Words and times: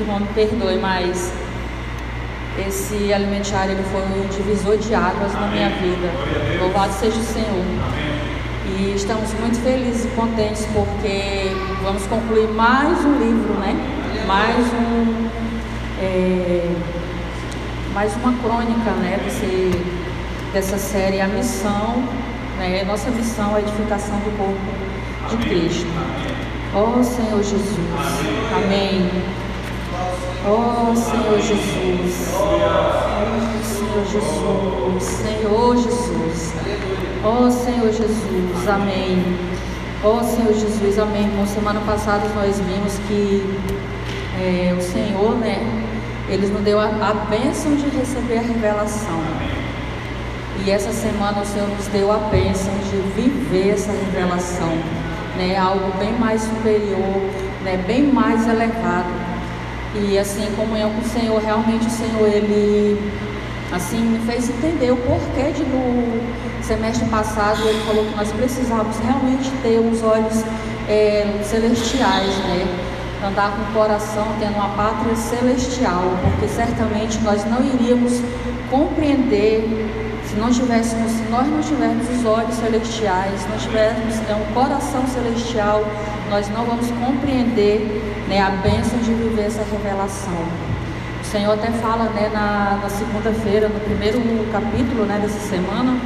que 0.00 0.02
o 0.02 0.04
irmão 0.04 0.20
me 0.20 0.26
perdoe, 0.28 0.78
mas 0.78 1.32
esse 2.66 3.12
alimentário 3.12 3.72
ele 3.72 3.82
foi 3.84 4.02
um 4.02 4.28
divisor 4.28 4.78
de 4.78 4.94
águas 4.94 5.32
na 5.34 5.46
minha 5.48 5.68
vida. 5.68 6.10
Louvado 6.60 6.92
seja 6.94 7.16
o 7.16 7.22
Senhor. 7.22 7.64
E 8.78 8.94
estamos 8.94 9.32
muito 9.34 9.62
felizes 9.62 10.04
e 10.04 10.08
contentes 10.08 10.66
porque 10.72 11.52
vamos 11.82 12.06
concluir 12.06 12.48
mais 12.48 13.04
um 13.04 13.18
livro, 13.18 13.54
né? 13.54 13.74
Mais 14.26 14.66
um. 14.72 15.28
É, 16.02 16.70
mais 17.92 18.14
uma 18.16 18.32
crônica 18.38 18.90
né, 19.02 19.20
desse, 19.22 19.70
dessa 20.52 20.78
série 20.78 21.20
A 21.20 21.26
Missão. 21.26 22.02
Né? 22.58 22.84
Nossa 22.84 23.10
missão 23.10 23.54
é 23.54 23.58
a 23.58 23.60
edificação 23.60 24.16
do 24.20 24.36
corpo 24.38 25.30
de 25.30 25.36
Cristo. 25.48 25.86
Oh 26.74 27.02
Senhor 27.02 27.42
Jesus. 27.42 27.76
Amém. 28.56 29.10
Oh 30.42 30.96
Senhor 30.96 31.38
Jesus. 31.38 32.32
Oh 32.34 33.60
Senhor 33.62 34.04
Jesus. 34.06 35.02
Senhor 35.02 35.76
Jesus. 35.76 36.54
Oh 37.22 37.50
Senhor 37.50 37.92
Jesus. 37.92 38.68
Amém. 38.68 39.36
Oh 40.02 40.22
Senhor 40.24 40.54
Jesus. 40.54 40.98
Amém. 40.98 41.24
Irmão, 41.24 41.46
semana 41.46 41.80
passada 41.80 42.26
nós 42.34 42.58
vimos 42.58 42.98
que 43.06 43.44
é, 44.40 44.74
o 44.74 44.80
Senhor, 44.80 45.36
né? 45.36 45.58
Ele 46.26 46.46
nos 46.46 46.62
deu 46.62 46.80
a, 46.80 46.86
a 46.86 47.12
bênção 47.28 47.76
de 47.76 47.90
receber 47.90 48.38
a 48.38 48.42
revelação. 48.42 49.20
E 50.64 50.70
essa 50.70 50.90
semana 50.90 51.42
o 51.42 51.44
Senhor 51.44 51.68
nos 51.68 51.86
deu 51.88 52.10
a 52.10 52.16
bênção 52.16 52.72
de 52.90 52.96
viver 53.20 53.74
essa 53.74 53.92
revelação. 53.92 54.72
Né? 55.36 55.58
Algo 55.58 55.92
bem 55.98 56.14
mais 56.18 56.40
superior, 56.40 57.20
né? 57.62 57.76
bem 57.86 58.04
mais 58.04 58.48
elevado 58.48 59.19
e 59.94 60.18
assim, 60.18 60.46
comunhão 60.56 60.90
com 60.90 61.00
o 61.00 61.08
Senhor, 61.08 61.40
realmente 61.42 61.86
o 61.86 61.90
Senhor, 61.90 62.28
Ele 62.28 62.98
assim, 63.72 64.00
me 64.00 64.18
fez 64.26 64.48
entender 64.48 64.90
o 64.90 64.96
porquê 64.96 65.52
de 65.52 65.62
no 65.62 66.20
semestre 66.62 67.08
passado 67.08 67.66
ele 67.66 67.80
falou 67.84 68.04
que 68.04 68.16
nós 68.16 68.30
precisávamos 68.32 68.96
realmente 68.98 69.50
ter 69.62 69.78
os 69.78 70.02
olhos 70.02 70.44
é, 70.88 71.26
celestiais, 71.42 72.36
né? 72.38 72.66
Andar 73.24 73.52
com 73.52 73.62
o 73.62 73.74
coração 73.74 74.26
tendo 74.38 74.54
uma 74.54 74.70
pátria 74.70 75.14
celestial, 75.14 76.02
porque 76.22 76.48
certamente 76.48 77.18
nós 77.20 77.44
não 77.44 77.62
iríamos 77.62 78.20
compreender 78.70 79.68
se 80.24 80.36
não 80.36 80.50
tivéssemos, 80.50 81.10
se 81.10 81.22
nós 81.24 81.46
não 81.48 81.60
tivermos 81.60 82.08
os 82.08 82.24
olhos 82.24 82.54
celestiais, 82.54 83.40
se 83.40 83.48
não 83.48 83.58
tivermos 83.58 84.14
é, 84.28 84.34
um 84.34 84.54
coração 84.54 85.04
celestial, 85.08 85.84
nós 86.30 86.48
não 86.48 86.64
vamos 86.64 86.86
compreender 86.92 88.09
né, 88.30 88.40
a 88.40 88.50
bênção 88.50 88.96
de 89.00 89.12
viver 89.12 89.46
essa 89.46 89.64
revelação. 89.64 90.46
O 91.20 91.24
Senhor 91.24 91.52
até 91.52 91.68
fala 91.72 92.04
né, 92.10 92.30
na, 92.32 92.78
na 92.80 92.88
segunda-feira, 92.88 93.68
no 93.68 93.80
primeiro 93.80 94.20
capítulo 94.52 95.04
né, 95.04 95.18
dessa 95.20 95.40
semana, 95.40 95.98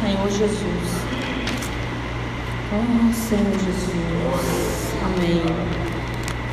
Senhor 0.00 0.30
Jesus. 0.30 1.08
Oh, 2.72 3.12
Senhor 3.12 3.58
Jesus. 3.58 4.94
Amém. 5.04 5.42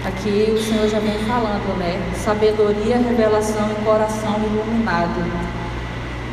Aqui 0.08 0.52
o 0.52 0.58
Senhor 0.58 0.88
já 0.88 1.00
vem 1.00 1.20
falando, 1.26 1.78
né? 1.78 2.02
Sabedoria, 2.16 2.98
revelação 2.98 3.72
e 3.72 3.86
coração 3.86 4.40
iluminado. 4.44 5.22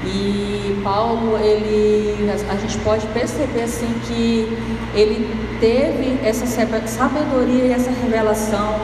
E 0.04 0.80
Paulo, 0.82 1.38
ele, 1.38 2.30
a 2.50 2.56
gente 2.56 2.78
pode 2.78 3.06
perceber 3.08 3.62
assim 3.62 3.92
que 4.06 4.56
ele 4.94 5.51
teve 5.62 6.18
essa 6.24 6.44
sabedoria 6.44 7.66
e 7.66 7.72
essa 7.72 7.92
revelação, 7.92 8.80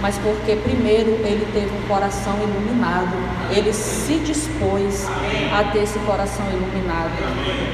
mas 0.00 0.16
porque 0.16 0.56
primeiro 0.56 1.10
ele 1.22 1.46
teve 1.52 1.66
um 1.66 1.86
coração 1.86 2.32
iluminado, 2.42 3.14
ele 3.50 3.74
se 3.74 4.14
dispôs 4.20 5.06
a 5.52 5.64
ter 5.64 5.82
esse 5.82 5.98
coração 5.98 6.46
iluminado. 6.50 7.12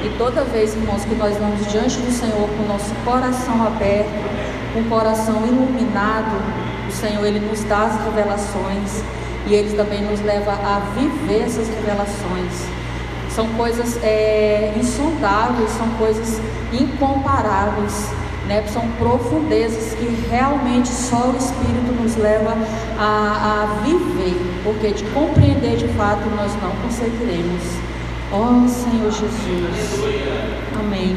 E 0.05 0.19
toda 0.19 0.43
vez, 0.43 0.75
irmãos, 0.75 1.05
que 1.05 1.15
nós 1.15 1.37
vamos 1.37 1.65
diante 1.71 1.99
do 2.01 2.11
Senhor 2.11 2.49
com 2.49 2.65
o 2.65 2.67
nosso 2.67 2.93
coração 3.05 3.65
aberto, 3.65 4.11
com 4.75 4.81
o 4.81 4.85
coração 4.87 5.47
iluminado, 5.47 6.43
o 6.89 6.93
Senhor 6.93 7.25
ele 7.25 7.39
nos 7.39 7.63
dá 7.63 7.85
as 7.85 8.05
revelações 8.05 9.05
e 9.47 9.55
ele 9.55 9.77
também 9.77 10.03
nos 10.03 10.21
leva 10.23 10.51
a 10.51 10.81
viver 10.99 11.43
essas 11.43 11.69
revelações. 11.69 12.67
São 13.31 13.47
coisas 13.51 13.97
é, 14.03 14.73
insondáveis, 14.77 15.71
são 15.71 15.89
coisas 15.91 16.41
incomparáveis, 16.73 18.11
né? 18.51 18.65
são 18.67 18.83
profundezas 18.99 19.95
que 19.95 20.29
realmente 20.29 20.89
só 20.89 21.31
o 21.31 21.37
Espírito 21.37 21.93
nos 22.03 22.17
leva 22.17 22.57
a, 22.99 23.63
a 23.63 23.83
viver, 23.85 24.37
porque 24.65 24.89
de 24.89 25.05
compreender 25.11 25.77
de 25.77 25.87
fato 25.89 26.29
nós 26.37 26.53
não 26.61 26.71
conseguiremos. 26.83 27.63
Ó 28.33 28.65
oh, 28.65 28.69
Senhor 28.69 29.11
Jesus. 29.11 30.05
Amém. 30.79 31.17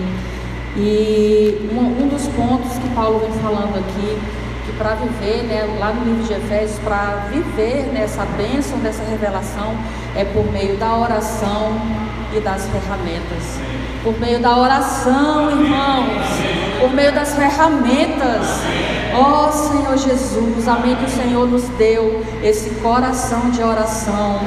E 0.78 1.70
um, 1.72 2.04
um 2.04 2.08
dos 2.08 2.28
pontos 2.30 2.78
que 2.78 2.90
Paulo 2.90 3.20
vem 3.20 3.32
falando 3.42 3.78
aqui 3.78 4.18
que 4.66 4.72
para 4.78 4.96
viver, 4.96 5.44
né, 5.44 5.78
lá 5.80 5.92
no 5.92 6.06
livro 6.06 6.24
de 6.24 6.34
Efésios, 6.34 6.80
para 6.80 7.28
viver 7.30 7.92
nessa 7.94 8.26
bênção, 8.26 8.80
dessa 8.80 9.04
revelação, 9.04 9.76
é 10.16 10.24
por 10.24 10.50
meio 10.52 10.78
da 10.78 10.96
oração 10.98 11.74
e 12.34 12.40
das 12.40 12.66
ferramentas. 12.68 13.60
Por 14.04 14.20
meio 14.20 14.40
da 14.40 14.58
oração, 14.58 15.50
irmãos, 15.50 16.28
por 16.80 16.92
meio 16.94 17.14
das 17.14 17.36
ferramentas. 17.36 18.48
Ó 19.16 19.48
oh, 19.48 19.52
Senhor 19.52 19.98
Jesus, 19.98 20.68
amém 20.68 20.96
que 20.96 21.06
o 21.06 21.10
Senhor 21.10 21.48
nos 21.48 21.64
deu 21.78 22.22
esse 22.44 22.72
coração 22.82 23.50
de 23.52 23.64
oração, 23.64 24.42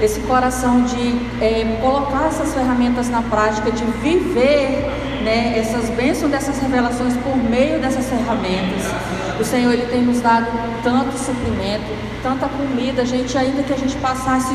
esse 0.00 0.18
coração 0.20 0.82
de 0.82 1.20
é, 1.40 1.78
colocar 1.80 2.26
essas 2.26 2.52
ferramentas 2.52 3.08
na 3.08 3.22
prática, 3.22 3.70
de 3.70 3.84
viver 3.84 4.90
né, 5.22 5.56
essas 5.56 5.88
bênçãos 5.90 6.30
dessas 6.30 6.58
revelações 6.58 7.14
por 7.18 7.36
meio 7.36 7.80
dessas 7.80 8.06
ferramentas. 8.06 8.90
O 9.38 9.44
Senhor 9.44 9.72
ele 9.72 9.86
tem 9.86 10.02
nos 10.02 10.20
dado 10.20 10.46
tanto 10.82 11.16
suprimento, 11.16 11.84
tanta 12.22 12.48
comida, 12.48 13.04
gente, 13.04 13.36
ainda 13.36 13.62
que 13.62 13.72
a 13.72 13.76
gente 13.76 13.96
passasse 13.96 14.54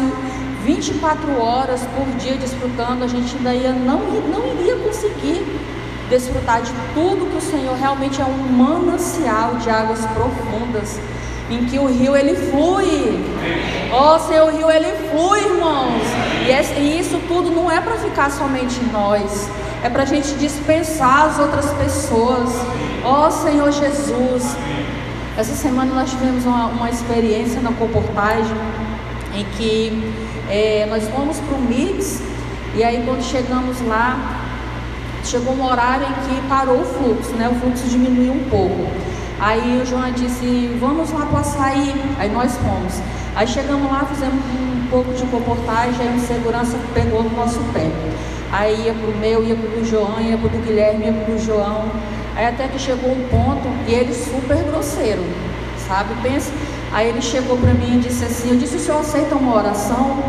24 0.66 1.42
horas 1.42 1.82
por 1.96 2.06
dia 2.18 2.36
desfrutando, 2.36 3.04
a 3.04 3.08
gente 3.08 3.36
ainda 3.38 3.54
ia, 3.54 3.72
não, 3.72 4.00
não 4.00 4.48
iria 4.48 4.76
conseguir 4.78 5.46
desfrutar 6.10 6.62
de 6.62 6.72
tudo 6.94 7.30
que 7.30 7.38
o 7.38 7.42
Senhor 7.42 7.76
realmente 7.76 8.22
é 8.22 8.26
um 8.26 8.38
manancial 8.52 9.56
de 9.56 9.70
águas 9.70 10.06
profundas, 10.08 11.00
em 11.50 11.66
que 11.66 11.80
o 11.80 11.86
rio 11.86 12.16
ele 12.16 12.36
flui. 12.36 13.24
Ó 13.92 14.16
oh, 14.16 14.20
Senhor, 14.20 14.48
o 14.48 14.56
rio 14.56 14.70
ele 14.70 14.92
flui, 15.10 15.40
irmãos. 15.40 16.02
E, 16.48 16.80
e 16.80 17.00
isso 17.00 17.20
tudo 17.28 17.52
não 17.52 17.72
é 17.72 17.80
para 17.80 17.96
ficar 17.98 18.32
somente 18.32 18.80
em 18.80 18.92
nós, 18.92 19.50
é 19.84 19.90
para 19.90 20.04
a 20.04 20.06
gente 20.06 20.34
dispensar 20.34 21.28
as 21.28 21.40
outras 21.40 21.72
pessoas. 21.74 22.50
Ó 23.04 23.28
oh, 23.28 23.32
Senhor 23.32 23.72
Jesus. 23.72 24.58
Essa 25.38 25.56
semana 25.56 25.94
nós 25.94 26.10
tivemos 26.10 26.46
uma, 26.46 26.66
uma 26.68 26.90
experiência 26.90 27.62
na 27.62 27.72
comportagem 27.72 28.58
em 29.40 29.46
que 29.58 30.14
é, 30.50 30.88
nós 30.90 31.08
fomos 31.10 31.38
para 31.40 31.56
o 31.56 31.62
Mix 31.62 32.22
e 32.76 32.84
aí 32.84 33.04
quando 33.06 33.24
chegamos 33.24 33.82
lá, 33.88 34.42
chegou 35.24 35.54
um 35.54 35.66
horário 35.66 36.06
em 36.06 36.14
que 36.14 36.48
parou 36.48 36.82
o 36.82 36.86
fluxo, 36.86 37.32
né? 37.34 37.50
O 37.50 37.56
fluxo 37.60 37.88
diminuiu 37.88 38.34
um 38.34 38.50
pouco. 38.50 38.88
Aí 39.40 39.82
o 39.82 39.86
João 39.86 40.12
disse, 40.12 40.70
vamos 40.80 41.12
lá 41.12 41.26
para 41.26 41.40
açaí. 41.40 41.94
Aí 42.18 42.30
nós 42.30 42.56
fomos. 42.58 43.02
Aí 43.36 43.48
chegamos 43.48 43.90
lá, 43.90 44.06
fizemos 44.06 44.36
um 44.36 44.88
pouco 44.90 45.14
de 45.14 45.26
comportagem, 45.28 46.08
aí 46.08 46.18
o 46.18 46.20
segurança 46.20 46.78
pegou 46.94 47.24
no 47.24 47.36
nosso 47.36 47.60
pé. 47.74 47.90
Aí 48.52 48.86
ia 48.86 48.94
para 48.94 49.10
o 49.10 49.18
meu, 49.18 49.44
ia 49.44 49.56
para 49.56 49.80
o 49.80 49.86
João, 49.86 50.20
ia 50.20 50.38
para 50.38 50.48
o 50.48 50.62
Guilherme, 50.62 51.06
ia 51.06 51.14
para 51.14 51.34
o 51.34 51.40
João. 51.40 51.86
Aí 52.36 52.46
até 52.46 52.68
que 52.68 52.80
chegou 52.80 53.12
um 53.12 53.28
ponto 53.30 53.68
e 53.88 53.94
ele 53.94 54.14
super 54.14 54.58
grosseiro, 54.64 55.24
sabe? 55.88 56.14
Pensa, 56.22 56.52
Aí 56.92 57.10
ele 57.10 57.22
chegou 57.22 57.58
para 57.58 57.74
mim 57.74 57.98
e 57.98 58.00
disse 58.00 58.26
assim: 58.26 58.50
Eu 58.50 58.58
disse, 58.58 58.76
o 58.76 58.80
senhor 58.80 59.00
aceita 59.00 59.36
uma 59.36 59.56
oração? 59.56 60.24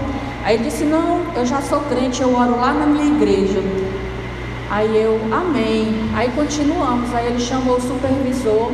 Aí 0.45 0.57
ele 0.57 0.65
disse: 0.65 0.85
Não, 0.85 1.23
eu 1.35 1.47
já 1.47 1.61
sou 1.61 1.81
crente, 1.81 2.21
eu 2.21 2.35
oro 2.35 2.59
lá 2.61 2.73
na 2.73 2.87
minha 2.87 3.07
igreja. 3.17 3.63
Aí 4.71 4.97
eu, 4.97 5.19
amém. 5.33 5.95
Aí 6.15 6.31
continuamos. 6.35 7.13
Aí 7.15 7.27
ele 7.27 7.41
chamou 7.41 7.77
o 7.77 7.81
supervisor. 7.81 8.73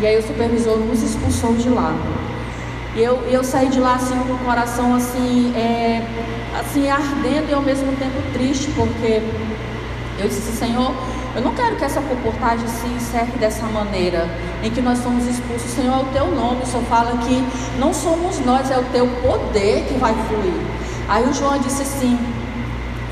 E 0.00 0.06
aí 0.06 0.18
o 0.18 0.22
supervisor 0.22 0.78
nos 0.78 1.02
expulsou 1.02 1.54
de 1.54 1.68
lá. 1.68 1.94
E 2.96 3.02
eu, 3.02 3.16
eu 3.28 3.42
saí 3.42 3.68
de 3.68 3.80
lá 3.80 3.94
assim 3.94 4.16
com 4.26 4.34
o 4.34 4.38
coração 4.38 4.94
assim, 4.94 5.52
é, 5.56 6.06
assim 6.58 6.88
ardendo 6.88 7.50
e 7.50 7.54
ao 7.54 7.62
mesmo 7.62 7.90
tempo 7.96 8.22
triste, 8.32 8.70
porque 8.76 9.20
eu 10.18 10.28
disse, 10.28 10.52
Senhor, 10.52 10.94
eu 11.34 11.42
não 11.42 11.52
quero 11.52 11.74
que 11.76 11.84
essa 11.84 12.00
comportagem 12.00 12.66
se 12.68 12.86
encerre 12.86 13.32
dessa 13.38 13.66
maneira, 13.66 14.28
em 14.62 14.70
que 14.70 14.80
nós 14.80 14.98
somos 14.98 15.26
expulsos. 15.26 15.68
Senhor, 15.70 15.92
é 15.92 16.02
o 16.02 16.04
teu 16.06 16.26
nome. 16.28 16.62
O 16.62 16.66
Senhor 16.66 16.84
fala 16.84 17.18
que 17.18 17.44
não 17.78 17.92
somos 17.92 18.38
nós, 18.40 18.70
é 18.70 18.78
o 18.78 18.84
teu 18.84 19.06
poder 19.20 19.84
que 19.88 19.94
vai 19.94 20.14
fluir. 20.28 20.54
Aí 21.08 21.28
o 21.28 21.32
João 21.32 21.58
disse 21.58 21.82
assim: 21.82 22.16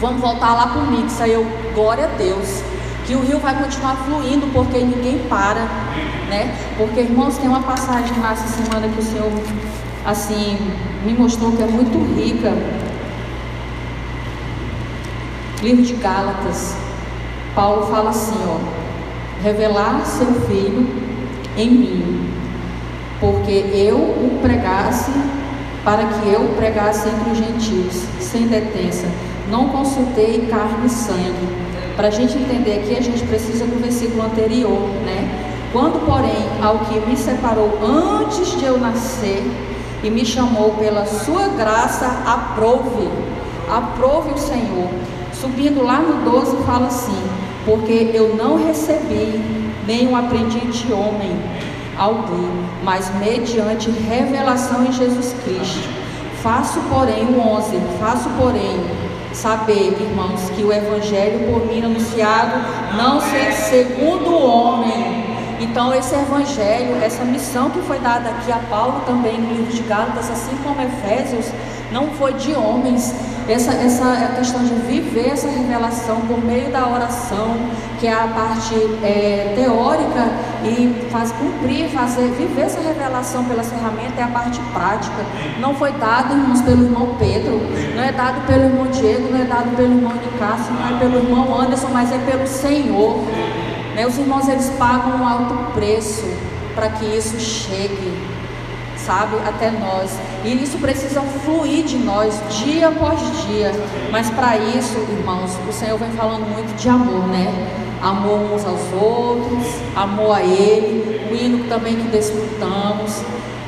Vamos 0.01 0.21
voltar 0.21 0.55
lá 0.55 0.69
para 0.69 0.79
o. 0.79 1.23
Aí 1.23 1.33
eu, 1.33 1.47
glória 1.75 2.05
a 2.05 2.17
Deus. 2.17 2.63
que 3.07 3.17
o 3.17 3.21
rio 3.21 3.41
vai 3.41 3.57
continuar 3.61 3.97
fluindo 3.97 4.47
porque 4.53 4.79
ninguém 4.79 5.19
para, 5.29 5.65
né? 6.29 6.57
Porque 6.77 7.01
irmãos, 7.01 7.37
tem 7.39 7.49
uma 7.49 7.63
passagem 7.63 8.17
lá 8.21 8.33
essa 8.33 8.47
semana 8.47 8.87
que 8.87 9.01
o 9.01 9.03
Senhor 9.03 9.33
assim 10.05 10.57
me 11.05 11.13
mostrou 11.13 11.53
que 11.53 11.63
é 11.63 11.67
muito 11.67 11.99
rica. 12.15 12.53
Livro 15.61 15.83
de 15.83 15.95
Gálatas. 15.95 16.92
Paulo 17.55 17.87
fala 17.87 18.11
assim, 18.11 18.39
ó: 18.47 18.59
revelar 19.43 20.05
seu 20.07 20.33
filho 20.47 20.89
em 21.57 21.71
mim, 21.71 22.31
porque 23.21 23.53
eu 23.75 23.97
o 23.97 24.39
pregasse 24.41 25.13
para 25.85 26.05
que 26.05 26.29
eu 26.29 26.55
pregasse 26.57 27.09
entre 27.09 27.31
os 27.31 27.39
gentios, 27.39 28.05
sem 28.21 28.47
detença. 28.47 29.07
Não 29.51 29.69
consultei 29.69 30.47
carne 30.49 30.87
e 30.87 30.89
sangue. 30.89 31.63
Para 31.97 32.09
a 32.09 32.11
gente 32.11 32.39
entender 32.39 32.81
aqui, 32.81 32.97
a 32.97 33.03
gente 33.03 33.23
precisa 33.25 33.67
do 33.67 33.81
versículo 33.83 34.23
anterior, 34.23 34.89
né? 35.05 35.51
Quando, 35.73 36.07
porém, 36.07 36.49
ao 36.63 36.81
que 36.81 37.01
me 37.01 37.17
separou 37.17 37.79
antes 37.83 38.59
de 38.59 38.65
eu 38.65 38.79
nascer 38.79 39.43
e 40.03 40.11
me 40.11 40.25
chamou 40.25 40.71
pela 40.75 41.05
sua 41.05 41.49
graça, 41.49 42.07
aprove, 42.27 43.09
aprove 43.71 44.33
o 44.35 44.39
Senhor. 44.39 44.89
Subindo 45.33 45.83
lá 45.83 45.99
no 45.99 46.31
12, 46.31 46.57
fala 46.65 46.87
assim: 46.87 47.42
Porque 47.65 48.11
eu 48.13 48.35
não 48.35 48.65
recebi, 48.67 49.41
nem 49.87 50.09
o 50.09 50.17
aprendi 50.17 50.61
de 50.61 50.93
homem 50.93 51.31
algum, 51.97 52.65
mas 52.83 53.13
mediante 53.17 53.91
revelação 53.91 54.85
em 54.85 54.93
Jesus 54.93 55.35
Cristo. 55.45 55.89
Faço, 56.43 56.81
porém, 56.91 57.25
o 57.27 57.41
11, 57.41 57.77
faço, 58.01 58.29
porém, 58.31 58.81
saber, 59.33 59.97
irmãos, 60.01 60.51
que 60.51 60.65
o 60.65 60.73
evangelho 60.73 61.53
por 61.53 61.67
mim 61.67 61.85
anunciado 61.85 62.57
não 62.97 63.21
ser 63.21 63.53
segundo 63.53 64.31
o 64.31 64.47
homem. 64.47 65.33
Então, 65.61 65.95
esse 65.95 66.15
evangelho, 66.15 66.97
essa 67.01 67.25
missão 67.25 67.71
que 67.71 67.81
foi 67.83 67.99
dada 68.01 68.31
aqui 68.31 68.51
a 68.51 68.59
Paulo 68.69 69.03
também 69.07 69.41
no 69.41 69.55
livro 69.55 69.73
de 69.73 69.83
Gálatas, 69.83 70.29
assim 70.29 70.57
como 70.65 70.81
Efésios, 70.81 71.47
não 71.93 72.09
foi 72.11 72.33
de 72.33 72.53
homens. 72.55 73.15
Essa, 73.49 73.73
essa 73.73 74.35
questão 74.37 74.63
de 74.63 74.75
viver 74.75 75.31
essa 75.31 75.49
revelação 75.49 76.21
por 76.23 76.43
meio 76.45 76.71
da 76.71 76.89
oração, 76.89 77.57
que 77.99 78.07
é 78.07 78.13
a 78.13 78.29
parte 78.29 78.75
é, 79.03 79.53
teórica, 79.57 80.31
e 80.65 81.09
faz 81.11 81.33
cumprir, 81.33 81.89
fazer, 81.91 82.29
viver 82.31 82.63
essa 82.63 82.81
revelação 82.81 83.45
pela 83.45 83.65
ferramenta 83.65 84.21
é 84.21 84.23
a 84.23 84.29
parte 84.29 84.61
prática. 84.73 85.25
Não 85.59 85.75
foi 85.75 85.93
dado, 85.93 86.35
irmãos, 86.35 86.63
pelo 86.63 86.85
irmão 86.85 87.17
Pedro, 87.19 87.61
não 87.97 88.03
é 88.03 88.13
dado 88.13 88.47
pelo 88.47 88.65
irmão 88.65 88.87
Diego, 88.87 89.33
não 89.33 89.41
é 89.41 89.45
dado 89.45 89.77
pelo 89.77 89.93
irmão 89.93 90.13
Nicásio, 90.15 90.73
não 90.73 90.97
é 90.97 90.99
pelo 91.01 91.17
irmão 91.19 91.61
Anderson, 91.61 91.89
mas 91.93 92.13
é 92.13 92.19
pelo 92.19 92.47
Senhor. 92.47 93.19
Né? 93.97 94.07
Os 94.07 94.17
irmãos 94.19 94.49
eles 94.49 94.71
pagam 94.79 95.21
um 95.21 95.27
alto 95.27 95.73
preço 95.73 96.25
para 96.75 96.89
que 96.91 97.05
isso 97.05 97.39
chegue 97.39 98.32
sabe, 99.05 99.37
até 99.47 99.71
nós. 99.71 100.11
E 100.45 100.63
isso 100.63 100.79
precisa 100.79 101.21
fluir 101.45 101.85
de 101.85 101.99
nós 101.99 102.41
dia 102.65 102.89
após 102.89 103.21
dia. 103.47 103.73
Mas 104.11 104.31
para 104.31 104.57
isso, 104.57 104.97
irmãos, 105.11 105.59
o 105.69 105.73
Senhor 105.73 105.99
vem 105.99 106.11
falando 106.13 106.47
muito 106.53 106.75
de 106.77 106.89
amor, 106.89 107.27
né? 107.29 107.47
Amor 108.03 108.53
uns 108.53 108.65
aos 108.65 108.81
outros, 108.93 109.67
amor 109.95 110.37
a 110.37 110.43
Ele, 110.43 111.31
o 111.31 111.35
hino 111.35 111.69
também 111.69 111.97
que 111.97 112.09
desfrutamos. 112.09 113.23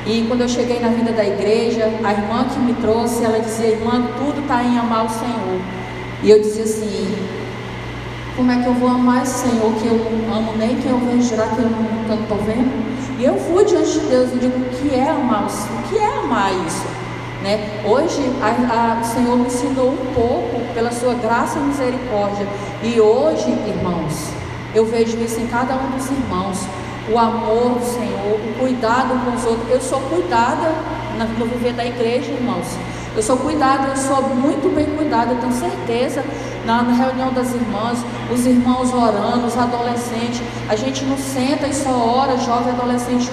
E 0.05 0.25
quando 0.27 0.41
eu 0.41 0.49
cheguei 0.49 0.79
na 0.79 0.89
vida 0.89 1.11
da 1.11 1.25
igreja, 1.25 1.85
a 2.03 2.11
irmã 2.11 2.45
que 2.45 2.59
me 2.59 2.73
trouxe, 2.75 3.23
ela 3.23 3.39
dizia, 3.39 3.67
irmã, 3.67 4.09
tudo 4.17 4.41
está 4.41 4.63
em 4.63 4.77
amar 4.77 5.05
o 5.05 5.09
Senhor. 5.09 5.61
E 6.21 6.29
eu 6.29 6.39
dizia 6.39 6.63
assim, 6.63 7.14
como 8.35 8.51
é 8.51 8.61
que 8.61 8.67
eu 8.67 8.73
vou 8.73 8.89
amar 8.89 9.23
esse 9.23 9.47
Senhor 9.47 9.73
que 9.75 9.87
eu 9.87 9.95
amo 10.33 10.53
nem 10.57 10.75
que 10.75 10.87
eu 10.87 10.97
vejo, 10.99 11.23
será 11.23 11.47
que 11.47 11.59
eu 11.59 11.69
não 11.69 12.21
estou 12.21 12.37
vendo? 12.39 12.85
E 13.17 13.23
eu 13.23 13.35
fui 13.35 13.63
diante 13.63 13.99
de 13.99 13.99
Deus 14.07 14.33
e 14.33 14.39
digo: 14.39 14.57
o 14.59 14.69
que 14.69 14.93
é 14.93 15.09
amar? 15.09 15.47
O 15.47 15.89
que 15.89 15.97
é 15.97 16.05
amar 16.05 16.51
isso? 16.67 16.85
Né? 17.41 17.81
Hoje 17.85 18.21
a, 18.41 18.97
a, 18.97 19.01
o 19.01 19.05
Senhor 19.05 19.37
me 19.37 19.45
ensinou 19.45 19.91
um 19.91 20.13
pouco 20.13 20.73
pela 20.73 20.91
sua 20.91 21.13
graça 21.13 21.57
e 21.59 21.61
misericórdia. 21.61 22.45
E 22.83 22.99
hoje, 22.99 23.49
irmãos, 23.67 24.31
eu 24.73 24.85
vejo 24.85 25.17
isso 25.19 25.39
em 25.39 25.47
cada 25.47 25.75
um 25.75 25.91
dos 25.91 26.09
irmãos. 26.09 26.59
O 27.09 27.17
amor 27.17 27.75
do 27.75 27.85
Senhor, 27.85 28.39
o 28.39 28.59
cuidado 28.59 29.23
com 29.23 29.35
os 29.35 29.45
outros. 29.45 29.69
Eu 29.69 29.79
sou 29.79 30.01
cuidada 30.01 30.73
no 31.39 31.45
viver 31.45 31.73
da 31.73 31.85
igreja, 31.85 32.31
irmãos. 32.31 32.75
Eu 33.15 33.23
sou 33.23 33.37
cuidada, 33.37 33.87
eu 33.87 33.95
sou 33.95 34.21
muito 34.35 34.73
bem 34.75 34.85
cuidada, 34.87 35.31
eu 35.31 35.39
tenho 35.39 35.53
certeza 35.53 36.21
na, 36.65 36.83
na 36.83 36.93
reunião 36.93 37.31
das 37.31 37.53
irmãs, 37.53 37.99
os 38.33 38.45
irmãos 38.45 38.93
orando, 38.93 39.47
os 39.47 39.57
adolescentes. 39.57 40.41
A 40.67 40.75
gente 40.75 41.05
não 41.05 41.17
senta 41.17 41.65
e 41.65 41.73
só 41.73 41.91
ora, 41.91 42.37
jovem 42.37 42.73
adolescente, 42.73 43.31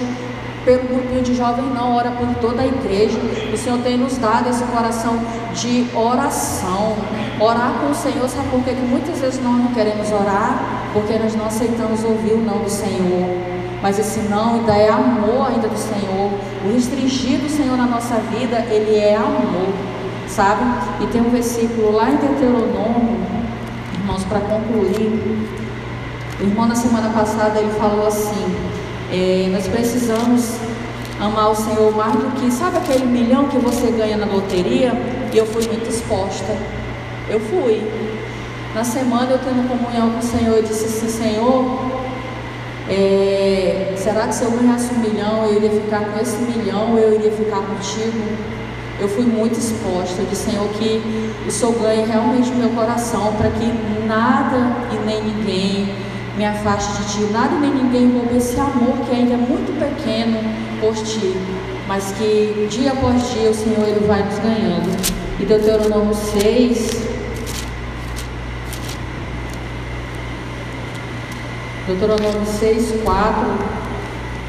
pelo 0.63 0.87
grupinho 0.87 1.21
de 1.21 1.35
jovem, 1.35 1.65
não, 1.65 1.95
ora 1.95 2.11
por 2.11 2.33
toda 2.35 2.61
a 2.61 2.65
igreja. 2.65 3.19
O 3.53 3.57
Senhor 3.57 3.79
tem 3.79 3.97
nos 3.97 4.17
dado 4.17 4.49
esse 4.49 4.63
coração 4.63 5.19
de 5.53 5.85
oração. 5.93 6.95
Orar 7.37 7.73
com 7.81 7.91
o 7.91 7.95
Senhor, 7.95 8.29
sabe 8.29 8.47
por 8.49 8.63
quê? 8.63 8.73
que 8.73 8.81
muitas 8.81 9.19
vezes 9.19 9.43
nós 9.43 9.57
não 9.57 9.73
queremos 9.73 10.09
orar? 10.11 10.89
Porque 10.93 11.17
nós 11.19 11.35
não 11.35 11.47
aceitamos 11.47 12.05
ouvir 12.05 12.33
o 12.33 12.37
não 12.37 12.59
do 12.59 12.69
Senhor. 12.69 13.53
Mas 13.83 13.99
esse 13.99 14.21
não 14.21 14.55
ainda 14.55 14.75
é 14.75 14.89
amor 14.89 15.49
ainda 15.49 15.67
do 15.67 15.77
Senhor. 15.77 16.31
O 16.65 16.73
restringir 16.73 17.37
do 17.39 17.49
Senhor 17.49 17.77
na 17.77 17.85
nossa 17.85 18.15
vida, 18.15 18.65
ele 18.71 18.97
é 18.97 19.15
amor 19.15 19.93
sabe? 20.33 20.63
E 21.01 21.07
tem 21.07 21.21
um 21.21 21.29
versículo 21.29 21.91
lá 21.91 22.09
em 22.09 22.15
Deuteronômio, 22.17 23.17
irmãos, 23.93 24.23
para 24.25 24.39
concluir. 24.39 25.43
O 26.39 26.43
irmão 26.43 26.67
na 26.67 26.75
semana 26.75 27.09
passada 27.09 27.59
ele 27.59 27.71
falou 27.73 28.07
assim: 28.07 28.55
é, 29.11 29.49
nós 29.51 29.67
precisamos 29.67 30.55
amar 31.19 31.51
o 31.51 31.55
Senhor 31.55 31.95
mais 31.95 32.13
do 32.13 32.31
que, 32.39 32.51
sabe 32.51 32.77
aquele 32.77 33.05
milhão 33.05 33.47
que 33.47 33.57
você 33.57 33.91
ganha 33.91 34.17
na 34.17 34.25
loteria? 34.25 34.91
E 35.31 35.37
eu 35.37 35.45
fui 35.45 35.65
muito 35.67 35.89
exposta. 35.89 36.57
Eu 37.29 37.39
fui. 37.39 37.81
Na 38.73 38.83
semana 38.83 39.31
eu 39.31 39.37
tendo 39.37 39.67
comunhão 39.67 40.09
com 40.11 40.19
o 40.19 40.23
Senhor, 40.23 40.57
eu 40.57 40.63
disse 40.63 40.85
assim: 40.85 41.09
Senhor, 41.09 41.92
é, 42.89 43.93
será 43.95 44.27
que 44.27 44.35
se 44.35 44.43
eu 44.43 44.51
ganhasse 44.51 44.93
um 44.93 44.99
milhão, 44.99 45.45
eu 45.45 45.55
iria 45.55 45.69
ficar 45.69 46.05
com 46.11 46.19
esse 46.19 46.37
milhão 46.37 46.97
eu 46.97 47.15
iria 47.15 47.31
ficar 47.31 47.61
contigo? 47.61 48.53
eu 48.99 49.07
fui 49.09 49.25
muito 49.25 49.59
exposta. 49.59 50.21
Eu 50.21 50.27
disse, 50.29 50.51
Senhor, 50.51 50.67
que 50.69 51.01
o 51.47 51.51
Senhor 51.51 51.73
ganhe 51.81 52.05
realmente 52.05 52.49
meu 52.51 52.69
coração 52.69 53.33
para 53.33 53.49
que 53.49 53.65
nada 54.07 54.77
e 54.91 55.05
nem 55.05 55.21
ninguém 55.23 55.93
me 56.37 56.45
afaste 56.45 57.03
de 57.03 57.09
Ti, 57.09 57.31
nada 57.31 57.55
e 57.55 57.59
nem 57.59 57.71
ninguém 57.71 58.11
roube 58.11 58.37
esse 58.37 58.59
amor 58.59 58.97
que 59.05 59.15
ainda 59.15 59.33
é 59.33 59.37
muito 59.37 59.77
pequeno 59.77 60.39
por 60.79 60.95
Ti, 60.95 61.35
mas 61.87 62.13
que 62.17 62.67
dia 62.71 62.91
após 62.91 63.33
dia 63.33 63.51
o 63.51 63.53
Senhor 63.53 63.87
ele 63.87 64.05
vai 64.07 64.23
nos 64.23 64.39
ganhando. 64.39 65.23
E 65.39 65.45
Deuteronômio 65.45 66.13
6, 66.13 67.12
Deuteronômio 71.85 72.45
6, 72.45 73.01
4, 73.03 73.33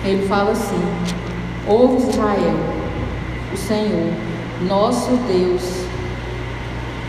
ele 0.04 0.26
fala 0.28 0.52
assim: 0.52 0.80
Ouve 1.66 2.08
Israel, 2.08 2.56
o 3.52 3.56
Senhor, 3.56 4.12
nosso 4.68 5.10
Deus 5.26 5.84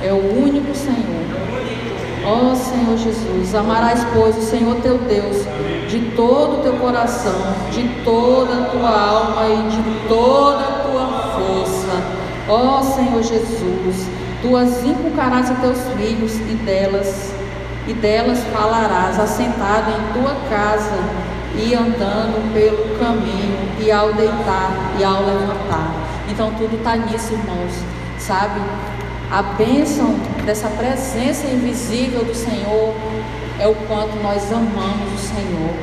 é 0.01 0.11
o 0.11 0.43
único 0.43 0.73
Senhor. 0.73 1.25
Ó 2.25 2.51
oh, 2.51 2.55
Senhor 2.55 2.97
Jesus, 2.97 3.53
amarás, 3.53 4.03
pois, 4.15 4.35
o 4.35 4.41
Senhor 4.41 4.77
teu 4.77 4.97
Deus 4.97 5.45
de 5.87 5.99
todo 6.15 6.59
o 6.59 6.63
teu 6.63 6.73
coração, 6.73 7.35
de 7.71 7.87
toda 8.03 8.63
a 8.63 8.65
tua 8.69 8.89
alma 8.89 9.47
e 9.47 9.69
de 9.69 10.07
toda 10.07 10.59
a 10.59 10.79
tua 10.79 11.07
força. 11.33 12.03
Ó 12.49 12.79
oh, 12.79 12.83
Senhor 12.83 13.21
Jesus, 13.21 14.09
tu 14.41 14.57
as 14.57 14.83
inculcarás 14.83 15.51
a 15.51 15.55
teus 15.55 15.77
filhos 15.95 16.33
e 16.33 16.55
delas, 16.65 17.31
e 17.87 17.93
delas 17.93 18.39
falarás, 18.51 19.19
assentado 19.19 19.91
em 19.91 20.13
tua 20.13 20.35
casa 20.49 20.97
e 21.55 21.73
andando 21.73 22.53
pelo 22.53 22.99
caminho, 22.99 23.57
e 23.79 23.91
ao 23.91 24.13
deitar 24.13 24.71
e 24.99 25.03
ao 25.03 25.23
levantar. 25.23 25.91
Então 26.29 26.51
tudo 26.57 26.75
está 26.75 26.95
nisso, 26.95 27.33
irmãos, 27.33 27.73
sabe? 28.17 28.59
A 29.31 29.41
bênção 29.41 30.15
dessa 30.45 30.67
presença 30.69 31.47
invisível 31.47 32.23
do 32.23 32.33
Senhor 32.33 32.93
é 33.59 33.67
o 33.67 33.75
quanto 33.87 34.15
nós 34.21 34.51
amamos 34.51 35.13
o 35.13 35.17
Senhor, 35.17 35.73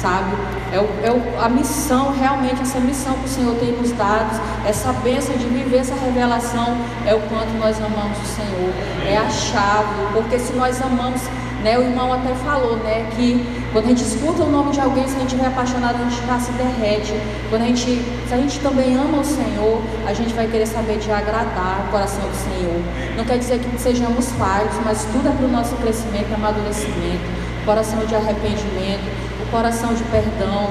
sabe? 0.00 0.36
É, 0.72 0.78
o, 0.78 0.88
é 1.02 1.10
o, 1.10 1.40
a 1.40 1.48
missão, 1.48 2.12
realmente, 2.18 2.62
essa 2.62 2.80
missão 2.80 3.14
que 3.14 3.24
o 3.24 3.28
Senhor 3.28 3.54
tem 3.56 3.72
nos 3.72 3.92
dado, 3.92 4.40
essa 4.66 4.92
bênção 4.92 5.36
de 5.36 5.46
viver 5.46 5.78
essa 5.78 5.94
revelação, 5.94 6.76
é 7.06 7.14
o 7.14 7.20
quanto 7.20 7.52
nós 7.58 7.78
amamos 7.78 8.18
o 8.18 8.26
Senhor, 8.26 8.72
é 9.06 9.16
a 9.16 9.28
chave, 9.30 10.12
porque 10.12 10.38
se 10.38 10.52
nós 10.52 10.80
amamos 10.80 11.22
né, 11.62 11.76
o 11.76 11.82
irmão 11.82 12.12
até 12.12 12.34
falou 12.34 12.76
né, 12.76 13.08
que 13.16 13.44
quando 13.72 13.86
a 13.86 13.88
gente 13.88 14.02
escuta 14.02 14.44
o 14.44 14.50
nome 14.50 14.70
de 14.70 14.80
alguém, 14.80 15.06
se 15.08 15.16
a 15.16 15.20
gente 15.20 15.34
vai 15.36 15.48
apaixonado, 15.48 15.96
a 15.96 16.08
gente 16.08 16.26
já 16.26 16.38
se 16.38 16.52
derrete. 16.52 17.12
Quando 17.50 17.62
a 17.62 17.66
gente, 17.66 18.02
se 18.28 18.34
a 18.34 18.36
gente 18.36 18.60
também 18.60 18.94
ama 18.94 19.18
o 19.18 19.24
Senhor, 19.24 19.82
a 20.06 20.12
gente 20.14 20.32
vai 20.34 20.46
querer 20.46 20.66
saber 20.66 20.98
de 20.98 21.10
agradar 21.10 21.84
o 21.86 21.90
coração 21.90 22.22
do 22.22 22.36
Senhor. 22.36 22.80
Não 23.16 23.24
quer 23.24 23.38
dizer 23.38 23.58
que 23.58 23.78
sejamos 23.78 24.30
falhos, 24.32 24.72
mas 24.84 25.04
tudo 25.12 25.28
é 25.28 25.32
para 25.32 25.46
o 25.46 25.50
nosso 25.50 25.74
crescimento 25.76 26.32
amadurecimento. 26.32 27.48
coração 27.66 27.98
de 28.06 28.14
arrependimento, 28.14 29.04
coração 29.50 29.94
de 29.94 30.02
perdão. 30.04 30.70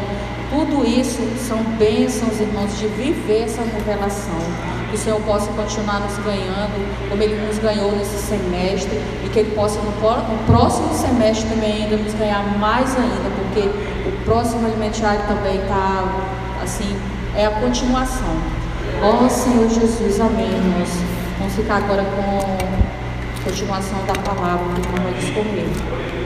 Tudo 0.49 0.87
isso 0.87 1.19
são 1.45 1.57
bênçãos, 1.77 2.39
irmãos, 2.39 2.77
de 2.79 2.87
viver 2.87 3.43
essa 3.43 3.61
revelação. 3.61 4.39
Que 4.89 4.95
o 4.95 4.97
Senhor 4.97 5.19
possa 5.21 5.51
continuar 5.51 5.99
nos 5.99 6.17
ganhando, 6.19 7.09
como 7.09 7.21
Ele 7.21 7.45
nos 7.45 7.59
ganhou 7.59 7.91
nesse 7.91 8.17
semestre, 8.17 8.97
e 9.25 9.29
que 9.29 9.39
Ele 9.39 9.51
possa 9.51 9.79
no, 9.81 9.91
próximo 10.45 10.93
semestre 10.93 11.49
também 11.49 11.83
ainda 11.83 11.97
nos 11.97 12.13
ganhar 12.13 12.57
mais 12.57 12.95
ainda, 12.95 13.29
porque 13.35 13.67
o 14.07 14.23
próximo 14.23 14.65
alimentário 14.65 15.21
também 15.27 15.59
está, 15.59 16.05
assim, 16.63 16.97
é 17.35 17.45
a 17.45 17.51
continuação. 17.51 18.37
Ó 19.03 19.25
oh, 19.25 19.29
Senhor 19.29 19.69
Jesus, 19.69 20.21
amém, 20.21 20.47
irmãos. 20.47 20.89
Vamos 21.37 21.53
ficar 21.53 21.77
agora 21.77 22.03
com 22.03 22.21
a 22.21 23.43
continuação 23.43 23.99
da 24.05 24.13
palavra 24.13 24.65
que 24.81 24.87
o 24.87 25.03
vai 25.03 25.13
discorrer. 25.13 26.16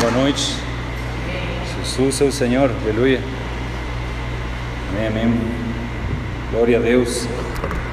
Boa 0.00 0.12
noite. 0.12 0.54
Jesus 1.82 2.20
é 2.20 2.24
o 2.24 2.30
Senhor. 2.30 2.70
Aleluia. 2.84 3.20
Amém, 4.90 5.08
amém. 5.08 5.40
Glória 6.52 6.78
a 6.78 6.80
Deus. 6.80 7.26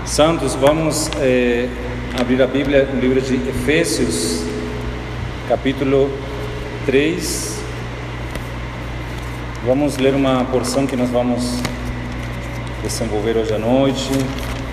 Santos, 0.06 0.54
vamos 0.54 1.10
eh, 1.20 1.68
abrir 2.20 2.44
a 2.44 2.48
Bíblia 2.48 2.86
no 2.86 3.00
livro 3.02 3.20
de 3.20 3.34
Efésios, 3.50 4.44
capítulo 5.50 6.12
3. 6.86 7.60
Vamos 9.66 9.98
ler 9.98 10.14
uma 10.14 10.46
porção 10.46 10.86
que 10.86 10.96
nós 10.96 11.10
vamos 11.10 11.60
desenvolver 12.84 13.36
hoje 13.36 13.56
à 13.56 13.58
noite, 13.58 14.12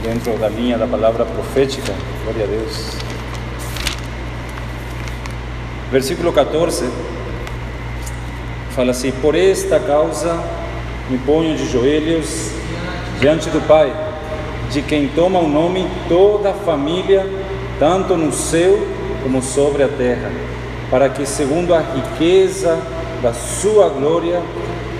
dentro 0.03 0.37
da 0.37 0.51
linha 0.51 0.77
da 0.77 0.87
palavra 0.87 1.25
profética. 1.25 1.95
Glória 2.25 2.45
a 2.45 2.47
Deus. 2.47 2.91
Versículo 5.91 6.31
14 6.31 7.12
fala 8.75 8.91
assim: 8.91 9.12
Por 9.12 9.35
esta 9.35 9.79
causa 9.79 10.38
me 11.09 11.19
ponho 11.19 11.57
de 11.57 11.71
joelhos 11.71 12.50
diante 13.21 13.49
do 13.50 13.61
Pai, 13.67 13.93
de 14.71 14.83
quem 14.83 15.09
toma 15.09 15.38
o 15.38 15.49
nome 15.49 15.87
toda 16.09 16.50
a 16.50 16.55
família, 16.55 17.26
tanto 17.79 18.17
no 18.17 18.33
céu 18.33 18.79
como 19.23 19.43
sobre 19.43 19.83
a 19.83 19.88
terra, 19.88 20.31
para 20.91 21.09
que, 21.09 21.25
segundo 21.26 21.75
a 21.75 21.81
riqueza 21.81 22.79
da 23.23 23.33
sua 23.33 23.88
glória, 23.88 24.43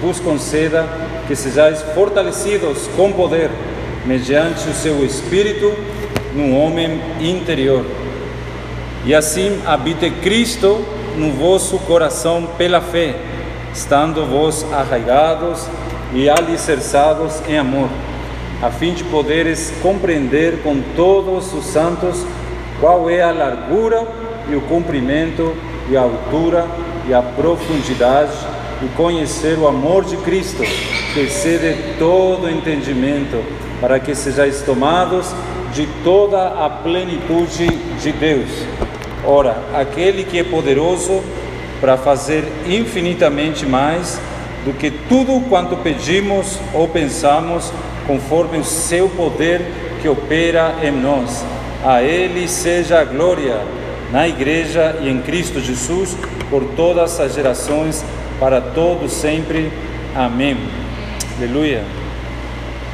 vos 0.01 0.21
conceda 0.21 0.87
que 1.27 1.35
sejais 1.35 1.83
fortalecidos 1.95 2.89
com 2.97 3.13
poder, 3.13 3.51
mediante 4.05 4.69
o 4.69 4.75
seu 4.75 5.05
Espírito, 5.05 5.73
no 6.35 6.57
homem 6.57 7.01
interior. 7.21 7.85
E 9.05 9.15
assim 9.15 9.61
habite 9.67 10.11
Cristo 10.11 10.85
no 11.17 11.33
vosso 11.33 11.79
coração 11.81 12.49
pela 12.57 12.81
fé, 12.81 13.17
estando 13.73 14.27
vós 14.27 14.67
arraigados 14.73 15.67
e 16.13 16.29
alicerçados 16.29 17.41
em 17.49 17.59
amor, 17.59 17.89
a 18.63 18.71
fim 18.71 18.93
de 18.93 19.03
poderes 19.05 19.73
compreender 19.83 20.63
com 20.63 20.81
todos 20.95 21.53
os 21.55 21.65
santos 21.65 22.25
qual 22.79 23.09
é 23.09 23.23
a 23.23 23.33
largura 23.33 24.07
e 24.51 24.55
o 24.55 24.61
comprimento 24.63 25.55
e 25.89 25.97
a 25.97 26.03
altura 26.03 26.67
e 27.09 27.15
a 27.15 27.23
profundidade 27.23 28.33
e 28.83 28.89
conhecer 28.97 29.59
o 29.59 29.67
amor 29.67 30.05
de 30.05 30.17
Cristo, 30.19 30.63
que 31.15 31.21
excede 31.21 31.97
todo 31.99 32.51
entendimento, 32.51 33.43
para 33.81 33.99
que 34.01 34.15
sejais 34.15 34.63
tomados 34.63 35.33
de 35.73 35.89
toda 36.05 36.65
a 36.65 36.69
plenitude 36.69 37.67
de 38.01 38.13
Deus. 38.13 38.51
Ora, 39.25 39.57
aquele 39.73 40.25
que 40.25 40.39
é 40.39 40.45
poderoso 40.45 41.23
para 41.83 41.97
fazer 41.97 42.45
infinitamente 42.65 43.67
mais 43.67 44.21
do 44.65 44.73
que 44.73 44.89
tudo 44.89 45.41
quanto 45.49 45.77
pedimos 45.79 46.57
ou 46.73 46.87
pensamos, 46.87 47.73
conforme 48.07 48.59
o 48.59 48.65
seu 48.65 49.09
poder 49.09 49.61
que 50.01 50.09
opera 50.09 50.77
em 50.81 50.93
nós. 50.93 51.45
A 51.85 52.01
Ele 52.01 52.47
seja 52.47 53.01
a 53.01 53.05
glória 53.05 53.61
na 54.13 54.29
Igreja 54.29 54.97
e 55.03 55.09
em 55.09 55.21
Cristo 55.23 55.59
Jesus 55.59 56.17
por 56.49 56.63
todas 56.77 57.19
as 57.19 57.35
gerações, 57.35 58.05
para 58.39 58.61
todos 58.61 59.11
sempre. 59.11 59.73
Amém. 60.15 60.57
Aleluia. 61.37 61.83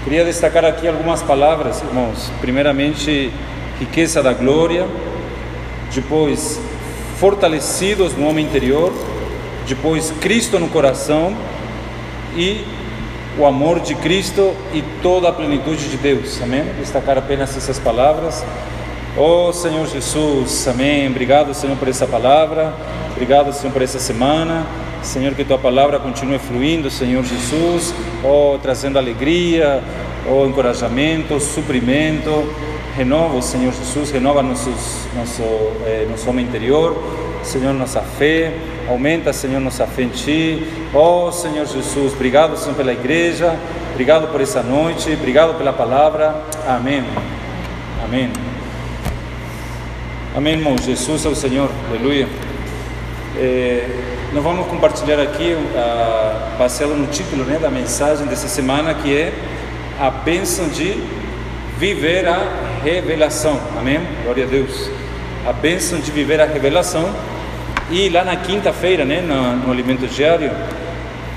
Queria 0.03 0.25
destacar 0.25 0.65
aqui 0.65 0.89
algumas 0.89 1.23
palavras, 1.23 1.83
irmãos. 1.83 2.33
Primeiramente, 2.41 3.31
riqueza 3.79 4.23
da 4.23 4.33
glória 4.33 4.87
depois 5.95 6.59
fortalecidos 7.19 8.17
no 8.17 8.29
homem 8.29 8.45
interior, 8.45 8.93
depois 9.67 10.13
Cristo 10.21 10.59
no 10.59 10.69
coração 10.69 11.37
e 12.37 12.65
o 13.37 13.45
amor 13.45 13.81
de 13.81 13.95
Cristo 13.97 14.55
e 14.73 14.83
toda 15.03 15.29
a 15.29 15.33
plenitude 15.33 15.89
de 15.89 15.97
Deus. 15.97 16.41
Amém? 16.43 16.65
Destacar 16.79 17.19
apenas 17.19 17.57
essas 17.57 17.79
palavras. 17.79 18.45
Oh 19.17 19.53
Senhor 19.53 19.87
Jesus, 19.89 20.67
amém. 20.69 21.09
Obrigado, 21.09 21.53
Senhor, 21.55 21.77
por 21.77 21.89
essa 21.89 22.07
palavra. 22.07 22.73
Obrigado, 23.11 23.53
Senhor, 23.53 23.73
por 23.73 23.83
essa 23.83 23.99
semana. 23.99 24.65
Senhor, 25.03 25.35
que 25.35 25.45
tua 25.45 25.59
palavra 25.59 25.99
continue 25.99 26.39
fluindo, 26.39 26.91
Senhor 26.91 27.25
Jesus, 27.25 27.95
oh, 28.25 28.59
trazendo 28.61 28.99
alegria, 28.99 29.83
oh, 30.29 30.47
encorajamento, 30.47 31.39
suprimento 31.41 32.49
renova, 32.99 33.41
Senhor 33.41 33.73
Jesus, 33.73 34.11
renova 34.11 34.43
nossos, 34.43 35.07
nosso, 35.15 35.43
eh, 35.87 36.05
nosso 36.11 36.29
homem 36.29 36.45
interior, 36.45 37.01
Senhor, 37.45 37.73
nossa 37.73 38.01
fé, 38.01 38.53
aumenta, 38.89 39.33
Senhor, 39.33 39.61
nossa 39.61 39.87
fé 39.87 40.03
em 40.03 40.09
Ti. 40.09 40.67
Oh, 40.93 41.31
Senhor 41.31 41.65
Jesus, 41.65 42.13
obrigado, 42.13 42.57
Senhor, 42.57 42.75
pela 42.75 42.93
igreja, 42.93 43.57
obrigado 43.93 44.27
por 44.33 44.41
essa 44.41 44.65
noite, 44.65 45.13
obrigado 45.13 45.57
pela 45.57 45.73
palavra. 45.73 46.43
Amém. 46.67 47.05
Amém. 48.05 48.33
Amém, 50.37 50.55
irmão. 50.55 50.77
Jesus 50.77 51.25
é 51.25 51.29
o 51.29 51.37
Senhor, 51.37 51.71
aleluia. 51.89 52.29
É, 53.37 53.87
nós 54.33 54.43
vamos 54.43 54.67
compartilhar 54.67 55.21
aqui, 55.21 55.55
uh, 55.55 56.59
baseado 56.59 56.97
no 56.97 57.07
título 57.07 57.45
né, 57.45 57.61
da 57.61 57.71
mensagem 57.71 58.27
dessa 58.27 58.49
semana, 58.49 58.93
que 58.93 59.17
é 59.17 59.33
a 60.01 60.11
bênção 60.11 60.69
de 60.69 61.01
viver 61.79 62.27
a 62.27 62.68
revelação. 62.83 63.61
Amém? 63.79 64.01
Glória 64.23 64.45
a 64.45 64.47
Deus. 64.47 64.91
A 65.47 65.53
bênção 65.53 66.01
de 66.01 66.11
viver 66.11 66.41
a 66.41 66.47
revelação. 66.47 67.11
E 67.91 68.09
lá 68.09 68.25
na 68.25 68.37
quinta-feira, 68.37 69.05
né, 69.05 69.21
no, 69.21 69.57
no, 69.57 69.73
alimento 69.73 70.07
diário, 70.07 70.51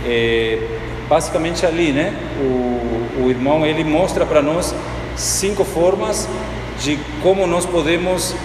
é, 0.06 0.60
basicamente 1.08 1.66
ali, 1.66 1.92
né, 1.92 2.14
o, 2.40 3.24
o 3.24 3.30
irmão 3.30 3.66
ele 3.66 3.84
mostra 3.84 4.26
para 4.26 4.42
nós 4.42 4.76
cinco 5.16 5.64
formas 5.64 6.28
de 6.80 7.00
como 7.22 7.48
nós 7.48 7.66
podemos 7.66 8.36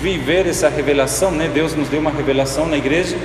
viver 0.00 0.46
essa 0.46 0.68
revelação, 0.68 1.30
né? 1.30 1.50
Deus 1.52 1.74
nos 1.74 1.88
deu 1.88 2.00
uma 2.00 2.10
revelação 2.10 2.66
na 2.66 2.76
igreja 2.76 3.16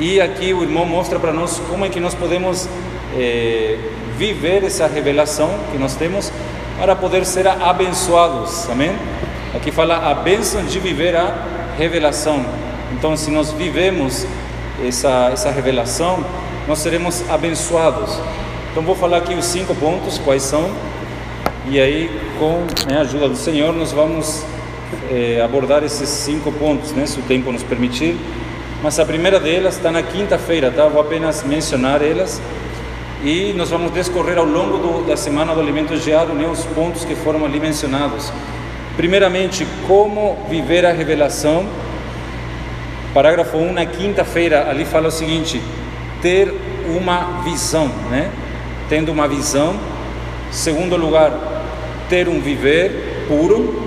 e 0.00 0.20
aqui 0.20 0.52
o 0.52 0.62
irmão 0.62 0.84
mostra 0.84 1.18
para 1.18 1.32
nós 1.32 1.60
como 1.68 1.84
é 1.84 1.88
que 1.88 2.00
nós 2.00 2.14
podemos 2.14 2.68
é, 3.16 3.78
viver 4.16 4.64
essa 4.64 4.86
revelação 4.86 5.58
que 5.70 5.78
nós 5.78 5.94
temos 5.94 6.32
para 6.78 6.96
poder 6.96 7.24
ser 7.24 7.46
abençoados. 7.46 8.68
Amém? 8.70 8.92
Aqui 9.54 9.70
fala 9.70 10.10
a 10.10 10.14
bênção 10.14 10.64
de 10.64 10.78
viver 10.78 11.14
a 11.16 11.34
revelação. 11.78 12.44
Então, 12.92 13.16
se 13.16 13.30
nós 13.30 13.52
vivemos 13.52 14.26
essa, 14.84 15.30
essa 15.32 15.50
revelação, 15.50 16.24
nós 16.66 16.78
seremos 16.78 17.28
abençoados. 17.30 18.18
Então, 18.70 18.82
vou 18.82 18.94
falar 18.94 19.18
aqui 19.18 19.34
os 19.34 19.44
cinco 19.44 19.74
pontos, 19.74 20.18
quais 20.18 20.42
são, 20.42 20.70
e 21.66 21.80
aí, 21.80 22.10
com 22.38 22.66
né, 22.86 22.98
a 22.98 23.00
ajuda 23.02 23.28
do 23.28 23.36
Senhor, 23.36 23.72
nós 23.72 23.92
vamos 23.92 24.44
é, 25.10 25.40
abordar 25.42 25.82
esses 25.82 26.08
cinco 26.08 26.52
pontos, 26.52 26.92
né, 26.92 27.06
se 27.06 27.18
o 27.18 27.22
tempo 27.22 27.50
nos 27.50 27.62
permitir. 27.62 28.16
Mas 28.82 28.98
a 28.98 29.04
primeira 29.06 29.40
delas 29.40 29.76
está 29.76 29.90
na 29.90 30.02
quinta-feira, 30.02 30.70
tá? 30.70 30.86
Vou 30.88 31.00
apenas 31.00 31.42
mencionar 31.42 32.02
elas 32.02 32.38
e 33.24 33.54
nós 33.54 33.70
vamos 33.70 33.90
descorrer 33.90 34.36
ao 34.36 34.44
longo 34.44 34.76
do, 34.76 35.06
da 35.06 35.16
semana 35.16 35.54
do 35.54 35.60
alimento 35.60 35.96
diário 35.96 36.34
né, 36.34 36.46
os 36.46 36.66
pontos 36.66 37.06
que 37.06 37.14
foram 37.14 37.42
ali 37.42 37.58
mencionados. 37.58 38.30
Primeiramente, 38.98 39.66
como 39.88 40.36
viver 40.50 40.84
a 40.84 40.92
revelação. 40.92 41.66
Parágrafo 43.14 43.56
1, 43.56 43.72
na 43.72 43.86
quinta-feira, 43.86 44.68
ali 44.68 44.84
fala 44.84 45.08
o 45.08 45.10
seguinte: 45.10 45.58
ter 46.20 46.52
uma 46.94 47.42
visão, 47.42 47.88
né? 48.10 48.30
Tendo 48.90 49.10
uma 49.10 49.26
visão. 49.26 49.74
Segundo 50.50 50.94
lugar, 50.94 51.32
ter 52.10 52.28
um 52.28 52.40
viver 52.40 53.24
puro. 53.26 53.82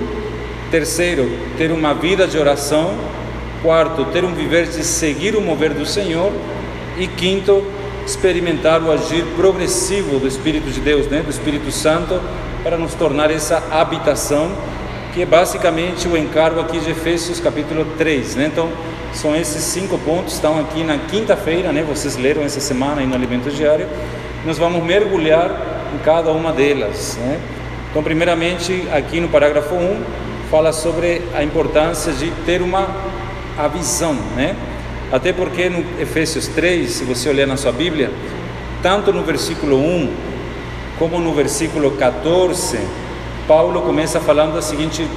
Terceiro, 0.72 1.30
ter 1.60 1.72
uma 1.72 1.94
vida 1.94 2.28
de 2.28 2.40
oração. 2.40 2.96
Quarto, 3.62 4.06
ter 4.06 4.26
um 4.26 4.34
viver 4.34 4.66
de 4.66 4.84
seguir 4.84 5.36
o 5.36 5.42
mover 5.42 5.76
do 5.76 5.86
Senhor. 5.86 6.32
E 6.98 7.06
quinto, 7.06 7.64
experimentar 8.08 8.82
o 8.82 8.90
agir 8.90 9.26
progressivo 9.36 10.18
do 10.18 10.28
Espírito 10.28 10.72
de 10.72 10.80
Deus, 10.80 11.08
né? 11.08 11.22
do 11.22 11.30
Espírito 11.30 11.70
Santo, 11.72 12.22
para 12.64 12.78
nos 12.78 12.94
tornar 12.94 13.30
essa 13.30 13.62
habitação, 13.70 14.50
que 15.14 15.22
é 15.22 15.26
basicamente 15.26 16.08
o 16.08 16.16
encargo 16.16 16.62
aqui 16.62 16.80
de 16.80 16.92
Efésios 16.92 17.42
capítulo 17.42 17.86
3. 17.98 18.38
Né? 18.38 18.46
Então, 18.46 18.70
são 19.14 19.36
esses 19.36 19.62
cinco 19.62 19.98
pontos, 19.98 20.36
estão 20.36 20.58
aqui 20.58 20.86
na 20.86 20.98
quinta-feira, 20.98 21.74
né? 21.74 21.84
vocês 21.86 22.16
leram 22.16 22.44
essa 22.44 22.62
semana 22.62 23.02
aí 23.02 23.08
no 23.08 23.14
Alimento 23.14 23.52
Diário. 23.52 23.88
Nós 24.46 24.58
vamos 24.58 24.82
mergulhar 24.84 25.52
em 25.94 25.98
cada 25.98 26.32
uma 26.32 26.54
delas. 26.54 27.18
Né? 27.20 27.42
Então, 27.92 28.02
primeiramente, 28.02 28.88
aqui 28.94 29.20
no 29.20 29.28
parágrafo 29.28 29.76
1, 29.76 30.02
fala 30.50 30.72
sobre 30.72 31.22
a 31.36 31.44
importância 31.44 32.14
de 32.14 32.32
ter 32.46 32.62
uma 32.62 32.88
a 33.58 33.68
visão, 33.68 34.14
né? 34.36 34.56
Até 35.12 35.32
porque 35.32 35.70
no 35.70 35.86
Efésios 36.02 36.48
3, 36.48 36.90
se 36.90 37.04
você 37.06 37.30
olhar 37.30 37.48
na 37.48 37.56
sua 37.56 37.72
Bíblia, 37.72 38.12
tanto 38.84 39.14
no 39.14 39.24
versículo 39.24 39.78
1 39.78 40.14
como 41.00 41.20
no 41.20 41.34
versículo 41.34 41.92
14, 41.92 42.80
Paulo 43.48 43.82
começa 43.82 44.20
falando 44.20 44.58
a 44.58 44.62
seguinte 44.62 45.08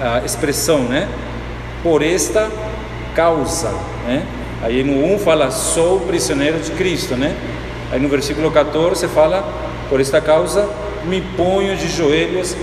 a 0.00 0.22
expressão, 0.24 0.80
né? 0.80 1.08
Por 1.82 2.02
esta 2.02 2.50
causa, 3.14 3.70
né? 4.06 4.26
Aí 4.62 4.84
no 4.84 5.14
1 5.14 5.18
fala, 5.20 5.50
sou 5.50 6.00
prisioneiro 6.00 6.58
de 6.58 6.72
Cristo, 6.72 7.14
né? 7.14 7.34
Aí 7.90 7.98
no 7.98 8.08
versículo 8.08 8.50
14 8.50 9.08
fala, 9.08 9.48
por 9.88 10.00
esta 10.00 10.20
causa 10.20 10.68
me 11.04 11.20
ponho 11.20 11.76
de 11.76 11.88
joelhos 11.88 12.54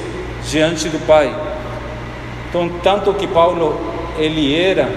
diante 0.48 0.90
do 0.90 1.00
Pai. 1.08 1.34
Então, 2.50 2.70
tanto 2.84 3.14
que 3.14 3.26
Paulo 3.26 3.80
ele 4.20 4.54
era 4.54 4.88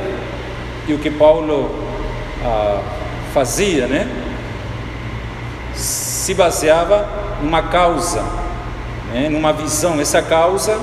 e 0.89 0.95
o 0.95 0.99
que 0.99 1.11
Paulo 1.11 1.71
ah, 2.45 2.81
fazia, 3.33 3.87
né? 3.87 4.09
Se 5.75 6.33
baseava 6.35 7.09
numa 7.43 7.63
causa, 7.63 8.23
né? 9.13 9.29
numa 9.29 9.53
visão. 9.53 10.01
Essa 10.01 10.23
causa, 10.23 10.79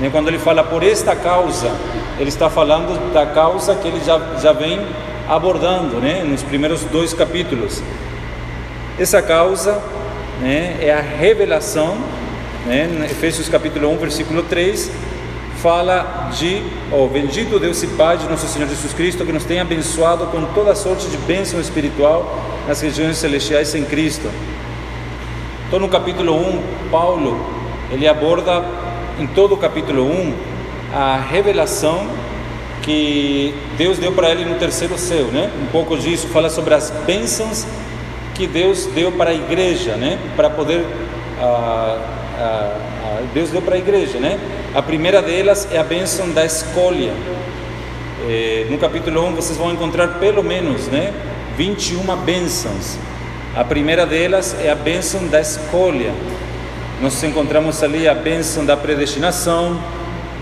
né? 0.00 0.08
quando 0.10 0.28
ele 0.28 0.38
fala 0.38 0.64
por 0.64 0.82
esta 0.82 1.14
causa, 1.14 1.70
ele 2.18 2.28
está 2.28 2.48
falando 2.48 3.12
da 3.12 3.26
causa 3.26 3.74
que 3.74 3.86
ele 3.86 4.02
já, 4.04 4.18
já 4.40 4.52
vem 4.52 4.80
abordando, 5.28 5.96
né? 5.96 6.22
Nos 6.24 6.42
primeiros 6.42 6.82
dois 6.84 7.12
capítulos. 7.12 7.82
Essa 8.98 9.20
causa, 9.20 9.82
né? 10.40 10.78
É 10.80 10.92
a 10.92 11.00
revelação, 11.00 11.96
né? 12.64 12.88
Efésios 13.10 13.48
capítulo 13.48 13.90
1, 13.90 13.98
versículo 13.98 14.42
3 14.42 14.90
fala 15.62 16.30
de, 16.32 16.62
oh, 16.92 17.06
bendito 17.08 17.58
Deus 17.58 17.82
e 17.82 17.86
Pai 17.88 18.18
de 18.18 18.28
nosso 18.28 18.46
Senhor 18.46 18.68
Jesus 18.68 18.92
Cristo, 18.92 19.24
que 19.24 19.32
nos 19.32 19.44
tem 19.44 19.60
abençoado 19.60 20.26
com 20.26 20.44
toda 20.46 20.74
sorte 20.74 21.08
de 21.08 21.16
bênção 21.18 21.60
espiritual 21.60 22.38
nas 22.66 22.80
regiões 22.80 23.16
celestiais 23.16 23.74
em 23.74 23.84
Cristo. 23.84 24.30
Então, 25.66 25.78
no 25.78 25.88
capítulo 25.88 26.34
1, 26.34 26.62
Paulo, 26.90 27.40
ele 27.90 28.06
aborda 28.06 28.64
em 29.18 29.26
todo 29.26 29.54
o 29.54 29.56
capítulo 29.56 30.04
1 30.04 30.34
a 30.94 31.16
revelação 31.16 32.06
que 32.82 33.54
Deus 33.76 33.98
deu 33.98 34.12
para 34.12 34.30
ele 34.30 34.44
no 34.44 34.54
terceiro 34.56 34.96
céu, 34.96 35.24
né? 35.24 35.50
Um 35.60 35.66
pouco 35.66 35.96
disso 35.96 36.28
fala 36.28 36.48
sobre 36.48 36.74
as 36.74 36.90
bênçãos 37.04 37.66
que 38.34 38.46
Deus 38.46 38.86
deu 38.94 39.10
para 39.10 39.30
a 39.30 39.34
igreja, 39.34 39.96
né? 39.96 40.18
Para 40.36 40.48
poder 40.48 40.84
ah, 41.40 41.98
ah, 42.38 42.78
Deus 43.32 43.50
deu 43.50 43.62
para 43.62 43.74
a 43.74 43.78
igreja, 43.78 44.18
né? 44.18 44.38
A 44.74 44.82
primeira 44.82 45.22
delas 45.22 45.68
é 45.70 45.78
a 45.78 45.84
bênção 45.84 46.30
da 46.30 46.44
escolha. 46.44 47.12
É, 48.28 48.66
no 48.70 48.78
capítulo 48.78 49.24
1 49.26 49.34
vocês 49.34 49.56
vão 49.56 49.72
encontrar 49.72 50.18
pelo 50.18 50.42
menos 50.42 50.88
né, 50.88 51.12
21 51.56 52.16
bênçãos. 52.16 52.98
A 53.54 53.64
primeira 53.64 54.04
delas 54.04 54.56
é 54.60 54.70
a 54.70 54.74
bênção 54.74 55.26
da 55.28 55.40
escolha. 55.40 56.12
Nós 57.00 57.22
encontramos 57.22 57.82
ali 57.82 58.08
a 58.08 58.14
bênção 58.14 58.64
da 58.64 58.76
predestinação, 58.76 59.80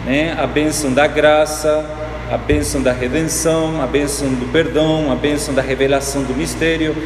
né, 0.04 0.36
a 0.38 0.46
bênção 0.46 0.92
da 0.92 1.06
graça, 1.06 1.84
a 2.30 2.38
bênção 2.38 2.82
da 2.82 2.92
redenção, 2.92 3.82
a 3.82 3.86
bênção 3.86 4.28
do 4.28 4.50
perdão, 4.50 5.12
a 5.12 5.14
bênção 5.14 5.54
da 5.54 5.62
revelação 5.62 6.22
do 6.22 6.34
mistério, 6.34 6.96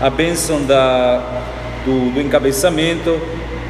a 0.00 0.10
bênção 0.10 0.62
da, 0.64 1.22
do, 1.84 2.12
do 2.12 2.20
encabeçamento, 2.20 3.20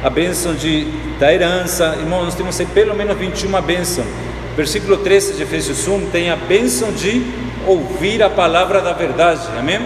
a 0.03 0.09
bênção 0.09 0.53
de, 0.53 0.85
da 1.19 1.33
herança. 1.33 1.95
Irmão, 1.99 2.23
nós 2.23 2.35
temos 2.35 2.59
pelo 2.73 2.95
menos 2.95 3.17
21 3.17 3.61
bênçãos. 3.61 4.07
Versículo 4.55 4.97
13 4.97 5.33
de 5.33 5.43
Efésios 5.43 5.87
1 5.87 6.07
tem 6.07 6.29
a 6.29 6.35
bênção 6.35 6.91
de 6.91 7.21
ouvir 7.67 8.23
a 8.23 8.29
palavra 8.29 8.81
da 8.81 8.93
verdade. 8.93 9.41
Amém? 9.57 9.79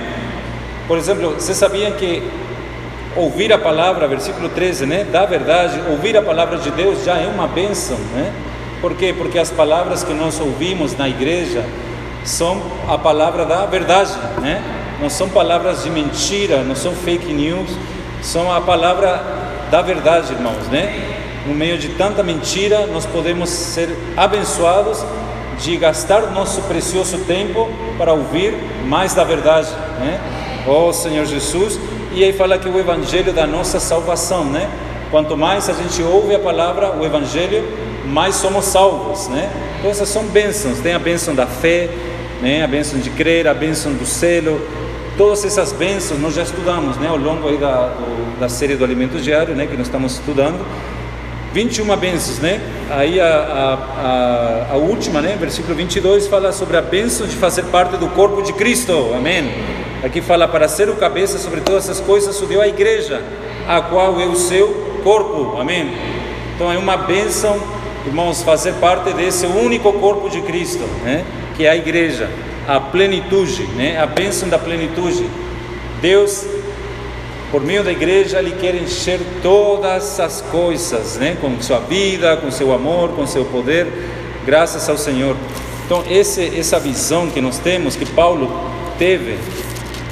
Por 0.87 0.97
exemplo, 0.97 1.31
vocês 1.31 1.57
sabiam 1.57 1.91
que 1.93 2.23
ouvir 3.15 3.51
a 3.51 3.57
palavra, 3.57 4.07
versículo 4.07 4.49
13, 4.49 4.85
né, 4.85 5.03
da 5.03 5.25
verdade, 5.25 5.81
ouvir 5.89 6.15
a 6.15 6.21
palavra 6.21 6.57
de 6.57 6.71
Deus 6.71 7.03
já 7.03 7.17
é 7.17 7.27
uma 7.27 7.47
bênção, 7.47 7.97
né? 8.13 8.31
Por 8.79 8.95
quê? 8.95 9.13
Porque 9.15 9.37
as 9.37 9.51
palavras 9.51 10.03
que 10.03 10.13
nós 10.13 10.39
ouvimos 10.39 10.97
na 10.97 11.07
igreja 11.07 11.63
são 12.23 12.61
a 12.87 12.97
palavra 12.97 13.45
da 13.45 13.65
verdade, 13.65 14.13
né? 14.41 14.61
Não 15.01 15.09
são 15.09 15.29
palavras 15.29 15.83
de 15.83 15.89
mentira, 15.89 16.63
não 16.63 16.75
são 16.75 16.93
fake 16.93 17.33
news, 17.33 17.69
são 18.21 18.51
a 18.51 18.61
palavra 18.61 19.40
da 19.71 19.81
verdade, 19.81 20.33
irmãos, 20.33 20.67
né? 20.67 20.93
No 21.47 21.55
meio 21.55 21.77
de 21.77 21.89
tanta 21.89 22.21
mentira, 22.21 22.85
nós 22.87 23.05
podemos 23.05 23.49
ser 23.49 23.89
abençoados 24.17 25.03
de 25.59 25.77
gastar 25.77 26.29
nosso 26.31 26.61
precioso 26.63 27.19
tempo 27.19 27.69
para 27.97 28.11
ouvir 28.11 28.53
mais 28.85 29.13
da 29.13 29.23
verdade, 29.23 29.69
né? 29.99 30.19
Oh 30.67 30.91
Senhor 30.91 31.25
Jesus, 31.25 31.79
e 32.13 32.21
aí 32.21 32.33
fala 32.33 32.57
que 32.57 32.67
o 32.67 32.77
evangelho 32.77 33.31
da 33.31 33.47
nossa 33.47 33.79
salvação, 33.79 34.43
né? 34.43 34.69
Quanto 35.09 35.37
mais 35.37 35.69
a 35.69 35.73
gente 35.73 36.03
ouve 36.03 36.35
a 36.35 36.39
palavra, 36.39 36.91
o 36.91 37.05
evangelho, 37.05 37.63
mais 38.05 38.35
somos 38.35 38.65
salvos, 38.65 39.29
né? 39.29 39.49
Então 39.79 39.89
essas 39.89 40.09
são 40.09 40.25
bênçãos, 40.25 40.79
tem 40.79 40.93
a 40.93 40.99
bênção 40.99 41.33
da 41.33 41.47
fé, 41.47 41.89
né? 42.41 42.61
A 42.61 42.67
bênção 42.67 42.99
de 42.99 43.09
crer, 43.09 43.47
a 43.47 43.53
bênção 43.53 43.93
do 43.93 44.05
selo, 44.05 44.61
Todas 45.17 45.43
essas 45.43 45.73
bênçãos 45.73 46.19
nós 46.21 46.33
já 46.33 46.43
estudamos 46.43 46.95
né, 46.97 47.09
ao 47.09 47.17
longo 47.17 47.49
aí 47.49 47.57
da, 47.57 47.87
do, 47.87 48.39
da 48.39 48.47
série 48.47 48.75
do 48.75 48.83
Alimento 48.83 49.19
Diário, 49.19 49.53
né, 49.53 49.67
que 49.67 49.75
nós 49.75 49.87
estamos 49.87 50.13
estudando. 50.13 50.65
21 51.53 51.97
bênçãos, 51.97 52.39
né? 52.39 52.61
Aí 52.89 53.19
a, 53.19 53.27
a, 53.27 54.73
a, 54.73 54.77
última, 54.77 55.19
né? 55.21 55.35
Versículo 55.37 55.75
22 55.75 56.27
fala 56.27 56.53
sobre 56.53 56.77
a 56.77 56.81
bênção 56.81 57.27
de 57.27 57.35
fazer 57.35 57.63
parte 57.63 57.97
do 57.97 58.07
corpo 58.07 58.41
de 58.41 58.53
Cristo, 58.53 59.11
amém? 59.13 59.51
Aqui 60.01 60.21
fala 60.21 60.47
para 60.47 60.69
ser 60.69 60.87
o 60.89 60.95
cabeça 60.95 61.37
sobre 61.37 61.59
todas 61.59 61.89
essas 61.89 61.99
coisas, 61.99 62.41
o 62.41 62.45
deu 62.45 62.61
a 62.61 62.69
igreja, 62.69 63.21
a 63.67 63.81
qual 63.81 64.21
é 64.21 64.25
o 64.25 64.35
seu 64.37 65.01
corpo, 65.03 65.59
amém? 65.59 65.93
Então 66.55 66.71
é 66.71 66.77
uma 66.77 66.95
bênção, 66.95 67.61
irmãos, 68.07 68.41
fazer 68.43 68.75
parte 68.75 69.11
desse 69.11 69.45
único 69.45 69.91
corpo 69.91 70.29
de 70.29 70.41
Cristo, 70.43 70.85
né? 71.03 71.25
Que 71.57 71.65
é 71.65 71.69
a 71.69 71.75
igreja 71.75 72.29
a 72.67 72.79
plenitude, 72.79 73.63
né? 73.75 73.97
a 73.99 74.05
bênção 74.05 74.49
da 74.49 74.57
plenitude. 74.57 75.25
Deus, 76.01 76.45
por 77.51 77.61
meio 77.61 77.83
da 77.83 77.91
igreja, 77.91 78.39
Ele 78.39 78.51
quer 78.51 78.75
encher 78.75 79.19
todas 79.41 80.19
as 80.19 80.41
coisas, 80.41 81.17
né? 81.17 81.37
com 81.39 81.61
sua 81.61 81.79
vida, 81.79 82.37
com 82.37 82.51
seu 82.51 82.73
amor, 82.73 83.09
com 83.09 83.25
seu 83.25 83.45
poder, 83.45 83.87
graças 84.45 84.87
ao 84.89 84.97
Senhor. 84.97 85.35
Então, 85.85 86.03
esse, 86.09 86.57
essa 86.57 86.79
visão 86.79 87.29
que 87.29 87.41
nós 87.41 87.59
temos, 87.59 87.95
que 87.95 88.05
Paulo 88.05 88.49
teve, 88.97 89.37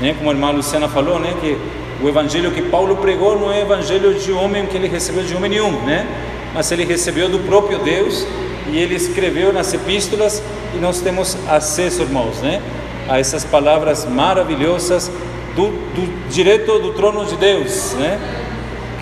né? 0.01 0.15
como 0.17 0.29
a 0.29 0.33
irmã 0.33 0.51
Luciana 0.51 0.87
falou, 0.87 1.19
né? 1.19 1.33
que 1.39 1.57
o 2.01 2.07
evangelho 2.07 2.51
que 2.51 2.61
Paulo 2.61 2.97
pregou 2.97 3.37
não 3.37 3.51
é 3.51 3.61
evangelho 3.61 4.13
de 4.13 4.31
homem 4.31 4.65
que 4.65 4.77
ele 4.77 4.87
recebeu 4.87 5.23
de 5.23 5.35
homem 5.35 5.51
nenhum, 5.51 5.71
né? 5.81 6.07
mas 6.53 6.71
ele 6.71 6.83
recebeu 6.83 7.29
do 7.29 7.39
próprio 7.39 7.79
Deus 7.79 8.25
e 8.67 8.77
ele 8.77 8.95
escreveu 8.95 9.51
nas 9.53 9.73
epístolas 9.73 10.41
e 10.75 10.77
nós 10.77 11.01
temos 11.01 11.37
acesso, 11.47 12.01
irmãos, 12.01 12.37
né, 12.41 12.61
a 13.07 13.19
essas 13.19 13.43
palavras 13.43 14.05
maravilhosas 14.05 15.11
do, 15.55 15.67
do 15.93 16.29
direito 16.29 16.79
do 16.79 16.93
trono 16.93 17.25
de 17.25 17.35
Deus, 17.35 17.93
né? 17.93 18.19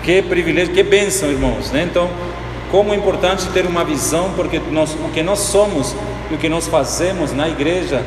Que 0.02 0.22
privilégio, 0.22 0.72
que 0.72 0.82
bênção, 0.82 1.30
irmãos, 1.30 1.70
né? 1.70 1.86
Então, 1.88 2.08
como 2.70 2.92
é 2.92 2.96
importante 2.96 3.46
ter 3.48 3.66
uma 3.66 3.84
visão, 3.84 4.32
porque 4.34 4.60
nós, 4.70 4.94
o 4.94 5.10
que 5.12 5.22
nós 5.22 5.40
somos 5.40 5.94
e 6.30 6.34
o 6.34 6.38
que 6.38 6.48
nós 6.48 6.66
fazemos 6.66 7.32
na 7.32 7.48
igreja, 7.48 8.02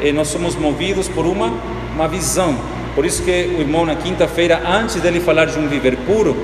eh, 0.00 0.12
nós 0.12 0.28
somos 0.28 0.54
movidos 0.54 1.08
por 1.08 1.26
uma, 1.26 1.52
uma 1.94 2.06
visão. 2.06 2.56
Por 2.94 3.04
isso 3.04 3.22
que 3.22 3.30
o 3.30 3.60
irmão 3.60 3.84
na 3.84 3.94
quinta-feira, 3.94 4.62
antes 4.66 4.96
dele 5.00 5.20
falar 5.20 5.46
de 5.46 5.58
um 5.58 5.68
viver 5.68 5.96
puro, 5.98 6.36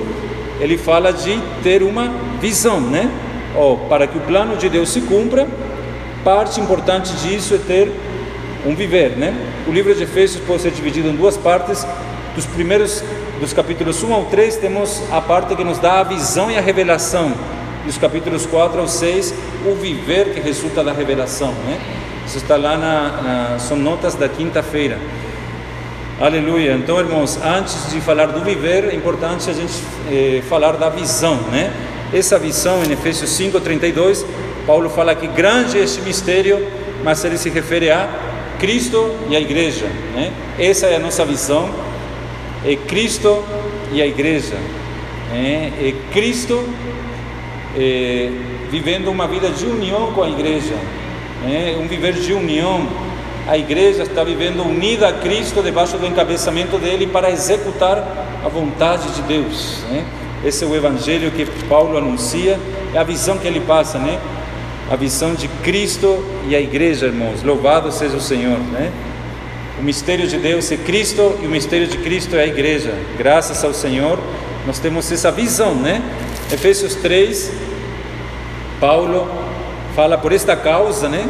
ele 0.59 0.77
fala 0.77 1.11
de 1.11 1.39
ter 1.63 1.81
uma 1.81 2.11
visão, 2.39 2.79
né? 2.79 3.09
Oh, 3.55 3.77
para 3.87 4.07
que 4.07 4.17
o 4.17 4.21
plano 4.21 4.57
de 4.57 4.67
Deus 4.67 4.89
se 4.89 5.01
cumpra, 5.01 5.47
parte 6.23 6.59
importante 6.59 7.13
disso 7.17 7.53
é 7.53 7.57
ter 7.59 7.91
um 8.65 8.73
viver, 8.73 9.11
né? 9.11 9.33
O 9.67 9.71
livro 9.71 9.93
de 9.93 10.03
Efésios 10.03 10.43
pode 10.43 10.63
ser 10.63 10.71
dividido 10.71 11.07
em 11.07 11.15
duas 11.15 11.37
partes. 11.37 11.85
Dos 12.35 12.47
primeiros, 12.47 13.03
dos 13.39 13.53
capítulos 13.53 14.01
1 14.03 14.11
ao 14.11 14.25
3, 14.25 14.57
temos 14.57 15.03
a 15.11 15.21
parte 15.21 15.55
que 15.55 15.63
nos 15.63 15.77
dá 15.77 15.99
a 15.99 16.03
visão 16.03 16.49
e 16.49 16.57
a 16.57 16.61
revelação. 16.61 17.31
Dos 17.85 17.97
capítulos 17.97 18.45
4 18.47 18.79
ao 18.79 18.87
6, 18.87 19.33
o 19.67 19.75
viver 19.75 20.33
que 20.33 20.39
resulta 20.39 20.83
da 20.83 20.91
revelação, 20.91 21.51
né? 21.67 21.79
Isso 22.25 22.37
está 22.37 22.55
lá 22.55 22.75
na, 22.75 23.21
na 23.21 23.59
são 23.59 23.77
notas 23.77 24.15
da 24.15 24.27
quinta-feira. 24.27 24.97
Aleluia. 26.19 26.73
Então, 26.73 26.99
irmãos, 26.99 27.37
antes 27.43 27.91
de 27.91 27.99
falar 27.99 28.27
do 28.27 28.39
viver, 28.39 28.85
é 28.85 28.95
importante 28.95 29.49
a 29.49 29.53
gente 29.53 29.73
eh, 30.09 30.41
falar 30.49 30.77
da 30.77 30.89
visão, 30.89 31.35
né? 31.51 31.71
Essa 32.13 32.37
visão, 32.37 32.83
em 32.83 32.91
Efésios 32.91 33.29
5:32, 33.31 34.25
Paulo 34.67 34.89
fala 34.89 35.15
que 35.15 35.27
grande 35.27 35.77
é 35.77 35.83
este 35.83 36.01
mistério, 36.01 36.65
mas 37.03 37.23
ele 37.25 37.37
se 37.37 37.49
refere 37.49 37.89
a 37.89 38.07
Cristo 38.59 39.15
e 39.29 39.35
a 39.35 39.39
igreja, 39.39 39.87
né? 40.15 40.31
Essa 40.57 40.87
é 40.87 40.95
a 40.95 40.99
nossa 40.99 41.25
visão. 41.25 41.69
É 42.65 42.75
Cristo 42.75 43.43
e 43.91 44.01
a 44.01 44.07
igreja. 44.07 44.55
Né? 45.31 45.73
É 45.81 45.93
Cristo 46.13 46.63
é, 47.77 48.29
vivendo 48.69 49.09
uma 49.09 49.27
vida 49.27 49.49
de 49.49 49.65
união 49.65 50.13
com 50.13 50.23
a 50.23 50.29
igreja, 50.29 50.75
né? 51.43 51.75
um 51.77 51.87
viver 51.87 52.13
de 52.13 52.31
união 52.31 52.87
a 53.47 53.57
igreja 53.57 54.03
está 54.03 54.23
vivendo 54.23 54.63
unida 54.63 55.09
a 55.09 55.13
Cristo 55.13 55.61
debaixo 55.61 55.97
do 55.97 56.05
encabeçamento 56.05 56.77
dele 56.77 57.07
para 57.07 57.29
executar 57.29 57.97
a 58.43 58.47
vontade 58.47 59.11
de 59.11 59.21
Deus. 59.23 59.83
Né? 59.89 60.05
Esse 60.45 60.63
é 60.63 60.67
o 60.67 60.75
evangelho 60.75 61.31
que 61.31 61.45
Paulo 61.67 61.97
anuncia, 61.97 62.59
é 62.93 62.97
a 62.97 63.03
visão 63.03 63.37
que 63.37 63.47
ele 63.47 63.61
passa, 63.61 63.97
né? 63.97 64.19
A 64.91 64.95
visão 64.95 65.33
de 65.33 65.47
Cristo 65.47 66.23
e 66.47 66.55
a 66.55 66.59
igreja, 66.59 67.05
irmãos. 67.05 67.41
Louvado 67.43 67.91
seja 67.91 68.17
o 68.17 68.21
Senhor, 68.21 68.59
né? 68.59 68.91
O 69.79 69.83
mistério 69.83 70.27
de 70.27 70.37
Deus 70.37 70.71
é 70.71 70.77
Cristo 70.77 71.37
e 71.41 71.47
o 71.47 71.49
mistério 71.49 71.87
de 71.87 71.97
Cristo 71.97 72.35
é 72.35 72.41
a 72.41 72.47
igreja. 72.47 72.93
Graças 73.17 73.63
ao 73.63 73.73
Senhor, 73.73 74.19
nós 74.67 74.79
temos 74.79 75.09
essa 75.11 75.31
visão, 75.31 75.75
né? 75.75 76.01
Efésios 76.51 76.95
3, 76.95 77.51
Paulo 78.79 79.29
fala 79.95 80.17
por 80.17 80.33
esta 80.33 80.55
causa, 80.55 81.07
né? 81.07 81.25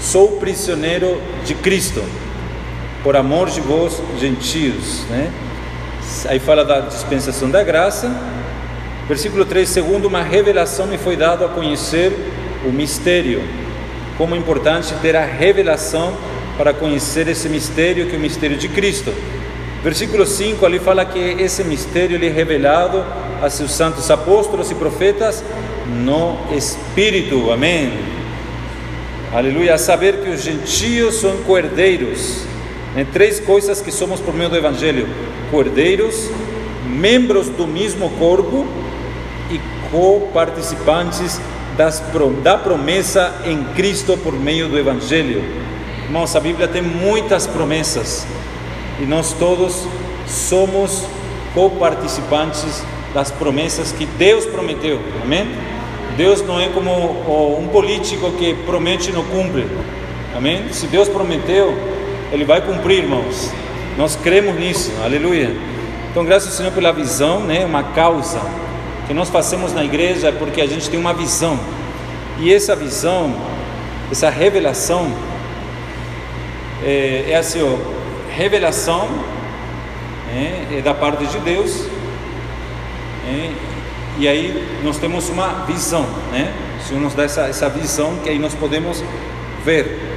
Sou 0.00 0.38
prisioneiro 0.38 1.20
de 1.44 1.54
Cristo, 1.56 2.04
por 3.02 3.16
amor 3.16 3.50
de 3.50 3.60
vós, 3.60 4.00
gentios. 4.20 5.04
Né? 5.10 5.32
Aí 6.28 6.38
fala 6.38 6.64
da 6.64 6.80
dispensação 6.80 7.50
da 7.50 7.62
graça. 7.62 8.10
Versículo 9.06 9.44
3: 9.44 9.68
Segundo 9.68 10.06
uma 10.06 10.22
revelação 10.22 10.86
me 10.86 10.98
foi 10.98 11.16
dado 11.16 11.44
a 11.44 11.48
conhecer 11.48 12.12
o 12.64 12.72
mistério. 12.72 13.42
Como 14.16 14.34
é 14.34 14.38
importante 14.38 14.94
ter 15.00 15.14
a 15.14 15.24
revelação 15.24 16.16
para 16.56 16.74
conhecer 16.74 17.28
esse 17.28 17.48
mistério, 17.48 18.06
que 18.06 18.16
é 18.16 18.18
o 18.18 18.20
mistério 18.20 18.56
de 18.56 18.68
Cristo. 18.68 19.12
Versículo 19.82 20.26
5 20.26 20.66
ali 20.66 20.80
fala 20.80 21.04
que 21.04 21.18
esse 21.18 21.62
mistério 21.62 22.18
lhe 22.18 22.26
é 22.26 22.30
revelado 22.30 23.04
a 23.40 23.48
seus 23.48 23.70
santos 23.70 24.10
apóstolos 24.10 24.70
e 24.70 24.74
profetas 24.74 25.44
no 25.86 26.36
Espírito. 26.52 27.52
Amém. 27.52 27.92
Aleluia. 29.32 29.74
A 29.74 29.78
saber 29.78 30.20
que 30.22 30.30
os 30.30 30.42
gentios 30.42 31.16
são 31.16 31.36
cordeiros. 31.44 32.47
Em 32.96 33.04
três 33.04 33.38
coisas 33.40 33.80
que 33.80 33.92
somos 33.92 34.20
por 34.20 34.34
meio 34.34 34.50
do 34.50 34.56
Evangelho: 34.56 35.08
cordeiros, 35.50 36.30
membros 36.86 37.48
do 37.48 37.66
mesmo 37.66 38.10
corpo 38.18 38.66
e 39.50 39.60
co-participantes 39.90 41.40
da 42.42 42.58
promessa 42.58 43.42
em 43.44 43.62
Cristo 43.74 44.16
por 44.16 44.32
meio 44.32 44.68
do 44.68 44.78
Evangelho. 44.78 45.44
Irmãos, 46.04 46.34
a 46.34 46.40
Bíblia 46.40 46.66
tem 46.66 46.82
muitas 46.82 47.46
promessas 47.46 48.26
e 49.00 49.04
nós 49.04 49.32
todos 49.34 49.86
somos 50.26 51.04
co-participantes 51.54 52.82
das 53.14 53.30
promessas 53.30 53.92
que 53.92 54.06
Deus 54.06 54.44
prometeu. 54.44 54.98
Amém? 55.22 55.46
Deus 56.16 56.42
não 56.42 56.58
é 56.58 56.68
como 56.68 57.60
um 57.60 57.68
político 57.68 58.32
que 58.32 58.54
promete 58.66 59.10
e 59.10 59.12
não 59.12 59.24
cumpre. 59.24 59.66
Amém? 60.36 60.72
Se 60.72 60.86
Deus 60.86 61.08
prometeu, 61.08 61.74
Ele 62.30 62.44
vai 62.44 62.60
cumprir, 62.60 63.04
irmãos. 63.04 63.50
Nós 63.96 64.14
cremos 64.16 64.54
nisso. 64.56 64.92
Aleluia. 65.02 65.50
Então, 66.10 66.24
graças 66.24 66.50
ao 66.50 66.56
Senhor 66.56 66.72
pela 66.72 66.92
visão, 66.92 67.40
né? 67.40 67.64
Uma 67.64 67.82
causa 67.82 68.40
que 69.06 69.14
nós 69.14 69.30
fazemos 69.30 69.72
na 69.72 69.82
igreja 69.82 70.28
é 70.28 70.32
porque 70.32 70.60
a 70.60 70.66
gente 70.66 70.90
tem 70.90 71.00
uma 71.00 71.14
visão. 71.14 71.58
E 72.38 72.52
essa 72.52 72.76
visão, 72.76 73.34
essa 74.12 74.28
revelação, 74.28 75.10
é, 76.84 77.24
é 77.30 77.36
assim, 77.36 77.62
ó, 77.62 77.76
revelação 78.30 79.08
é, 80.30 80.78
é 80.78 80.82
da 80.82 80.92
parte 80.92 81.26
de 81.26 81.38
Deus. 81.38 81.86
É, 83.26 83.50
e 84.18 84.28
aí 84.28 84.80
nós 84.84 84.98
temos 84.98 85.30
uma 85.30 85.64
visão, 85.66 86.06
né? 86.30 86.52
O 86.78 86.82
Senhor 86.86 87.00
nos 87.00 87.14
dá 87.14 87.24
essa, 87.24 87.42
essa 87.42 87.68
visão 87.70 88.16
que 88.22 88.28
aí 88.28 88.38
nós 88.38 88.54
podemos 88.54 89.02
ver. 89.64 90.07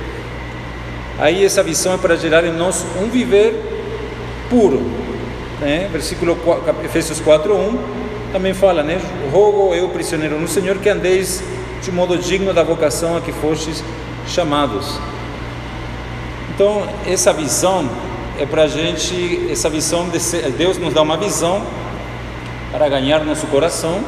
Aí 1.22 1.46
essa 1.46 1.62
visão 1.62 1.94
é 1.94 1.98
para 1.98 2.16
gerar 2.16 2.44
em 2.46 2.52
nós 2.52 2.84
um 3.00 3.08
viver 3.08 3.54
puro, 4.50 4.82
né? 5.60 5.88
Versículo 5.92 6.36
4, 6.36 6.84
Efésios 6.84 7.22
4:1 7.22 7.78
também 8.32 8.56
fala, 8.56 8.82
né? 8.82 9.00
Rogo 9.32 9.76
eu, 9.76 9.88
prisioneiro 9.90 10.40
no 10.40 10.48
Senhor, 10.48 10.80
que 10.80 10.90
andeis 10.90 11.44
de 11.84 11.92
modo 11.92 12.18
digno 12.18 12.56
da 12.56 12.64
vocação 12.64 13.16
a 13.16 13.22
que 13.22 13.32
fostes 13.32 13.84
chamados. 14.28 15.00
Então, 16.56 16.88
essa 17.06 17.32
visão 17.32 17.88
é 18.40 18.46
para 18.48 18.64
a 18.64 18.68
gente, 18.68 19.48
essa 19.52 19.70
visão, 19.70 20.10
de 20.10 20.20
ser, 20.20 20.50
Deus 20.54 20.80
nos 20.80 20.92
dá 20.92 21.04
uma 21.04 21.18
visão 21.18 21.62
para 22.72 22.90
ganhar 22.90 23.24
nosso 23.24 23.46
coração, 23.46 24.00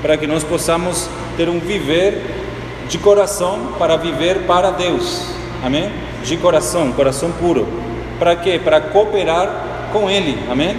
para 0.00 0.16
que 0.16 0.28
nós 0.28 0.44
possamos 0.44 1.08
ter 1.36 1.48
um 1.48 1.58
viver 1.58 2.22
de 2.88 2.98
coração 2.98 3.72
para 3.80 3.96
viver 3.96 4.46
para 4.46 4.70
Deus. 4.70 5.26
Amém? 5.64 5.90
De 6.24 6.36
coração, 6.36 6.92
coração 6.92 7.30
puro. 7.32 7.66
Para 8.18 8.36
quê? 8.36 8.60
Para 8.62 8.80
cooperar 8.80 9.88
com 9.92 10.08
Ele. 10.08 10.38
Amém? 10.50 10.76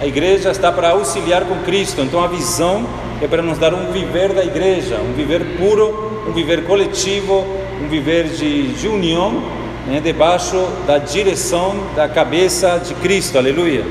A 0.00 0.06
igreja 0.06 0.50
está 0.50 0.70
para 0.70 0.90
auxiliar 0.90 1.44
com 1.44 1.56
Cristo. 1.60 2.00
Então 2.02 2.22
a 2.22 2.26
visão 2.26 2.86
é 3.22 3.26
para 3.26 3.42
nos 3.42 3.58
dar 3.58 3.72
um 3.72 3.90
viver 3.90 4.32
da 4.32 4.44
igreja, 4.44 4.96
um 4.96 5.12
viver 5.14 5.56
puro, 5.58 6.24
um 6.28 6.32
viver 6.32 6.64
coletivo, 6.64 7.46
um 7.82 7.88
viver 7.88 8.28
de, 8.28 8.72
de 8.74 8.88
união, 8.88 9.42
né, 9.86 10.00
debaixo 10.02 10.56
da 10.86 10.98
direção 10.98 11.74
da 11.96 12.08
cabeça 12.08 12.78
de 12.78 12.94
Cristo. 12.94 13.38
Aleluia 13.38 13.84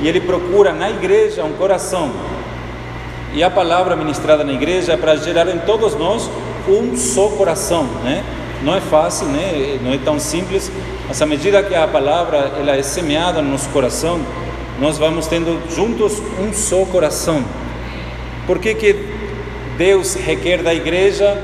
e 0.00 0.08
ele 0.08 0.20
procura 0.20 0.72
na 0.72 0.90
igreja 0.90 1.44
um 1.44 1.52
coração. 1.52 2.10
E 3.34 3.42
a 3.42 3.50
palavra 3.50 3.94
ministrada 3.96 4.44
na 4.44 4.52
igreja 4.52 4.92
é 4.92 4.96
para 4.96 5.16
gerar 5.16 5.48
em 5.48 5.58
todos 5.58 5.94
nós 5.94 6.30
um 6.68 6.96
só 6.96 7.28
coração, 7.30 7.84
né? 8.02 8.24
Não 8.62 8.74
é 8.74 8.80
fácil, 8.80 9.26
né? 9.28 9.78
Não 9.82 9.92
é 9.92 9.98
tão 9.98 10.18
simples, 10.18 10.70
mas 11.06 11.20
à 11.22 11.26
medida 11.26 11.62
que 11.62 11.74
a 11.74 11.86
palavra 11.86 12.52
ela 12.58 12.76
é 12.76 12.82
semeada 12.82 13.40
no 13.40 13.52
nosso 13.52 13.68
coração, 13.70 14.20
nós 14.80 14.98
vamos 14.98 15.26
tendo 15.26 15.60
juntos 15.74 16.20
um 16.40 16.52
só 16.52 16.84
coração. 16.84 17.44
Por 18.46 18.58
que 18.58 18.74
que 18.74 18.96
Deus 19.76 20.14
requer 20.14 20.62
da 20.62 20.74
igreja 20.74 21.40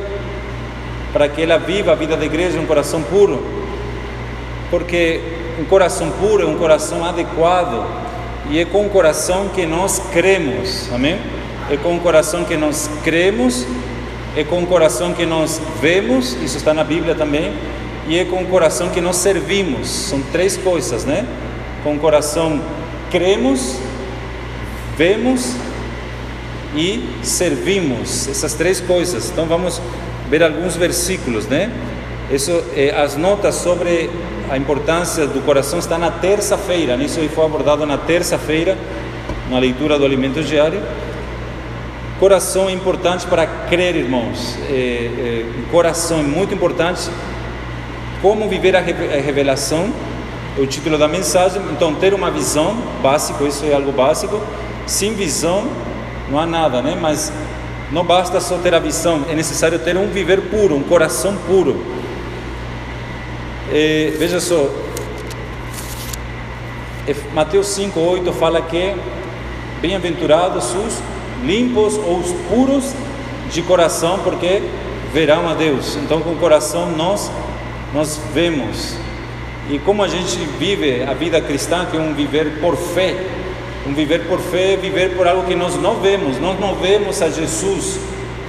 para 1.13 1.29
que 1.29 1.43
ela 1.43 1.59
viva 1.59 1.93
a 1.93 1.95
vida 1.95 2.17
da 2.17 2.25
igreja 2.25 2.59
um 2.59 2.67
coração 2.67 3.03
puro? 3.03 3.45
Porque 4.71 5.21
um 5.59 5.65
coração 5.65 6.11
puro 6.11 6.43
é 6.43 6.47
um 6.47 6.57
coração 6.57 7.05
adequado 7.05 7.87
e 8.51 8.59
é 8.59 8.65
com 8.65 8.87
o 8.87 8.91
coração 8.91 9.49
que 9.49 9.65
nós 9.65 10.01
cremos, 10.13 10.91
amém? 10.93 11.19
É 11.71 11.77
com 11.77 11.97
o 11.97 12.01
coração 12.01 12.45
que 12.45 12.57
nós 12.57 12.91
cremos, 13.03 13.67
é 14.37 14.43
com 14.43 14.63
o 14.63 14.67
coração 14.67 15.13
que 15.13 15.25
nós 15.25 15.61
vemos, 15.81 16.33
isso 16.43 16.57
está 16.57 16.75
na 16.75 16.83
Bíblia 16.83 17.15
também, 17.15 17.53
e 18.09 18.19
é 18.19 18.25
com 18.25 18.43
o 18.43 18.47
coração 18.47 18.89
que 18.91 19.01
nós 19.01 19.17
servimos. 19.17 19.89
São 19.89 20.21
três 20.33 20.57
coisas, 20.57 21.05
né? 21.05 21.27
Com 21.83 21.95
o 21.95 21.99
coração 21.99 22.61
cremos, 23.11 23.79
vemos 24.97 25.55
e 26.75 27.09
servimos. 27.23 28.29
Essas 28.29 28.55
três 28.55 28.81
coisas. 28.81 29.31
Então 29.31 29.47
vamos 29.47 29.81
ver 30.29 30.43
alguns 30.43 30.77
versículos, 30.77 31.47
né? 31.47 31.71
Isso, 32.31 32.65
é, 32.75 32.91
as 32.91 33.17
notas 33.17 33.55
sobre 33.55 34.11
a 34.51 34.57
importância 34.57 35.27
do 35.27 35.41
coração 35.43 35.79
está 35.79 35.97
na 35.99 36.11
terça-feira, 36.11 36.97
isso 36.97 37.21
foi 37.31 37.45
abordado 37.45 37.87
na 37.87 37.97
terça-feira, 37.97 38.77
na 39.51 39.59
leitura 39.59 39.99
do 39.99 40.05
alimento 40.05 40.43
diário. 40.43 40.81
Coração 42.25 42.71
é 42.71 42.73
importante 42.73 43.27
para 43.27 43.47
crer, 43.47 43.95
irmãos. 43.97 44.57
É, 44.71 44.73
é, 44.73 45.47
coração 45.71 46.21
é 46.21 46.23
muito 46.23 46.55
importante. 46.55 47.11
Como 48.23 48.49
viver 48.49 48.75
a 48.75 48.81
revelação 48.81 49.93
é 50.57 50.61
o 50.63 50.67
título 50.67 50.97
da 50.97 51.07
mensagem. 51.07 51.61
Então, 51.71 51.95
ter 51.95 52.15
uma 52.15 52.31
visão, 52.31 52.79
básico, 53.03 53.47
isso 53.47 53.67
é 53.67 53.75
algo 53.75 53.93
básico. 53.93 54.41
Sem 54.87 55.13
visão, 55.13 55.69
não 56.31 56.39
há 56.39 56.47
nada, 56.47 56.81
né? 56.81 56.97
Mas 56.99 57.31
não 57.93 58.03
basta 58.03 58.41
só 58.41 58.57
ter 58.57 58.75
a 58.75 58.79
visão, 58.79 59.27
é 59.29 59.35
necessário 59.35 59.79
ter 59.79 59.95
um 59.95 60.07
viver 60.07 60.41
puro, 60.49 60.77
um 60.77 60.83
coração 60.83 61.37
puro. 61.47 61.79
É, 63.71 64.15
veja 64.19 64.41
só, 64.41 64.71
Mateus 67.35 67.67
5,8 67.79 68.33
fala 68.33 68.63
que 68.63 68.95
bem-aventurados 69.83 70.75
os 70.75 71.14
limpos 71.45 71.95
ou 71.95 72.19
os 72.19 72.33
puros 72.49 72.93
de 73.51 73.63
coração, 73.63 74.21
porque 74.25 74.63
verão 75.13 75.49
a 75.49 75.55
Deus. 75.55 75.97
Então, 75.97 76.21
com 76.21 76.33
o 76.33 76.37
coração 76.37 76.91
nós 76.91 77.31
nós 77.95 78.21
vemos. 78.35 78.97
E 79.71 79.79
como 79.79 80.03
a 80.03 80.09
gente 80.09 80.37
vive 80.59 81.05
a 81.05 81.15
vida 81.15 81.41
cristã, 81.41 81.87
que 81.87 81.97
é 81.97 82.01
um 82.01 82.13
viver 82.13 82.61
por 82.61 82.77
fé, 82.77 83.15
um 83.87 83.95
viver 83.95 84.27
por 84.27 84.41
fé 84.41 84.73
é 84.73 84.77
viver 84.77 85.17
por 85.17 85.29
algo 85.29 85.45
que 85.45 85.55
nós 85.55 85.77
não 85.77 85.97
vemos, 86.01 86.39
nós 86.41 86.59
não 86.59 86.75
vemos 86.75 87.23
a 87.23 87.31
Jesus 87.31 88.01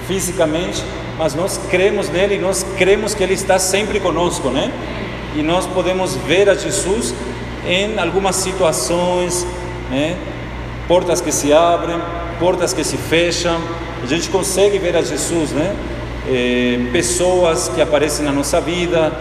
fisicamente, 0.08 0.84
mas 1.18 1.36
nós 1.36 1.60
cremos 1.70 2.10
nele 2.10 2.38
nós 2.38 2.66
cremos 2.78 3.14
que 3.14 3.24
ele 3.24 3.34
está 3.34 3.60
sempre 3.60 4.00
conosco, 4.00 4.50
né? 4.50 4.72
E 5.36 5.44
nós 5.44 5.68
podemos 5.68 6.16
ver 6.16 6.50
a 6.50 6.56
Jesus 6.56 7.14
em 7.68 8.00
algumas 8.00 8.38
situações, 8.38 9.46
né? 9.92 10.18
Portas 10.88 11.22
que 11.22 11.32
se 11.32 11.54
abrem, 11.54 12.00
portas 12.40 12.74
que 12.74 12.84
se 12.84 12.98
fecham, 12.98 13.60
a 14.02 14.06
gente 14.06 14.30
consegue 14.30 14.78
ver 14.78 14.96
a 14.96 15.02
Jesus, 15.02 15.52
né? 15.52 15.76
É, 16.28 16.80
pessoas 16.92 17.70
que 17.70 17.82
aparecem 17.82 18.26
na 18.26 18.32
nossa 18.32 18.60
vida, 18.60 19.12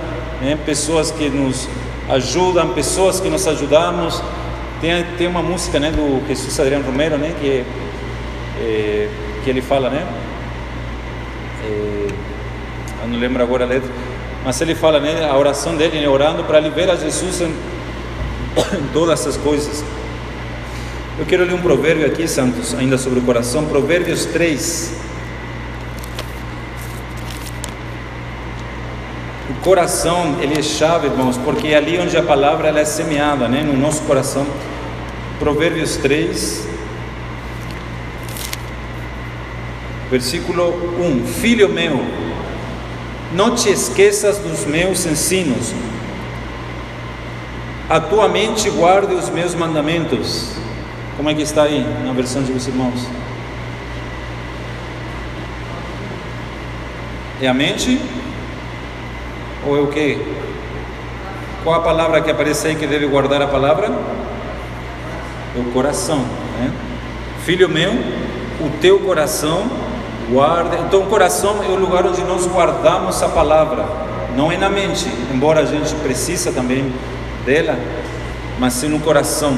né? 0.40 0.59
pessoas 0.64 1.11
que 1.11 1.29
nos 1.29 1.68
ajudam, 2.09 2.68
pessoas 2.70 3.20
que 3.20 3.29
nos 3.29 3.46
ajudamos. 3.46 4.22
Tem, 4.81 5.05
tem 5.16 5.27
uma 5.27 5.42
música 5.42 5.81
né, 5.81 5.90
do 5.90 6.27
Jesus 6.27 6.59
Adriano 6.61 6.85
Romero, 6.85 7.16
né, 7.16 7.35
que, 7.40 7.64
é, 8.61 9.09
que 9.42 9.50
ele 9.50 9.62
fala, 9.62 9.88
né? 9.88 10.07
É, 11.64 12.09
eu 13.03 13.09
não 13.09 13.18
lembro 13.18 13.42
agora 13.42 13.64
a 13.64 13.68
letra, 13.68 13.88
mas 14.44 14.61
ele 14.61 14.74
fala, 14.74 15.00
né, 15.00 15.27
a 15.31 15.37
oração 15.37 15.74
dele, 15.77 16.00
né, 16.00 16.09
orando 16.09 16.44
para 16.44 16.59
ele 16.59 16.70
ver 16.70 16.90
a 16.90 16.96
Jesus 16.96 17.40
em, 17.40 17.46
em 17.46 18.88
todas 18.92 19.20
essas 19.20 19.37
coisas. 19.38 19.83
Eu 21.16 21.24
quero 21.24 21.44
ler 21.44 21.55
um 21.55 21.62
provérbio 21.62 22.05
aqui, 22.05 22.27
Santos, 22.27 22.74
ainda 22.74 22.98
sobre 22.98 23.20
o 23.20 23.22
coração, 23.22 23.66
Provérbios 23.66 24.27
3. 24.27 24.94
O 29.48 29.55
coração, 29.62 30.38
ele 30.40 30.59
é 30.59 30.62
chave, 30.62 31.07
irmãos, 31.07 31.38
porque 31.38 31.68
é 31.68 31.77
ali 31.77 32.00
onde 32.00 32.16
a 32.16 32.22
palavra 32.22 32.66
ela 32.66 32.81
é 32.81 32.85
semeada, 32.85 33.46
né, 33.46 33.62
no 33.62 33.79
nosso 33.79 34.03
coração. 34.03 34.44
Provérbios 35.38 35.96
3, 35.98 36.66
versículo 40.11 40.96
1: 40.98 41.27
Filho 41.29 41.68
meu, 41.68 42.05
não 43.33 43.55
te 43.55 43.70
esqueças 43.70 44.38
dos 44.38 44.64
meus 44.64 45.07
ensinos, 45.07 45.72
a 47.88 48.00
tua 48.00 48.29
mente 48.29 48.68
guarde 48.68 49.14
os 49.14 49.29
meus 49.29 49.55
mandamentos. 49.55 50.63
Como 51.16 51.31
é 51.31 51.35
que 51.35 51.42
está 51.42 51.62
aí 51.62 51.87
na 52.05 52.12
versão 52.12 52.42
de 52.42 52.50
os 52.50 52.66
irmãos? 52.66 53.07
É 57.40 57.46
a 57.46 57.55
mente? 57.55 58.00
Ou 59.66 59.77
é 59.77 59.81
o 59.81 59.87
que? 59.87 60.18
Qual 61.62 61.77
a 61.77 61.81
palavra 61.81 62.20
que 62.20 62.31
aparece 62.31 62.66
aí 62.66 62.74
que 62.74 62.87
deve 62.87 63.07
guardar 63.07 63.40
a 63.40 63.46
palavra? 63.46 63.87
É 65.57 65.61
o 65.61 65.64
coração. 65.72 66.18
Né? 66.59 66.72
Filho 67.44 67.68
meu, 67.68 67.92
o 68.61 68.70
teu 68.81 68.98
coração 68.98 69.70
guarda. 70.31 70.79
Então, 70.79 71.03
o 71.03 71.07
coração 71.07 71.62
é 71.62 71.68
o 71.68 71.77
lugar 71.77 72.05
onde 72.07 72.22
nós 72.22 72.46
guardamos 72.46 73.22
a 73.22 73.29
palavra, 73.29 73.85
não 74.37 74.50
é 74.50 74.57
na 74.57 74.68
mente, 74.68 75.07
embora 75.33 75.61
a 75.61 75.64
gente 75.64 75.94
precisa 75.96 76.50
também 76.50 76.92
dela, 77.44 77.79
mas 78.59 78.72
sim 78.72 78.88
no 78.88 78.98
coração 79.00 79.57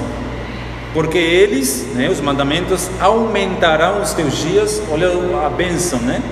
porque 0.97 1.19
eles, 1.19 1.89
né, 1.93 2.09
os 2.09 2.23
mandamentos, 2.23 2.91
aumentarão 2.99 4.01
os 4.01 4.15
teus 4.15 4.35
dias, 4.39 4.83
olha 4.91 5.11
a 5.45 5.51
bênção, 5.51 5.99
né? 5.99 6.23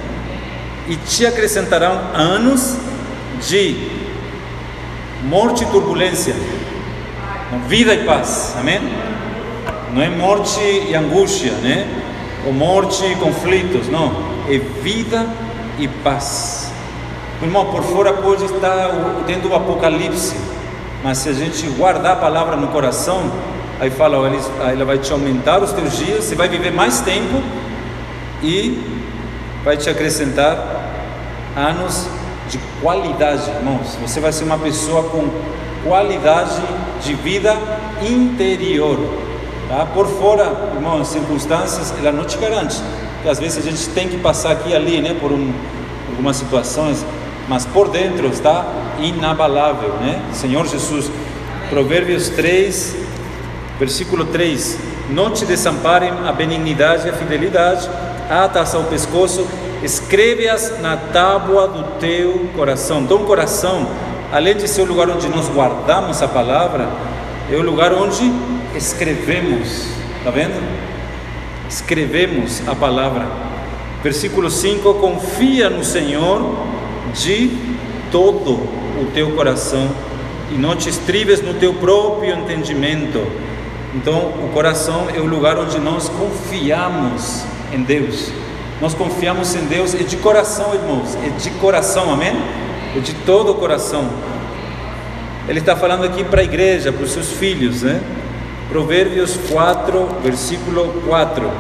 E 0.89 0.97
te 0.97 1.27
acrescentarão 1.27 2.01
anos 2.15 2.75
de 3.47 3.77
morte 5.25 5.65
e 5.65 5.67
turbulência, 5.67 6.35
vida 7.69 7.93
e 7.93 8.07
paz, 8.07 8.57
amém? 8.59 8.81
Não 9.93 10.01
é 10.01 10.09
morte 10.09 10.59
e 10.61 10.95
angústia, 10.95 11.53
né? 11.63 11.87
Ou 12.47 12.53
morte 12.55 13.05
e 13.05 13.15
conflitos, 13.17 13.87
não, 13.89 14.17
é 14.49 14.57
vida 14.83 15.27
e 15.79 15.87
paz. 15.87 16.73
Irmão, 17.43 17.67
por 17.67 17.83
fora 17.83 18.15
pode 18.15 18.47
estar 18.47 18.89
tendo 19.27 19.51
o 19.51 19.55
apocalipse, 19.55 20.35
mas 21.03 21.19
se 21.19 21.29
a 21.29 21.35
gente 21.35 21.67
guardar 21.77 22.13
a 22.13 22.17
palavra 22.17 22.57
no 22.57 22.69
coração, 22.69 23.31
Aí 23.81 23.91
fala, 23.91 24.19
ó, 24.19 24.27
ela 24.69 24.85
vai 24.85 24.99
te 24.99 25.13
aumentar 25.13 25.63
os 25.63 25.73
teus 25.73 25.97
dias, 25.97 26.25
você 26.25 26.35
vai 26.35 26.49
viver 26.49 26.71
mais 26.71 27.01
tempo 27.01 27.43
e 28.43 28.79
vai 29.65 29.77
te 29.77 29.91
acrescentar 29.91 30.59
anos 31.57 32.07
de 32.49 32.59
qualidade, 32.81 33.51
irmãos. 33.51 33.97
Você 34.03 34.21
vai 34.21 34.33
ser 34.33 34.45
uma 34.45 34.59
pessoa 34.59 35.05
com 35.05 35.29
qualidade 35.83 36.63
de 37.03 37.15
vida 37.15 37.57
interior. 38.03 38.99
Tá? 39.69 39.87
Por 39.87 40.07
fora, 40.07 40.71
irmãos, 40.75 41.09
circunstâncias, 41.09 41.93
ela 41.99 42.13
não 42.13 42.25
te 42.25 42.37
garante. 42.39 42.77
Porque 43.15 43.29
às 43.29 43.39
vezes 43.39 43.59
a 43.59 43.71
gente 43.71 43.89
tem 43.91 44.09
que 44.09 44.19
passar 44.19 44.53
aqui 44.53 44.71
e 44.71 44.75
ali, 44.75 45.01
né, 45.01 45.17
por 45.19 45.33
um, 45.33 45.53
algumas 46.11 46.37
situações, 46.37 47.05
mas 47.49 47.65
por 47.67 47.89
dentro 47.89 48.27
está 48.29 48.67
inabalável, 49.01 49.91
né? 49.95 50.21
Senhor 50.33 50.67
Jesus, 50.67 51.11
Provérbios 51.71 52.29
3, 52.31 53.04
Versículo 53.79 54.27
3: 54.27 54.79
Não 55.11 55.31
te 55.31 55.45
desamparem 55.45 56.11
a 56.25 56.33
benignidade 56.33 57.07
e 57.07 57.11
a 57.11 57.13
fidelidade, 57.13 57.89
atas 58.31 58.75
ao 58.75 58.85
pescoço, 58.85 59.47
escreve-as 59.83 60.81
na 60.81 60.97
tábua 60.97 61.67
do 61.69 61.99
teu 61.99 62.49
coração. 62.55 63.03
Então, 63.03 63.19
o 63.19 63.25
coração, 63.25 63.89
além 64.33 64.57
de 64.57 64.69
ser 64.69 64.83
o 64.83 64.85
lugar 64.85 65.11
onde 65.11 65.29
nós 65.29 65.49
guardamos 65.49 66.23
a 66.23 66.29
palavra, 66.29 66.89
é 67.51 67.57
o 67.57 67.63
lugar 67.63 67.93
onde 67.93 68.33
escrevemos, 68.77 69.87
está 70.19 70.31
vendo? 70.31 70.63
Escrevemos 71.69 72.63
a 72.69 72.75
palavra. 72.75 73.27
Versículo 74.03 74.51
5: 74.51 74.95
Confia 74.95 75.69
no 75.69 75.83
Senhor 75.83 76.57
de 77.13 77.51
todo 78.13 78.53
o 78.53 79.11
teu 79.13 79.33
coração 79.33 79.91
e 80.53 80.55
não 80.55 80.77
te 80.77 80.89
estribes 80.89 81.43
no 81.43 81.55
teu 81.55 81.75
próprio 81.75 82.33
entendimento 82.33 83.21
então, 83.95 84.35
o 84.45 84.51
coração 84.53 85.07
é 85.15 85.21
o 85.21 85.27
lugar 85.27 85.57
onde 85.57 85.79
nós 85.79 86.09
confiamos 86.09 87.45
em 87.73 87.83
Deus. 87.83 88.33
Nós 88.81 88.93
confiamos 88.93 89.55
em 89.55 89.65
Deus, 89.67 89.95
é 89.95 90.03
de 90.03 90.17
coração, 90.17 90.75
irmãos, 90.75 91.17
é 91.25 91.29
de 91.29 91.51
coração, 91.53 92.13
amém? 92.13 92.33
É 92.97 92.99
de 92.99 93.15
todo 93.15 93.53
o 93.53 93.55
coração. 93.55 94.11
Ele 95.49 95.61
está 95.61 95.77
falando 95.77 96.05
aqui 96.05 96.25
para 96.25 96.41
a 96.41 96.45
igreja, 96.45 96.93
para 96.93 97.05
os 97.05 97.13
seus 97.13 97.33
filhos, 97.33 97.83
né? 97.83 98.01
Provérbios 98.69 99.39
4, 99.49 100.09
versículo 100.23 101.03
4. 101.07 101.51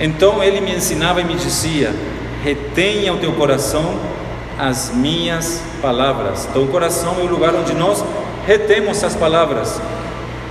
Então 0.00 0.42
ele 0.42 0.60
me 0.60 0.74
ensinava 0.74 1.20
e 1.20 1.24
me 1.24 1.34
dizia: 1.34 1.94
retenha 2.42 3.12
o 3.12 3.18
teu 3.18 3.32
coração 3.34 4.00
as 4.58 4.90
minhas 4.90 5.62
palavras. 5.80 6.46
Então, 6.50 6.64
o 6.64 6.68
coração 6.68 7.16
é 7.20 7.22
o 7.22 7.26
lugar 7.26 7.54
onde 7.54 7.74
nós 7.74 8.04
retemos 8.46 9.02
as 9.02 9.14
palavras. 9.14 9.80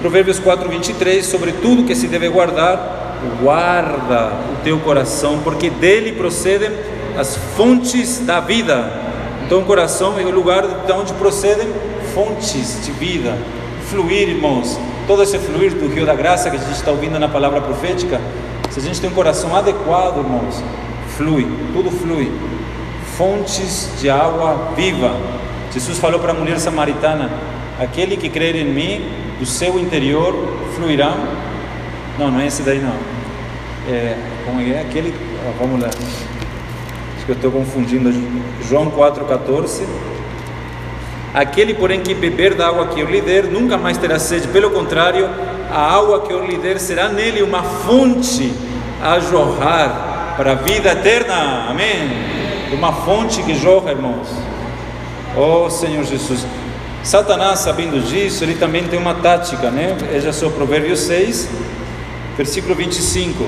Provérbios 0.01 0.39
4, 0.39 0.67
23, 0.67 1.23
sobre 1.23 1.51
tudo 1.51 1.83
que 1.83 1.93
se 1.93 2.07
deve 2.07 2.27
guardar, 2.27 3.19
guarda 3.39 4.31
o 4.51 4.63
teu 4.63 4.79
coração, 4.79 5.41
porque 5.43 5.69
dele 5.69 6.13
procedem 6.13 6.71
as 7.15 7.37
fontes 7.55 8.17
da 8.17 8.39
vida. 8.39 8.91
Então 9.45 9.59
o 9.59 9.63
coração 9.63 10.19
é 10.19 10.23
o 10.23 10.31
lugar 10.31 10.65
de 10.87 10.91
onde 10.91 11.13
procedem 11.13 11.67
fontes 12.15 12.83
de 12.83 12.91
vida, 12.93 13.37
fluir, 13.91 14.27
irmãos. 14.27 14.75
Todo 15.05 15.21
esse 15.21 15.37
fluir 15.37 15.75
do 15.75 15.87
rio 15.87 16.03
da 16.03 16.15
graça 16.15 16.49
que 16.49 16.55
a 16.55 16.59
gente 16.59 16.71
está 16.71 16.89
ouvindo 16.89 17.19
na 17.19 17.27
palavra 17.27 17.61
profética, 17.61 18.19
se 18.71 18.79
a 18.79 18.81
gente 18.81 18.99
tem 18.99 19.07
um 19.07 19.13
coração 19.13 19.55
adequado, 19.55 20.17
irmãos, 20.17 20.63
flui, 21.15 21.47
tudo 21.73 21.91
flui. 21.91 22.31
Fontes 23.17 23.91
de 24.01 24.09
água 24.09 24.71
viva. 24.75 25.15
Jesus 25.71 25.99
falou 25.99 26.19
para 26.19 26.31
a 26.31 26.33
mulher 26.35 26.59
samaritana: 26.59 27.29
Aquele 27.79 28.17
que 28.17 28.29
crer 28.29 28.55
em 28.55 28.65
mim, 28.65 29.30
do 29.41 29.45
seu 29.47 29.79
interior 29.79 30.35
fluirá. 30.75 31.15
Não, 32.19 32.29
não 32.29 32.39
é 32.39 32.45
esse 32.45 32.61
daí 32.61 32.77
não. 32.77 32.93
É, 33.91 34.15
como 34.45 34.61
é 34.61 34.79
aquele. 34.79 35.15
vamos 35.59 35.81
lá. 35.81 35.87
Acho 35.87 37.25
que 37.25 37.31
eu 37.31 37.35
estou 37.35 37.51
confundindo. 37.51 38.13
João 38.69 38.91
4,14. 38.91 39.81
Aquele, 41.33 41.73
porém, 41.73 42.01
que 42.01 42.13
beber 42.13 42.53
da 42.53 42.67
água 42.67 42.87
que 42.89 42.99
eu 42.99 43.09
lhe 43.09 43.19
der, 43.19 43.45
nunca 43.45 43.77
mais 43.77 43.97
terá 43.97 44.19
sede. 44.19 44.47
Pelo 44.49 44.69
contrário, 44.69 45.27
a 45.71 45.91
água 45.91 46.21
que 46.21 46.31
eu 46.31 46.45
lhe 46.45 46.57
der 46.57 46.79
será 46.79 47.09
nele 47.09 47.41
uma 47.41 47.63
fonte 47.63 48.53
a 49.01 49.19
jorrar 49.19 50.35
para 50.37 50.51
a 50.51 50.55
vida 50.55 50.91
eterna. 50.91 51.65
Amém? 51.67 52.11
Uma 52.73 52.93
fonte 52.93 53.41
que 53.41 53.55
jorra, 53.55 53.89
irmãos. 53.89 54.27
Oh 55.35 55.67
Senhor 55.67 56.03
Jesus. 56.03 56.45
Satanás, 57.03 57.59
sabendo 57.59 57.99
disso, 57.99 58.43
ele 58.43 58.55
também 58.55 58.83
tem 58.83 58.99
uma 58.99 59.15
tática, 59.15 59.71
né? 59.71 59.97
Veja 60.11 60.31
só, 60.31 60.49
Provérbio 60.49 60.95
6, 60.95 61.49
versículo 62.37 62.75
25. 62.75 63.43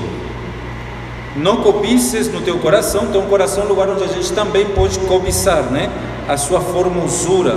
Não 1.36 1.58
cobices 1.58 2.28
no 2.32 2.40
teu 2.40 2.58
coração, 2.58 3.04
o 3.04 3.22
coração 3.22 3.62
é 3.62 3.66
um 3.66 3.68
lugar 3.68 3.88
onde 3.88 4.02
a 4.02 4.08
gente 4.08 4.32
também 4.32 4.66
pode 4.66 4.98
cobiçar, 5.00 5.64
né? 5.64 5.88
A 6.28 6.36
sua 6.36 6.60
formosura. 6.60 7.56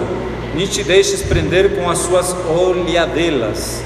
nem 0.55 0.65
te 0.65 0.83
deixes 0.83 1.21
prender 1.21 1.75
com 1.75 1.89
as 1.89 1.99
suas 1.99 2.35
olhadelas. 2.47 3.83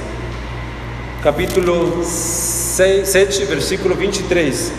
Capítulo 1.24 2.04
6, 2.04 3.08
7, 3.08 3.46
versículo 3.46 3.96
23. 3.96 4.72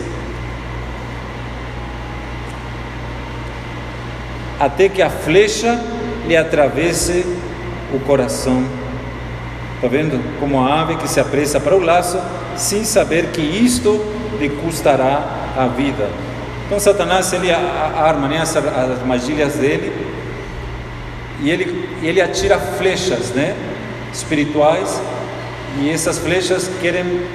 Até 4.59 4.89
que 4.89 5.03
a 5.03 5.11
flecha 5.11 5.92
lhe 6.27 6.37
atravesse 6.37 7.25
o 7.93 8.01
coração. 8.01 8.65
Está 9.77 9.89
vendo? 9.89 10.23
Como 10.39 10.61
a 10.61 10.83
ave 10.83 10.97
que 10.97 11.09
se 11.09 11.21
apressa 11.21 11.59
para 11.59 11.77
o 11.77 11.81
laço, 11.81 12.19
sem 12.57 12.85
saber 12.85 13.27
que 13.29 13.41
isto 13.41 14.01
lhe 14.39 14.49
custará 14.49 15.23
a 15.57 15.67
vida. 15.67 16.09
Então 16.67 16.79
Satanás 16.79 17.33
ele 17.33 17.51
arma 17.51 18.29
né, 18.29 18.41
as 18.41 18.57
armadilhas 18.57 19.55
dele 19.55 19.93
e 21.41 21.51
ele, 21.51 21.89
ele 22.03 22.21
atira 22.21 22.59
flechas 22.59 23.31
né, 23.31 23.57
espirituais 24.13 25.01
e 25.81 25.91
essas 25.91 26.19
flechas 26.19 26.71
querem, 26.81 27.27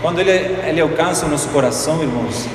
quando 0.00 0.20
ele, 0.20 0.30
ele 0.66 0.80
alcança 0.80 1.26
o 1.26 1.28
nosso 1.28 1.48
coração, 1.48 2.02
irmãos, 2.02 2.46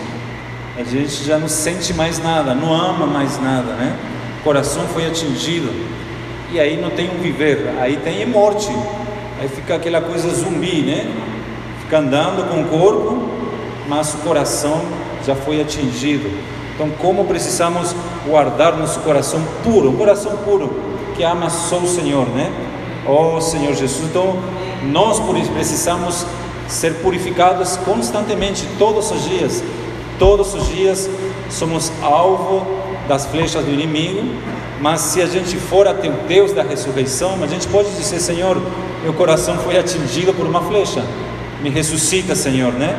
a 0.77 0.83
gente 0.83 1.23
já 1.23 1.37
não 1.37 1.47
sente 1.47 1.93
mais 1.93 2.19
nada, 2.19 2.53
não 2.53 2.73
ama 2.73 3.05
mais 3.07 3.41
nada, 3.41 3.73
né? 3.73 3.95
Coração 4.47 4.83
foi 4.93 5.05
atingido 5.05 5.69
e 6.53 6.57
aí 6.57 6.79
não 6.79 6.89
tem 6.89 7.09
um 7.09 7.21
viver, 7.21 7.69
aí 7.81 7.97
tem 7.97 8.25
morte, 8.25 8.73
aí 9.41 9.49
fica 9.49 9.75
aquela 9.75 9.99
coisa 9.99 10.29
zumbi, 10.29 10.83
né? 10.83 11.05
Fica 11.81 11.97
andando 11.99 12.49
com 12.49 12.61
o 12.61 12.65
corpo, 12.79 13.27
mas 13.89 14.13
o 14.13 14.19
coração 14.19 14.81
já 15.25 15.35
foi 15.35 15.59
atingido. 15.59 16.31
Então, 16.73 16.89
como 16.91 17.25
precisamos 17.25 17.93
guardar 18.25 18.77
nosso 18.77 19.01
coração 19.01 19.43
puro, 19.65 19.89
um 19.89 19.97
coração 19.97 20.37
puro 20.37 20.79
que 21.17 21.23
ama 21.23 21.49
só 21.49 21.79
o 21.79 21.87
Senhor, 21.89 22.25
né? 22.29 22.49
Oh 23.05 23.41
Senhor 23.41 23.75
Jesus. 23.75 24.05
Então, 24.09 24.39
nós 24.85 25.19
precisamos 25.49 26.25
ser 26.69 27.01
purificados 27.01 27.75
constantemente, 27.75 28.65
todos 28.79 29.11
os 29.11 29.25
dias. 29.25 29.61
Todos 30.17 30.53
os 30.53 30.69
dias 30.69 31.09
somos 31.49 31.91
alvo 32.01 32.76
das 33.07 33.25
flechas 33.25 33.63
do 33.63 33.71
inimigo, 33.71 34.23
mas 34.79 35.01
se 35.01 35.21
a 35.21 35.25
gente 35.25 35.55
for 35.55 35.87
até 35.87 36.07
o 36.07 36.13
Deus 36.27 36.51
da 36.53 36.61
ressurreição, 36.61 37.37
a 37.43 37.47
gente 37.47 37.67
pode 37.67 37.89
dizer: 37.95 38.19
Senhor, 38.19 38.61
meu 39.03 39.13
coração 39.13 39.57
foi 39.57 39.77
atingido 39.77 40.33
por 40.33 40.45
uma 40.45 40.61
flecha, 40.61 41.03
me 41.61 41.69
ressuscita, 41.69 42.35
Senhor, 42.35 42.73
né? 42.73 42.97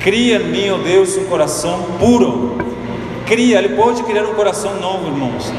Cria 0.00 0.36
em 0.36 0.48
mim, 0.48 0.70
ó 0.70 0.78
Deus, 0.78 1.16
um 1.16 1.24
coração 1.24 1.96
puro. 1.98 2.58
Cria, 3.26 3.58
Ele 3.58 3.70
pode 3.70 4.02
criar 4.02 4.24
um 4.24 4.34
coração 4.34 4.78
novo, 4.80 5.06
irmãos. 5.06 5.52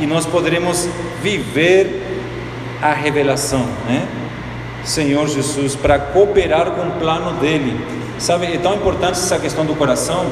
E 0.00 0.06
nós 0.06 0.24
poderemos 0.26 0.88
viver 1.22 2.02
a 2.80 2.92
revelação, 2.92 3.66
né? 3.86 4.06
Senhor 4.84 5.28
Jesus, 5.28 5.74
para 5.74 5.98
cooperar 5.98 6.72
com 6.72 6.88
o 6.88 6.90
plano 6.92 7.38
dele. 7.40 7.78
Sabe, 8.18 8.46
é 8.46 8.58
tão 8.58 8.74
importante 8.74 9.12
essa 9.12 9.38
questão 9.38 9.64
do 9.64 9.74
coração, 9.74 10.26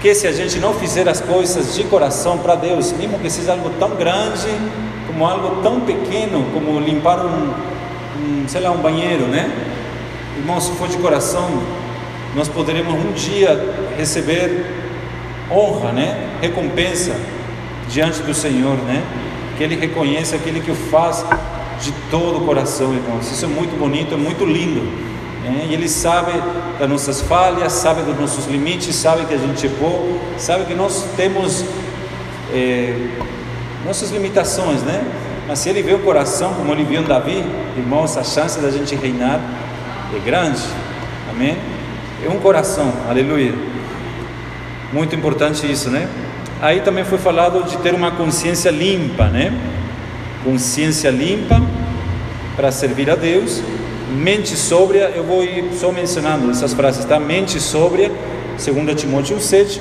que 0.00 0.14
se 0.14 0.26
a 0.26 0.32
gente 0.32 0.58
não 0.58 0.74
fizer 0.74 1.08
as 1.08 1.20
coisas 1.20 1.74
de 1.74 1.84
coração 1.84 2.38
para 2.38 2.54
Deus, 2.54 2.92
mesmo 2.92 3.18
que 3.18 3.28
seja 3.28 3.52
algo 3.52 3.70
tão 3.78 3.90
grande, 3.90 4.48
como 5.06 5.26
algo 5.26 5.62
tão 5.62 5.80
pequeno, 5.80 6.46
como 6.52 6.78
limpar 6.78 7.24
um, 7.24 7.52
um 8.20 8.48
sei 8.48 8.60
lá, 8.60 8.70
um 8.70 8.78
banheiro, 8.78 9.24
né? 9.26 9.50
Irmão, 10.36 10.60
se 10.60 10.70
for 10.72 10.88
de 10.88 10.96
coração, 10.98 11.50
nós 12.34 12.46
poderemos 12.48 12.94
um 12.94 13.12
dia 13.12 13.74
receber 13.96 14.66
honra, 15.50 15.90
né? 15.90 16.28
Recompensa 16.40 17.16
diante 17.88 18.22
do 18.22 18.32
Senhor, 18.32 18.76
né? 18.76 19.02
Que 19.56 19.64
Ele 19.64 19.74
reconhece 19.74 20.36
aquele 20.36 20.60
que 20.60 20.70
o 20.70 20.76
faz 20.76 21.24
de 21.80 21.92
todo 22.10 22.38
o 22.38 22.46
coração, 22.46 22.94
irmãos. 22.94 23.30
Isso 23.30 23.44
é 23.44 23.48
muito 23.48 23.76
bonito, 23.76 24.14
é 24.14 24.16
muito 24.16 24.44
lindo. 24.44 25.08
E 25.68 25.74
Ele 25.74 25.88
sabe 25.88 26.32
das 26.78 26.88
nossas 26.88 27.20
falhas, 27.20 27.72
sabe 27.72 28.02
dos 28.02 28.18
nossos 28.18 28.46
limites, 28.46 28.94
sabe 28.94 29.24
que 29.24 29.34
a 29.34 29.38
gente 29.38 29.66
errou, 29.66 30.20
sabe 30.36 30.64
que 30.64 30.74
nós 30.74 31.04
temos 31.16 31.64
é, 32.52 32.94
nossas 33.84 34.10
limitações, 34.10 34.82
né? 34.82 35.04
Mas 35.46 35.60
se 35.60 35.68
Ele 35.68 35.82
vê 35.82 35.94
o 35.94 36.00
coração, 36.00 36.54
como 36.54 36.72
Ele 36.72 36.84
viu 36.84 37.00
em 37.00 37.04
Davi, 37.04 37.44
irmãos, 37.76 38.16
a 38.16 38.24
chance 38.24 38.60
da 38.60 38.70
gente 38.70 38.94
reinar 38.94 39.40
é 40.14 40.18
grande. 40.18 40.62
Amém? 41.30 41.56
É 42.24 42.28
um 42.28 42.38
coração, 42.38 42.92
aleluia. 43.08 43.54
Muito 44.92 45.14
importante 45.14 45.70
isso, 45.70 45.90
né? 45.90 46.08
Aí 46.60 46.80
também 46.80 47.04
foi 47.04 47.18
falado 47.18 47.62
de 47.62 47.76
ter 47.78 47.94
uma 47.94 48.10
consciência 48.10 48.70
limpa, 48.70 49.28
né? 49.28 49.56
Consciência 50.44 51.10
limpa 51.10 51.62
para 52.56 52.72
servir 52.72 53.08
a 53.10 53.14
Deus, 53.14 53.62
mente 54.10 54.56
sóbria. 54.56 55.12
Eu 55.14 55.24
vou 55.24 55.42
ir 55.42 55.70
só 55.74 55.92
mencionando 55.92 56.50
essas 56.50 56.72
frases, 56.72 57.04
tá? 57.04 57.18
Mente 57.18 57.60
sóbria, 57.60 58.10
2 58.56 59.00
Timóteo 59.00 59.40
7. 59.40 59.80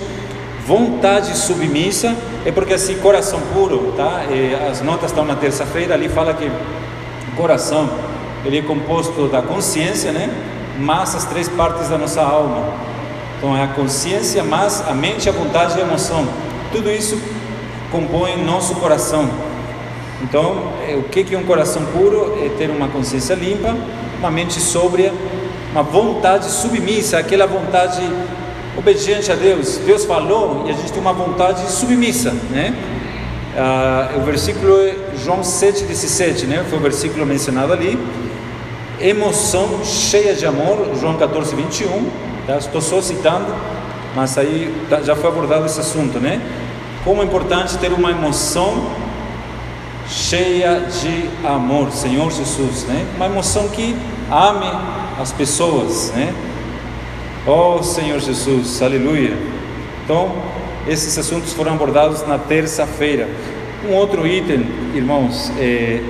Vontade 0.66 1.36
submissa, 1.38 2.14
é 2.46 2.52
porque 2.52 2.74
assim, 2.74 2.98
coração 2.98 3.40
puro, 3.54 3.94
tá? 3.96 4.26
E 4.30 4.54
as 4.70 4.82
notas 4.82 5.12
estão 5.12 5.24
na 5.24 5.36
terça-feira, 5.36 5.94
ali 5.94 6.10
fala 6.10 6.34
que 6.34 6.52
coração 7.38 7.90
ele 8.44 8.60
é 8.60 8.62
composto 8.62 9.28
da 9.28 9.42
consciência, 9.42 10.12
né? 10.12 10.30
Mas 10.80 11.16
as 11.16 11.26
três 11.26 11.48
partes 11.48 11.90
da 11.90 11.98
nossa 11.98 12.22
alma. 12.22 12.74
Então 13.38 13.56
é 13.56 13.64
a 13.64 13.68
consciência, 13.68 14.44
mas 14.44 14.84
a 14.88 14.94
mente, 14.94 15.30
a 15.30 15.32
vontade 15.32 15.78
e 15.78 15.82
a 15.82 15.86
emoção. 15.86 16.28
Tudo 16.72 16.90
isso 16.92 17.20
compõe 17.92 18.44
nosso 18.44 18.76
coração. 18.76 19.30
Então, 20.22 20.74
é, 20.88 20.96
o 20.96 21.04
que 21.04 21.34
é 21.34 21.38
um 21.38 21.44
coração 21.44 21.86
puro? 21.86 22.44
É 22.44 22.50
ter 22.58 22.70
uma 22.70 22.88
consciência 22.88 23.36
limpa, 23.36 23.76
uma 24.20 24.32
mente 24.32 24.60
sóbria, 24.60 25.14
uma 25.72 25.84
vontade 25.84 26.50
submissa, 26.50 27.18
aquela 27.18 27.46
vontade 27.46 28.02
obediente 28.78 29.32
a 29.32 29.36
Deus. 29.36 29.78
Deus 29.78 30.06
falou 30.06 30.66
e 30.68 30.72
a 30.72 30.74
gente 30.74 30.92
tem 30.92 31.02
uma 31.02 31.14
vontade 31.14 31.70
submissa, 31.72 32.32
né? 32.50 32.76
Ah, 33.56 34.12
o 34.16 34.22
versículo 34.22 34.78
é 34.82 34.96
João 35.24 35.42
7,17, 35.42 36.46
né? 36.46 36.64
Foi 36.70 36.78
o 36.78 36.82
versículo 36.82 37.26
mencionado 37.26 37.74
ali. 37.74 37.98
Emoção 39.00 39.84
cheia 39.84 40.34
de 40.36 40.46
amor, 40.46 40.92
João 41.00 41.18
14, 41.18 41.56
21. 41.56 42.10
Tá? 42.46 42.58
Estou 42.58 42.82
só 42.82 43.02
citando, 43.02 43.54
mas 44.16 44.38
aí 44.38 44.74
tá, 44.90 45.02
já 45.02 45.16
foi 45.16 45.30
abordado 45.30 45.66
esse 45.66 45.80
assunto, 45.80 46.20
né? 46.20 46.42
Como 47.04 47.22
é 47.22 47.26
importante 47.26 47.78
ter 47.78 47.92
uma 47.92 48.12
emoção 48.12 48.92
cheia 50.10 50.82
de 50.82 51.30
amor, 51.46 51.92
Senhor 51.92 52.32
Jesus, 52.32 52.86
né? 52.86 53.06
Uma 53.16 53.26
emoção 53.26 53.68
que 53.70 53.96
ame 54.32 54.72
as 55.20 55.32
pessoas, 55.32 56.12
né? 56.16 56.34
Oh 57.46 57.82
Senhor 57.84 58.20
Jesus, 58.20 58.82
aleluia. 58.82 59.38
Então, 60.04 60.32
esses 60.88 61.18
assuntos 61.18 61.54
foram 61.54 61.74
abordados 61.74 62.26
na 62.26 62.38
terça-feira. 62.38 63.28
Um 63.88 63.94
outro 63.94 64.26
item, 64.26 64.66
irmãos, 64.96 65.52
é, 65.60 66.02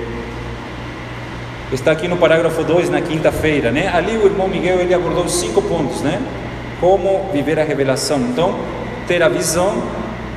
está 1.72 1.92
aqui 1.92 2.08
no 2.08 2.18
parágrafo 2.18 2.64
2, 2.64 2.90
na 2.90 3.02
quinta-feira, 3.02 3.72
né? 3.72 3.88
Ali 3.88 4.16
o 4.18 4.26
irmão 4.26 4.48
Miguel 4.48 4.80
ele 4.80 4.94
abordou 4.94 5.28
cinco 5.28 5.62
pontos, 5.62 6.02
né? 6.02 6.22
Como 6.80 7.30
viver 7.34 7.60
a 7.60 7.64
revelação. 7.64 8.20
Então, 8.20 8.56
ter 9.08 9.24
a 9.24 9.30
visão, 9.30 9.82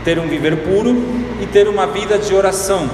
ter 0.04 0.18
um 0.18 0.26
viver 0.26 0.56
puro 0.58 0.96
e 1.40 1.46
ter 1.46 1.68
uma 1.68 1.86
vida 1.86 2.18
de 2.18 2.34
oração. 2.34 2.88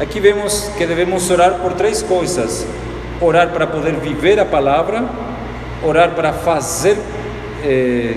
Aqui 0.00 0.18
vemos 0.20 0.70
que 0.76 0.86
devemos 0.86 1.30
orar 1.30 1.54
por 1.60 1.74
três 1.74 2.02
coisas: 2.02 2.66
orar 3.20 3.50
para 3.50 3.66
poder 3.66 3.94
viver 3.94 4.40
a 4.40 4.44
palavra, 4.44 5.04
orar 5.82 6.10
para 6.12 6.32
fazer 6.32 6.96
eh, 7.62 8.16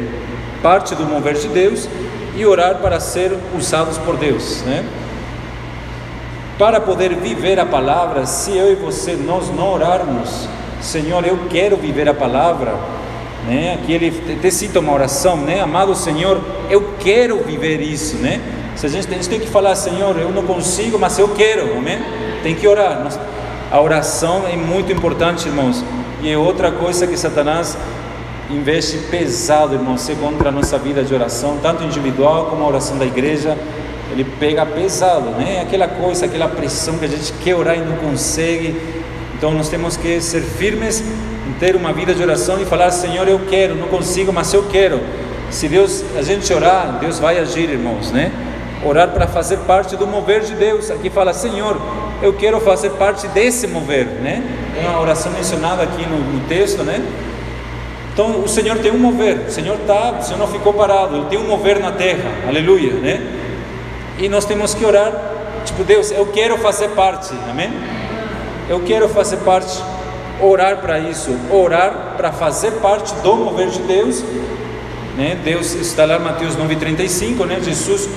parte 0.61 0.95
do 0.95 1.05
mover 1.05 1.35
de 1.35 1.47
Deus 1.49 1.87
e 2.35 2.45
orar 2.45 2.75
para 2.75 2.99
ser 2.99 3.37
usados 3.57 3.97
por 3.97 4.17
Deus, 4.17 4.61
né? 4.63 4.85
Para 6.57 6.79
poder 6.79 7.13
viver 7.15 7.59
a 7.59 7.65
palavra, 7.65 8.25
se 8.25 8.55
eu 8.55 8.71
e 8.71 8.75
você 8.75 9.13
nós 9.13 9.53
não 9.53 9.73
orarmos, 9.73 10.47
Senhor, 10.81 11.25
eu 11.25 11.47
quero 11.49 11.75
viver 11.75 12.07
a 12.07 12.13
palavra, 12.13 12.73
né? 13.45 13.73
Aqui 13.73 13.91
ele 13.91 14.11
te 14.11 14.51
cita 14.51 14.79
uma 14.79 14.93
oração, 14.93 15.37
né? 15.37 15.59
Amado 15.59 15.93
Senhor, 15.93 16.41
eu 16.69 16.93
quero 16.99 17.43
viver 17.43 17.81
isso, 17.81 18.15
né? 18.17 18.41
Se 18.75 18.85
a 18.85 18.89
gente, 18.89 19.07
a 19.07 19.13
gente 19.13 19.29
tem 19.29 19.39
que 19.39 19.47
falar, 19.47 19.73
Senhor, 19.75 20.17
eu 20.19 20.31
não 20.31 20.43
consigo, 20.43 20.99
mas 20.99 21.17
eu 21.17 21.29
quero, 21.29 21.77
amém? 21.77 21.99
Tem 22.43 22.53
que 22.53 22.67
orar. 22.67 23.07
A 23.71 23.81
oração 23.81 24.43
é 24.47 24.55
muito 24.55 24.91
importante, 24.91 25.47
irmãos. 25.47 25.83
E 26.21 26.29
é 26.29 26.37
outra 26.37 26.71
coisa 26.71 27.07
que 27.07 27.15
Satanás 27.15 27.77
investe 28.49 28.97
pesado, 29.09 29.75
irmãos, 29.75 30.09
contra 30.19 30.49
a 30.49 30.51
nossa 30.51 30.77
vida 30.77 31.03
de 31.03 31.13
oração, 31.13 31.57
tanto 31.61 31.83
individual 31.83 32.47
como 32.47 32.63
a 32.63 32.67
oração 32.67 32.97
da 32.97 33.05
igreja. 33.05 33.57
Ele 34.11 34.23
pega 34.39 34.65
pesado, 34.65 35.31
né? 35.31 35.61
Aquela 35.61 35.87
coisa, 35.87 36.25
aquela 36.25 36.47
pressão 36.47 36.97
que 36.97 37.05
a 37.05 37.07
gente 37.07 37.33
quer 37.43 37.55
orar 37.55 37.77
e 37.77 37.81
não 37.81 37.95
consegue. 37.97 38.75
Então 39.37 39.51
nós 39.51 39.69
temos 39.69 39.97
que 39.97 40.21
ser 40.21 40.41
firmes 40.41 41.01
em 41.01 41.53
ter 41.59 41.75
uma 41.75 41.91
vida 41.91 42.13
de 42.13 42.21
oração 42.21 42.61
e 42.61 42.65
falar: 42.65 42.91
Senhor, 42.91 43.27
eu 43.27 43.39
quero, 43.49 43.75
não 43.75 43.87
consigo, 43.87 44.31
mas 44.31 44.53
eu 44.53 44.63
quero. 44.63 45.01
Se 45.49 45.67
Deus, 45.67 46.03
a 46.17 46.21
gente 46.21 46.51
orar, 46.53 46.97
Deus 46.99 47.19
vai 47.19 47.39
agir, 47.39 47.69
irmãos, 47.69 48.11
né? 48.11 48.31
Orar 48.85 49.09
para 49.09 49.27
fazer 49.27 49.57
parte 49.59 49.95
do 49.95 50.05
mover 50.05 50.41
de 50.41 50.53
Deus. 50.53 50.91
Aqui 50.91 51.09
fala, 51.09 51.33
Senhor, 51.33 51.75
eu 52.21 52.33
quero 52.33 52.59
fazer 52.61 52.91
parte 52.91 53.27
desse 53.29 53.67
mover, 53.67 54.05
né? 54.05 54.43
É 54.81 54.87
uma 54.87 55.01
oração 55.01 55.31
mencionada 55.31 55.83
aqui 55.83 56.05
no, 56.05 56.17
no 56.19 56.47
texto, 56.47 56.83
né? 56.83 57.03
Então 58.13 58.41
o 58.41 58.47
Senhor 58.47 58.77
tem 58.77 58.91
um 58.91 58.97
mover, 58.97 59.47
o 59.47 59.51
Senhor 59.51 59.77
tá, 59.85 60.15
o 60.19 60.23
Senhor 60.23 60.37
não 60.37 60.47
ficou 60.47 60.73
parado, 60.73 61.17
Ele 61.17 61.25
tem 61.25 61.37
um 61.37 61.47
mover 61.47 61.81
na 61.81 61.91
terra, 61.91 62.31
aleluia, 62.47 62.93
né? 62.93 63.21
E 64.17 64.29
nós 64.29 64.45
temos 64.45 64.73
que 64.73 64.85
orar, 64.85 65.11
tipo 65.65 65.83
Deus, 65.83 66.11
eu 66.11 66.25
quero 66.27 66.57
fazer 66.59 66.91
parte, 66.91 67.33
amém? 67.49 67.73
Eu 68.69 68.79
quero 68.85 69.09
fazer 69.09 69.35
parte, 69.37 69.83
orar 70.41 70.77
para 70.77 70.97
isso, 70.97 71.35
orar 71.51 72.13
para 72.15 72.31
fazer 72.31 72.71
parte 72.73 73.13
do 73.15 73.35
mover 73.35 73.67
de 73.67 73.79
Deus, 73.79 74.23
né? 75.17 75.37
Deus 75.43 75.73
está 75.73 76.05
lá 76.05 76.17
Mateus 76.17 76.55
9:35, 76.55 77.45
né? 77.45 77.59
Jesus 77.61 78.07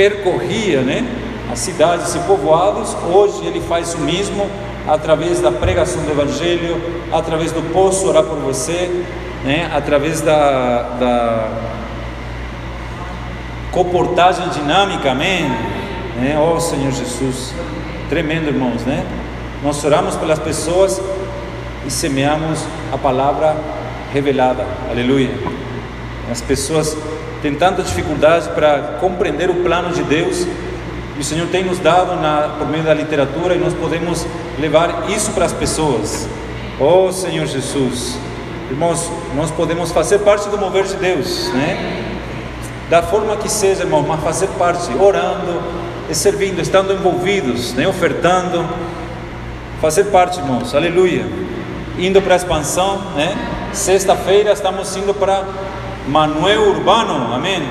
percorria, 0.00 0.80
né? 0.80 1.06
As 1.52 1.58
cidades 1.58 2.14
e 2.14 2.18
povoados, 2.20 2.96
hoje 3.12 3.44
Ele 3.44 3.60
faz 3.60 3.92
o 3.92 3.98
mesmo 3.98 4.48
através 4.88 5.40
da 5.40 5.52
pregação 5.52 6.02
do 6.04 6.10
Evangelho, 6.10 6.80
através 7.12 7.52
do 7.52 7.60
posso 7.70 8.08
orar 8.08 8.22
por 8.22 8.38
você, 8.38 9.04
né, 9.44 9.70
através 9.74 10.22
da, 10.22 10.82
da 10.98 11.48
comportagem 13.70 14.48
dinâmica, 14.48 15.10
amém? 15.10 15.44
Né? 16.16 16.38
Oh 16.40 16.58
Senhor 16.58 16.92
Jesus, 16.92 17.52
tremendo 18.08 18.48
irmãos, 18.48 18.82
né? 18.86 19.04
Nós 19.62 19.84
oramos 19.84 20.16
pelas 20.16 20.38
pessoas 20.38 20.98
e 21.86 21.90
semeamos 21.90 22.64
a 22.90 22.96
palavra 22.96 23.54
revelada, 24.14 24.64
aleluia. 24.90 25.30
As 26.30 26.40
pessoas 26.40 26.96
têm 27.42 27.54
tanta 27.54 27.82
dificuldade 27.82 28.48
para 28.50 28.96
compreender 29.00 29.50
o 29.50 29.54
plano 29.56 29.92
de 29.92 30.02
Deus 30.02 30.46
e 31.16 31.20
o 31.20 31.24
Senhor 31.24 31.48
tem 31.48 31.64
nos 31.64 31.78
dado 31.78 32.20
na, 32.20 32.56
por 32.58 32.68
meio 32.68 32.84
da 32.84 32.94
literatura 32.94 33.54
e 33.54 33.58
nós 33.58 33.74
podemos 33.74 34.26
levar 34.58 35.10
isso 35.10 35.32
para 35.32 35.44
as 35.44 35.52
pessoas. 35.52 36.28
Oh 36.78 37.12
Senhor 37.12 37.46
Jesus, 37.46 38.18
Irmãos, 38.70 39.10
nós 39.34 39.50
podemos 39.50 39.90
fazer 39.90 40.20
parte 40.20 40.48
do 40.48 40.56
mover 40.56 40.84
de 40.84 40.94
Deus, 40.94 41.52
né? 41.52 42.04
Da 42.88 43.02
forma 43.02 43.36
que 43.36 43.48
seja, 43.48 43.82
irmão, 43.82 44.04
mas 44.06 44.22
fazer 44.22 44.46
parte, 44.50 44.92
orando, 44.96 45.60
servindo, 46.12 46.60
estando 46.60 46.92
envolvidos, 46.92 47.72
né? 47.72 47.88
ofertando, 47.88 48.64
fazer 49.80 50.04
parte, 50.04 50.38
irmãos, 50.38 50.72
aleluia. 50.72 51.26
Indo 51.98 52.22
para 52.22 52.34
a 52.34 52.36
expansão, 52.36 52.98
né? 53.16 53.36
Sexta-feira 53.72 54.52
estamos 54.52 54.96
indo 54.96 55.12
para 55.12 55.42
Manuel 56.10 56.70
Urbano, 56.70 57.32
amém? 57.32 57.62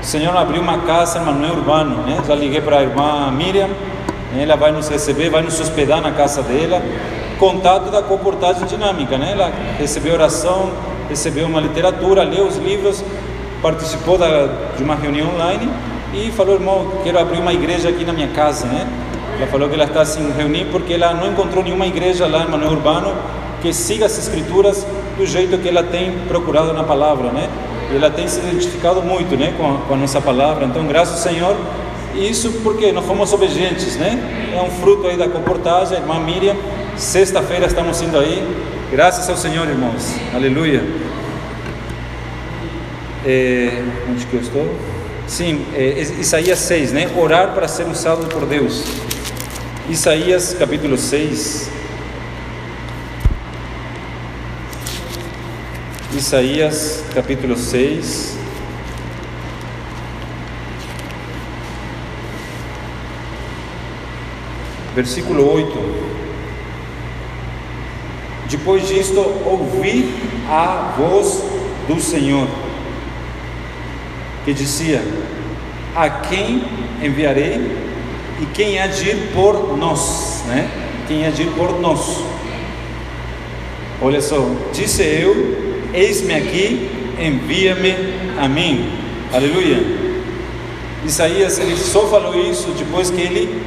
O 0.00 0.04
Senhor 0.04 0.34
abriu 0.34 0.62
uma 0.62 0.78
casa 0.78 1.18
em 1.18 1.24
Manuel 1.24 1.56
Urbano, 1.56 2.06
né? 2.06 2.22
Já 2.26 2.34
liguei 2.34 2.62
para 2.62 2.78
a 2.78 2.82
irmã 2.82 3.30
Miriam, 3.30 3.68
ela 4.40 4.56
vai 4.56 4.72
nos 4.72 4.88
receber, 4.88 5.28
vai 5.28 5.42
nos 5.42 5.60
hospedar 5.60 6.00
na 6.00 6.12
casa 6.12 6.42
dela 6.42 6.80
contato 7.38 7.90
da 7.90 8.00
comportagem 8.00 8.64
dinâmica, 8.66 9.18
né? 9.18 9.32
Ela 9.32 9.52
recebeu 9.78 10.14
oração, 10.14 10.70
recebeu 11.08 11.46
uma 11.46 11.60
literatura, 11.60 12.22
leu 12.22 12.46
os 12.46 12.56
livros, 12.56 13.04
participou 13.60 14.16
da, 14.16 14.46
de 14.76 14.82
uma 14.82 14.94
reunião 14.94 15.34
online 15.34 15.68
e 16.14 16.30
falou, 16.30 16.54
irmão, 16.54 16.92
quero 17.04 17.18
abrir 17.18 17.40
uma 17.40 17.52
igreja 17.52 17.90
aqui 17.90 18.04
na 18.04 18.12
minha 18.12 18.28
casa, 18.28 18.66
né? 18.66 18.86
Ela 19.36 19.48
falou 19.48 19.68
que 19.68 19.74
ela 19.74 19.84
está 19.84 20.04
se 20.04 20.18
reunindo 20.20 20.70
porque 20.70 20.94
ela 20.94 21.12
não 21.12 21.32
encontrou 21.32 21.62
nenhuma 21.62 21.86
igreja 21.86 22.26
lá 22.26 22.44
em 22.44 22.48
Manuel 22.48 22.72
Urbano 22.72 23.12
que 23.60 23.72
siga 23.72 24.06
as 24.06 24.16
escrituras 24.16 24.86
do 25.16 25.26
jeito 25.26 25.58
que 25.58 25.68
ela 25.68 25.82
tem 25.82 26.12
procurado 26.28 26.72
na 26.72 26.84
palavra, 26.84 27.30
né? 27.30 27.48
Ela 27.94 28.10
tem 28.10 28.26
se 28.26 28.40
identificado 28.40 29.02
muito, 29.02 29.36
né, 29.36 29.54
com 29.56 29.74
a, 29.74 29.78
com 29.78 29.94
a 29.94 29.96
nossa 29.96 30.20
palavra. 30.20 30.64
Então, 30.64 30.86
graças 30.86 31.26
ao 31.26 31.32
Senhor, 31.32 31.56
isso 32.14 32.50
porque 32.62 32.90
nós 32.90 33.04
fomos 33.04 33.32
obedientes, 33.32 33.96
né? 33.96 34.52
É 34.56 34.62
um 34.62 34.70
fruto 34.70 35.06
aí 35.06 35.16
da 35.16 35.28
comportagem, 35.28 35.98
irmã 35.98 36.18
Miriam 36.20 36.56
Sexta-feira 36.96 37.66
estamos 37.66 38.00
indo 38.02 38.18
aí. 38.18 38.46
Graças 38.90 39.28
ao 39.28 39.36
Senhor, 39.36 39.66
irmãos. 39.66 40.14
Aleluia. 40.34 40.84
É, 43.24 43.82
onde 44.10 44.26
que 44.26 44.34
eu 44.34 44.40
estou? 44.40 44.74
Sim, 45.26 45.64
é, 45.74 45.98
Isaías 46.20 46.58
6, 46.58 46.92
né? 46.92 47.10
Orar 47.16 47.54
para 47.54 47.66
ser 47.66 47.86
usado 47.86 48.26
por 48.26 48.44
Deus. 48.44 48.84
Isaías 49.88 50.54
capítulo 50.58 50.98
6. 50.98 51.70
Isaías 56.22 57.02
capítulo 57.12 57.56
6. 57.56 58.38
Versículo 64.94 65.52
8. 65.52 65.72
Depois 68.48 68.86
disto, 68.86 69.18
ouvi 69.44 70.14
a 70.48 70.94
voz 70.96 71.42
do 71.88 72.00
Senhor, 72.00 72.46
que 74.44 74.54
dizia: 74.54 75.02
A 75.96 76.08
quem 76.08 76.64
enviarei 77.02 77.56
e 78.40 78.46
quem 78.54 78.78
há 78.78 78.86
de 78.86 79.08
ir 79.08 79.32
por 79.32 79.76
nós? 79.76 80.44
Né? 80.46 80.70
Quem 81.08 81.26
ir 81.42 81.50
por 81.56 81.80
nós? 81.80 82.22
Olha 84.00 84.22
só, 84.22 84.48
disse 84.72 85.02
eu: 85.02 85.71
Eis-me 85.94 86.34
aqui, 86.34 86.88
envia-me 87.20 87.94
a 88.38 88.48
mim. 88.48 88.90
Aleluia. 89.32 89.84
Isaías 91.04 91.58
ele 91.58 91.76
só 91.76 92.06
falou 92.06 92.34
isso 92.34 92.68
depois 92.78 93.10
que 93.10 93.20
ele 93.20 93.62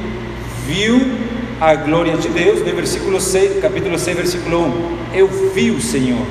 viu 0.66 1.00
a 1.60 1.74
glória 1.74 2.16
de 2.16 2.28
Deus, 2.28 2.60
no 2.60 2.74
versículo 2.74 3.20
6, 3.20 3.60
capítulo 3.60 3.98
6, 3.98 4.16
versículo 4.16 4.66
1. 4.66 4.96
Eu 5.14 5.28
vi 5.54 5.70
o 5.70 5.80
Senhor 5.80 6.26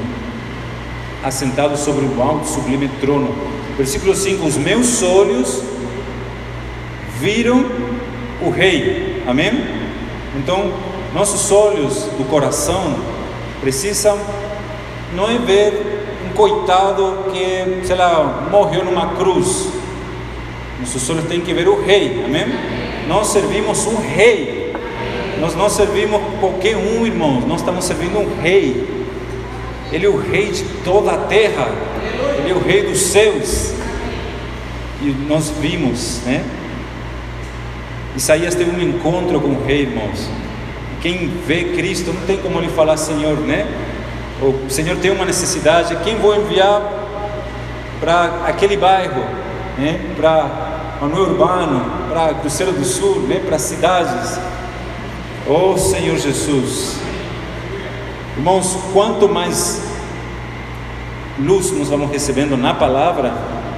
assentado 1.23 1.77
sobre 1.77 2.05
o 2.05 2.21
alto 2.21 2.47
sublime 2.47 2.89
trono. 2.99 3.33
Versículo 3.77 4.15
5: 4.15 4.45
Os 4.45 4.57
meus 4.57 5.01
olhos 5.01 5.63
viram 7.19 7.65
o 8.41 8.49
Rei. 8.49 9.23
Amém? 9.25 9.51
Então, 10.37 10.73
nossos 11.13 11.51
olhos 11.51 12.03
do 12.17 12.25
coração 12.29 12.95
precisam 13.61 14.19
não 15.15 15.29
é 15.29 15.37
ver 15.37 16.27
um 16.29 16.33
coitado 16.35 17.25
que, 17.31 17.85
sei 17.85 17.95
lá, 17.95 18.47
morreu 18.51 18.83
numa 18.83 19.15
cruz. 19.15 19.69
Nossos 20.79 21.09
olhos 21.09 21.25
têm 21.25 21.41
que 21.41 21.53
ver 21.53 21.67
o 21.67 21.83
Rei. 21.83 22.23
Amém? 22.25 22.45
Nós 23.07 23.27
servimos 23.27 23.85
um 23.87 23.95
Rei 23.95 24.65
nós 25.39 25.53
não 25.53 25.69
servimos 25.69 26.21
qualquer 26.39 26.77
um, 26.77 27.05
irmãos, 27.05 27.45
nós 27.45 27.59
estamos 27.59 27.83
servindo 27.85 28.17
um 28.17 28.41
rei. 28.41 28.87
Ele 29.91 30.05
é 30.05 30.09
o 30.09 30.17
rei 30.17 30.51
de 30.51 30.63
toda 30.83 31.11
a 31.11 31.17
terra, 31.17 31.69
ele 32.39 32.51
é 32.51 32.53
o 32.53 32.59
rei 32.59 32.83
dos 32.83 32.99
céus. 32.99 33.73
E 35.01 35.13
nós 35.27 35.49
vimos, 35.59 36.21
né? 36.25 36.43
Isaías 38.15 38.55
teve 38.55 38.71
um 38.71 38.81
encontro 38.81 39.39
com 39.41 39.49
o 39.49 39.65
rei, 39.65 39.81
irmãos. 39.81 40.29
Quem 41.01 41.29
vê 41.45 41.65
Cristo 41.75 42.13
não 42.13 42.21
tem 42.21 42.37
como 42.37 42.57
ele 42.59 42.69
falar, 42.69 42.97
Senhor, 42.97 43.37
né? 43.37 43.67
O 44.41 44.69
Senhor 44.69 44.97
tem 44.97 45.11
uma 45.11 45.23
necessidade, 45.23 45.95
quem 46.03 46.17
vou 46.17 46.35
enviar 46.35 46.81
para 48.01 48.41
aquele 48.45 48.75
bairro, 48.75 49.23
né? 49.77 50.13
Para 50.17 50.49
o 51.01 51.19
urbano, 51.19 51.85
para 52.09 52.33
Cruzeiro 52.33 52.73
do 52.73 52.83
Sul, 52.83 53.21
né? 53.21 53.39
Para 53.45 53.57
cidades. 53.57 54.37
Oh 55.47 55.77
Senhor 55.77 56.17
Jesus, 56.17 56.97
irmãos, 58.35 58.77
quanto 58.91 59.29
mais 59.29 59.83
luz 61.39 61.71
nós 61.71 61.89
vamos 61.89 62.11
recebendo 62.11 62.57
na 62.57 62.73
palavra, 62.73 63.33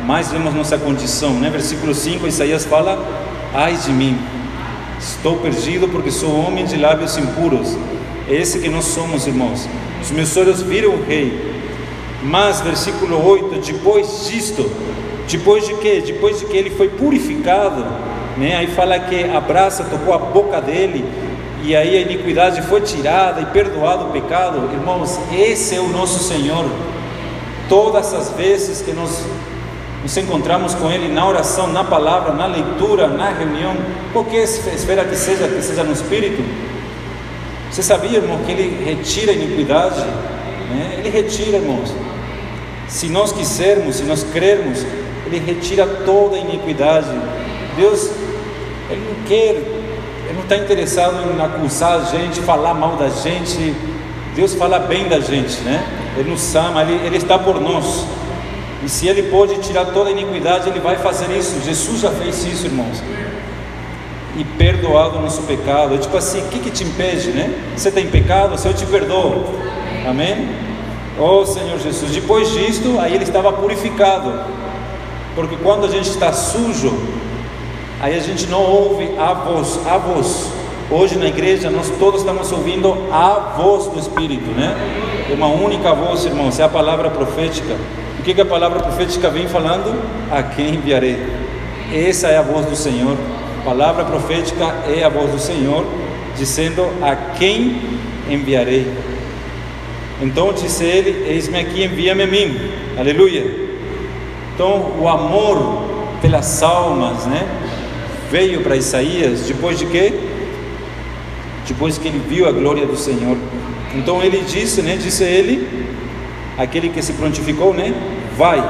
mais 0.06 0.32
vemos 0.32 0.54
nossa 0.56 0.78
condição, 0.78 1.34
né? 1.34 1.50
Versículo 1.52 1.94
5, 1.94 2.26
Isaías 2.26 2.66
fala: 2.66 2.98
Ai 3.54 3.76
de 3.76 3.92
mim, 3.92 4.18
estou 5.00 5.38
perdido 5.38 5.88
porque 5.88 6.10
sou 6.10 6.36
homem 6.36 6.66
de 6.66 6.78
lábios 6.78 7.16
impuros. 7.16 7.78
É 8.30 8.36
esse 8.36 8.60
que 8.60 8.70
nós 8.70 8.86
somos, 8.86 9.26
irmãos. 9.26 9.68
Os 10.02 10.12
meus 10.12 10.36
olhos 10.36 10.62
viram 10.62 10.92
o 10.92 11.04
Rei. 11.04 11.56
Mas, 12.24 12.62
versículo 12.62 13.26
8: 13.26 13.62
depois 13.66 14.28
disto, 14.28 14.70
depois 15.30 15.66
de 15.66 15.74
que? 15.76 16.02
Depois 16.02 16.40
de 16.40 16.46
que 16.46 16.58
ele 16.58 16.70
foi 16.70 16.90
purificado, 16.90 17.86
né? 18.38 18.58
Aí 18.58 18.68
fala 18.68 19.00
que 19.00 19.24
a 19.24 19.40
braça 19.40 19.84
tocou 19.86 20.14
a 20.14 20.18
boca 20.18 20.62
dele 20.62 21.06
e 21.64 21.76
aí 21.76 21.98
a 21.98 22.02
iniquidade 22.02 22.62
foi 22.62 22.82
tirada 22.82 23.42
e 23.42 23.46
perdoado 23.46 24.06
o 24.06 24.12
pecado, 24.12 24.70
irmãos, 24.72 25.20
esse 25.34 25.76
é 25.76 25.80
o 25.80 25.88
nosso 25.88 26.24
Senhor. 26.24 26.66
Todas 27.68 28.14
as 28.14 28.30
vezes 28.32 28.82
que 28.82 28.94
nós 28.94 29.26
nos 30.02 30.16
encontramos 30.16 30.74
com 30.76 30.90
Ele 30.90 31.12
na 31.12 31.28
oração, 31.28 31.68
na 31.68 31.84
palavra, 31.84 32.32
na 32.34 32.46
leitura, 32.46 33.08
na 33.08 33.30
reunião, 33.32 33.76
qualquer 34.14 34.44
esfera 34.44 35.04
que 35.04 35.16
seja, 35.16 35.48
que 35.48 35.62
seja 35.62 35.84
no 35.84 35.92
Espírito, 35.92 36.42
você 37.70 37.84
sabia, 37.84 38.18
irmão, 38.18 38.40
que 38.46 38.52
Ele 38.52 38.84
retira 38.84 39.32
a 39.32 39.36
iniquidade? 39.36 40.00
Né? 40.00 40.96
Ele 40.98 41.10
retira, 41.10 41.58
irmãos. 41.58 41.94
Se 42.88 43.08
nós 43.10 43.32
quisermos, 43.32 43.98
se 43.98 44.04
nós 44.04 44.24
crermos, 44.24 44.86
Ele 45.26 45.40
retira 45.40 45.86
toda 46.06 46.38
a 46.38 46.40
iniquidade. 46.40 47.10
Deus, 47.76 48.10
Ele 48.90 49.02
não 49.02 49.28
quer 49.28 49.56
Ele 50.26 50.34
não 50.34 50.44
está 50.44 50.58
interessado 50.58 51.16
em 51.32 51.42
acusar 51.42 52.02
a 52.02 52.04
gente, 52.06 52.40
falar 52.42 52.74
mal 52.74 52.96
da 52.96 53.10
gente. 53.10 53.76
Deus 54.36 54.54
fala 54.54 54.80
bem 54.80 55.08
da 55.08 55.20
gente, 55.20 55.60
né? 55.62 55.84
Ele 56.18 56.32
nos 56.32 56.56
ama, 56.56 56.82
ele, 56.84 57.06
ele 57.06 57.18
está 57.18 57.38
por 57.38 57.60
nós. 57.60 58.06
E 58.84 58.90
se 58.90 59.08
Ele 59.08 59.24
pode 59.24 59.58
tirar 59.60 59.86
toda 59.86 60.10
a 60.10 60.12
iniquidade, 60.12 60.70
Ele 60.70 60.80
vai 60.80 60.96
fazer 60.98 61.36
isso. 61.36 61.62
Jesus 61.64 62.02
já 62.02 62.12
fez 62.12 62.46
isso, 62.46 62.68
irmãos. 62.68 63.02
E 64.38 64.44
perdoado 64.44 65.18
o 65.18 65.22
nosso 65.22 65.42
pecado. 65.42 65.96
É 65.96 65.98
tipo 65.98 66.16
assim, 66.16 66.42
o 66.42 66.48
que, 66.50 66.60
que 66.60 66.72
te 66.72 66.84
impede, 66.84 67.32
né? 67.32 67.54
Você 67.76 67.92
tem 67.92 68.08
pecado, 68.08 68.54
o 68.54 68.58
Senhor 68.58 68.74
te 68.76 68.86
perdoa. 68.86 69.44
Amém? 70.08 70.48
Oh 71.20 71.46
Senhor 71.46 71.80
Jesus. 71.80 72.12
Depois 72.12 72.52
disto, 72.52 73.00
aí 73.00 73.16
Ele 73.16 73.24
estava 73.24 73.52
purificado. 73.52 74.32
Porque 75.34 75.56
quando 75.58 75.86
a 75.86 75.90
gente 75.90 76.10
está 76.10 76.32
sujo, 76.32 76.96
aí 78.00 78.16
a 78.16 78.20
gente 78.20 78.46
não 78.48 78.62
ouve 78.62 79.10
a 79.18 79.34
voz, 79.34 79.80
a 79.86 79.98
voz. 79.98 80.52
Hoje 80.90 81.18
na 81.18 81.26
igreja 81.26 81.70
nós 81.70 81.90
todos 82.00 82.22
estamos 82.22 82.52
ouvindo 82.52 83.08
a 83.12 83.56
voz 83.58 83.88
do 83.88 84.00
Espírito, 84.00 84.50
né? 84.52 84.76
É 85.30 85.34
uma 85.34 85.48
única 85.48 85.94
voz, 85.94 86.24
irmãos, 86.26 86.60
é 86.60 86.64
a 86.64 86.70
palavra 86.70 87.10
profética. 87.10 87.76
O 88.20 88.24
que, 88.24 88.34
que 88.34 88.42
a 88.42 88.46
palavra 88.46 88.80
profética 88.80 89.30
vem 89.30 89.48
falando? 89.48 90.02
A 90.32 90.44
quem 90.44 90.76
enviarei? 90.76 91.18
Essa 91.94 92.28
é 92.28 92.38
a 92.38 92.42
voz 92.42 92.66
do 92.66 92.76
Senhor. 92.76 93.18
Palavra 93.68 94.06
profética 94.06 94.64
é 94.88 95.04
a 95.04 95.10
voz 95.10 95.30
do 95.30 95.40
Senhor, 95.40 95.86
dizendo 96.38 96.88
a 97.02 97.18
quem 97.38 97.82
enviarei. 98.30 98.88
Então 100.22 100.54
disse 100.54 100.86
ele: 100.86 101.30
Eis-me 101.30 101.60
aqui, 101.60 101.84
envia-me 101.84 102.24
a 102.24 102.28
mim. 102.28 102.58
Aleluia. 102.98 103.46
Então 104.56 104.94
o 104.98 105.06
amor 105.10 105.84
pelas 106.22 106.64
almas, 106.64 107.26
né? 107.26 107.46
Veio 108.32 108.62
para 108.64 108.78
Isaías 108.78 109.42
depois 109.42 109.78
de 109.78 109.86
quê? 109.88 110.14
depois 111.68 111.98
que 111.98 112.08
ele 112.08 112.22
viu 112.26 112.48
a 112.48 112.54
glória 112.54 112.86
do 112.86 112.96
Senhor. 112.96 113.36
Então 113.94 114.24
ele 114.24 114.46
disse, 114.48 114.82
né? 114.82 114.96
Disse 114.96 115.26
ele, 115.26 115.68
aquele 116.58 116.88
que 116.88 117.02
se 117.02 117.12
prontificou, 117.12 117.74
né? 117.74 117.94
Vai 118.38 118.64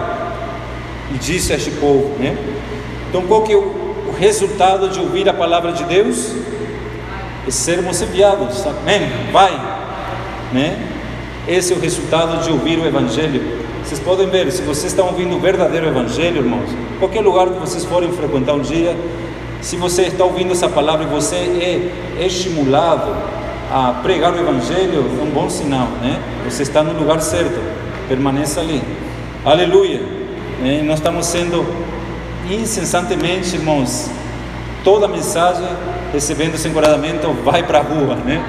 e 1.13 1.19
disse 1.19 1.53
a 1.53 1.55
este 1.55 1.69
povo, 1.69 2.15
né? 2.17 2.35
Então 3.09 3.21
qual 3.27 3.43
que 3.43 3.53
é 3.53 3.55
o 3.55 3.76
resultado 4.19 4.89
de 4.89 4.99
ouvir 4.99 5.29
a 5.29 5.33
palavra 5.33 5.71
de 5.71 5.83
Deus? 5.83 6.33
É 7.47 7.51
sermos 7.51 8.01
enviados, 8.01 8.65
amém? 8.65 9.09
Vai, 9.31 9.51
né? 10.51 10.77
Esse 11.47 11.71
é 11.71 11.75
o 11.75 11.79
resultado 11.79 12.43
de 12.43 12.51
ouvir 12.51 12.77
o 12.77 12.85
Evangelho. 12.85 13.41
Vocês 13.83 14.01
podem 14.01 14.27
ver, 14.27 14.51
se 14.51 14.61
vocês 14.63 14.91
estão 14.91 15.07
ouvindo 15.07 15.37
o 15.37 15.39
verdadeiro 15.39 15.87
Evangelho, 15.87 16.37
irmãos, 16.37 16.69
qualquer 16.99 17.21
lugar 17.21 17.47
que 17.47 17.59
vocês 17.59 17.85
forem 17.85 18.11
frequentar 18.11 18.53
um 18.53 18.59
dia, 18.59 18.97
se 19.61 19.77
você 19.77 20.03
está 20.03 20.25
ouvindo 20.25 20.51
essa 20.51 20.67
palavra 20.67 21.05
e 21.05 21.07
você 21.07 21.35
é 22.17 22.25
estimulado 22.25 23.15
a 23.71 24.01
pregar 24.03 24.33
o 24.33 24.39
Evangelho, 24.39 25.05
é 25.19 25.23
um 25.23 25.29
bom 25.29 25.49
sinal, 25.49 25.87
né? 26.01 26.19
Você 26.43 26.63
está 26.63 26.83
no 26.83 26.99
lugar 26.99 27.21
certo, 27.21 27.59
permaneça 28.09 28.59
ali. 28.59 28.81
Aleluia! 29.45 30.01
Né? 30.59 30.81
Nós 30.83 30.99
estamos 30.99 31.25
sendo 31.25 31.65
incessantemente, 32.51 33.55
irmãos, 33.55 34.09
toda 34.83 35.07
mensagem 35.07 35.67
recebendo 36.11 36.55
esse 36.55 36.67
encorajamento, 36.67 37.31
vai 37.43 37.63
para 37.63 37.79
a 37.79 37.81
rua, 37.81 38.15
né? 38.15 38.43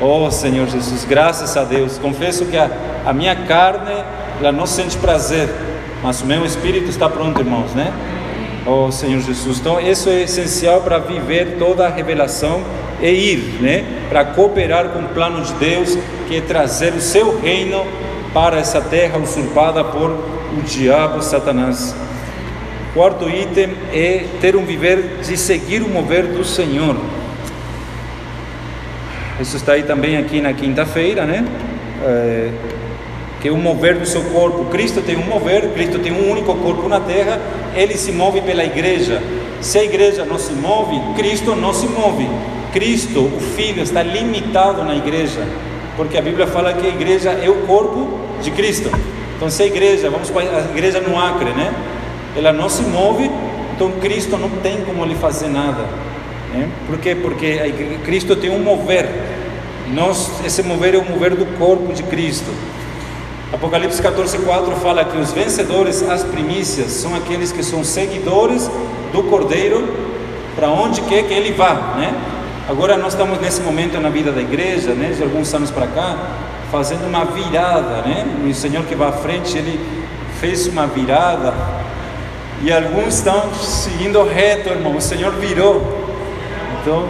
Oh 0.00 0.30
Senhor 0.30 0.68
Jesus, 0.68 1.04
graças 1.04 1.56
a 1.56 1.64
Deus. 1.64 1.98
Confesso 1.98 2.44
que 2.46 2.56
a, 2.56 2.70
a 3.04 3.12
minha 3.12 3.34
carne, 3.34 4.04
ela 4.40 4.52
não 4.52 4.66
sente 4.66 4.96
prazer, 4.98 5.48
mas 6.02 6.20
o 6.20 6.26
meu 6.26 6.44
espírito 6.44 6.90
está 6.90 7.08
pronto, 7.08 7.40
irmãos, 7.40 7.72
né? 7.72 7.92
oh 8.66 8.90
Senhor 8.90 9.20
Jesus. 9.20 9.58
Então, 9.58 9.80
isso 9.80 10.10
é 10.10 10.22
essencial 10.22 10.82
para 10.82 10.98
viver 10.98 11.56
toda 11.58 11.86
a 11.86 11.88
revelação 11.88 12.62
e 13.00 13.08
ir, 13.08 13.38
né? 13.60 13.84
Para 14.08 14.24
cooperar 14.24 14.88
com 14.88 15.00
o 15.00 15.08
plano 15.08 15.42
de 15.42 15.52
Deus, 15.54 15.96
que 16.26 16.36
é 16.36 16.40
trazer 16.40 16.92
o 16.92 17.00
seu 17.00 17.40
reino 17.40 17.86
para 18.34 18.58
essa 18.58 18.80
terra 18.80 19.18
usurpada 19.18 19.84
por 19.84 20.10
o 20.10 20.62
diabo 20.62 21.22
Satanás. 21.22 21.94
Quarto 22.96 23.28
item 23.28 23.74
é 23.92 24.24
ter 24.40 24.56
um 24.56 24.64
viver 24.64 25.18
de 25.22 25.36
seguir 25.36 25.82
o 25.82 25.88
mover 25.88 26.24
do 26.28 26.42
Senhor. 26.42 26.96
Isso 29.38 29.58
está 29.58 29.74
aí 29.74 29.82
também 29.82 30.16
aqui 30.16 30.40
na 30.40 30.54
quinta-feira, 30.54 31.26
né? 31.26 31.44
É 32.02 32.50
que 33.38 33.50
o 33.50 33.56
mover 33.58 33.98
do 33.98 34.06
seu 34.06 34.22
corpo. 34.22 34.64
Cristo 34.70 35.02
tem 35.02 35.14
um 35.14 35.26
mover, 35.26 35.68
Cristo 35.74 35.98
tem 35.98 36.10
um 36.10 36.30
único 36.30 36.54
corpo 36.54 36.88
na 36.88 36.98
terra, 36.98 37.38
ele 37.74 37.98
se 37.98 38.10
move 38.12 38.40
pela 38.40 38.64
igreja. 38.64 39.22
Se 39.60 39.78
a 39.78 39.84
igreja 39.84 40.24
não 40.24 40.38
se 40.38 40.54
move, 40.54 40.98
Cristo 41.16 41.54
não 41.54 41.74
se 41.74 41.86
move. 41.86 42.26
Cristo, 42.72 43.20
o 43.20 43.40
Filho, 43.54 43.82
está 43.82 44.02
limitado 44.02 44.82
na 44.84 44.96
igreja, 44.96 45.46
porque 45.98 46.16
a 46.16 46.22
Bíblia 46.22 46.46
fala 46.46 46.72
que 46.72 46.86
a 46.86 46.90
igreja 46.90 47.30
é 47.30 47.50
o 47.50 47.66
corpo 47.66 48.20
de 48.42 48.50
Cristo. 48.52 48.90
Então, 49.36 49.50
se 49.50 49.62
a 49.62 49.66
igreja, 49.66 50.08
vamos 50.08 50.30
para 50.30 50.42
a 50.42 50.70
igreja 50.70 50.98
no 51.00 51.18
Acre, 51.20 51.50
né? 51.50 51.74
Ela 52.36 52.52
não 52.52 52.68
se 52.68 52.82
move, 52.82 53.30
então 53.74 53.90
Cristo 53.92 54.36
não 54.36 54.50
tem 54.62 54.82
como 54.82 55.04
lhe 55.04 55.14
fazer 55.14 55.48
nada. 55.48 55.84
Né? 56.52 56.68
Por 56.86 56.98
quê? 56.98 57.14
Porque 57.14 57.58
Cristo 58.04 58.36
tem 58.36 58.50
um 58.50 58.62
mover. 58.62 59.08
Nós, 59.94 60.30
esse 60.44 60.62
mover 60.62 60.94
é 60.94 60.98
o 60.98 61.04
mover 61.04 61.34
do 61.34 61.46
corpo 61.58 61.92
de 61.92 62.02
Cristo. 62.02 62.50
Apocalipse 63.52 64.02
14:4 64.02 64.74
fala 64.82 65.04
que 65.04 65.16
os 65.16 65.32
vencedores, 65.32 66.02
as 66.02 66.24
primícias, 66.24 66.90
são 66.90 67.14
aqueles 67.14 67.52
que 67.52 67.62
são 67.62 67.84
seguidores 67.84 68.68
do 69.12 69.22
Cordeiro 69.22 69.88
para 70.56 70.68
onde 70.68 71.00
quer 71.02 71.22
que 71.24 71.32
ele 71.32 71.52
vá, 71.52 71.94
né? 71.96 72.12
Agora 72.68 72.96
nós 72.96 73.12
estamos 73.12 73.40
nesse 73.40 73.60
momento 73.60 74.00
na 74.00 74.08
vida 74.08 74.32
da 74.32 74.40
igreja, 74.40 74.92
né, 74.92 75.12
de 75.16 75.22
alguns 75.22 75.54
anos 75.54 75.70
para 75.70 75.86
cá, 75.86 76.16
fazendo 76.72 77.06
uma 77.06 77.24
virada, 77.24 78.02
né? 78.02 78.26
O 78.44 78.52
Senhor 78.52 78.82
que 78.84 78.96
vai 78.96 79.08
à 79.08 79.12
frente, 79.12 79.56
ele 79.56 79.78
fez 80.40 80.66
uma 80.66 80.86
virada 80.86 81.54
e 82.62 82.72
alguns 82.72 83.14
estão 83.14 83.52
seguindo 83.54 84.22
reto, 84.22 84.70
irmão. 84.70 84.96
O 84.96 85.00
Senhor 85.00 85.32
virou. 85.32 85.82
Então, 86.80 87.04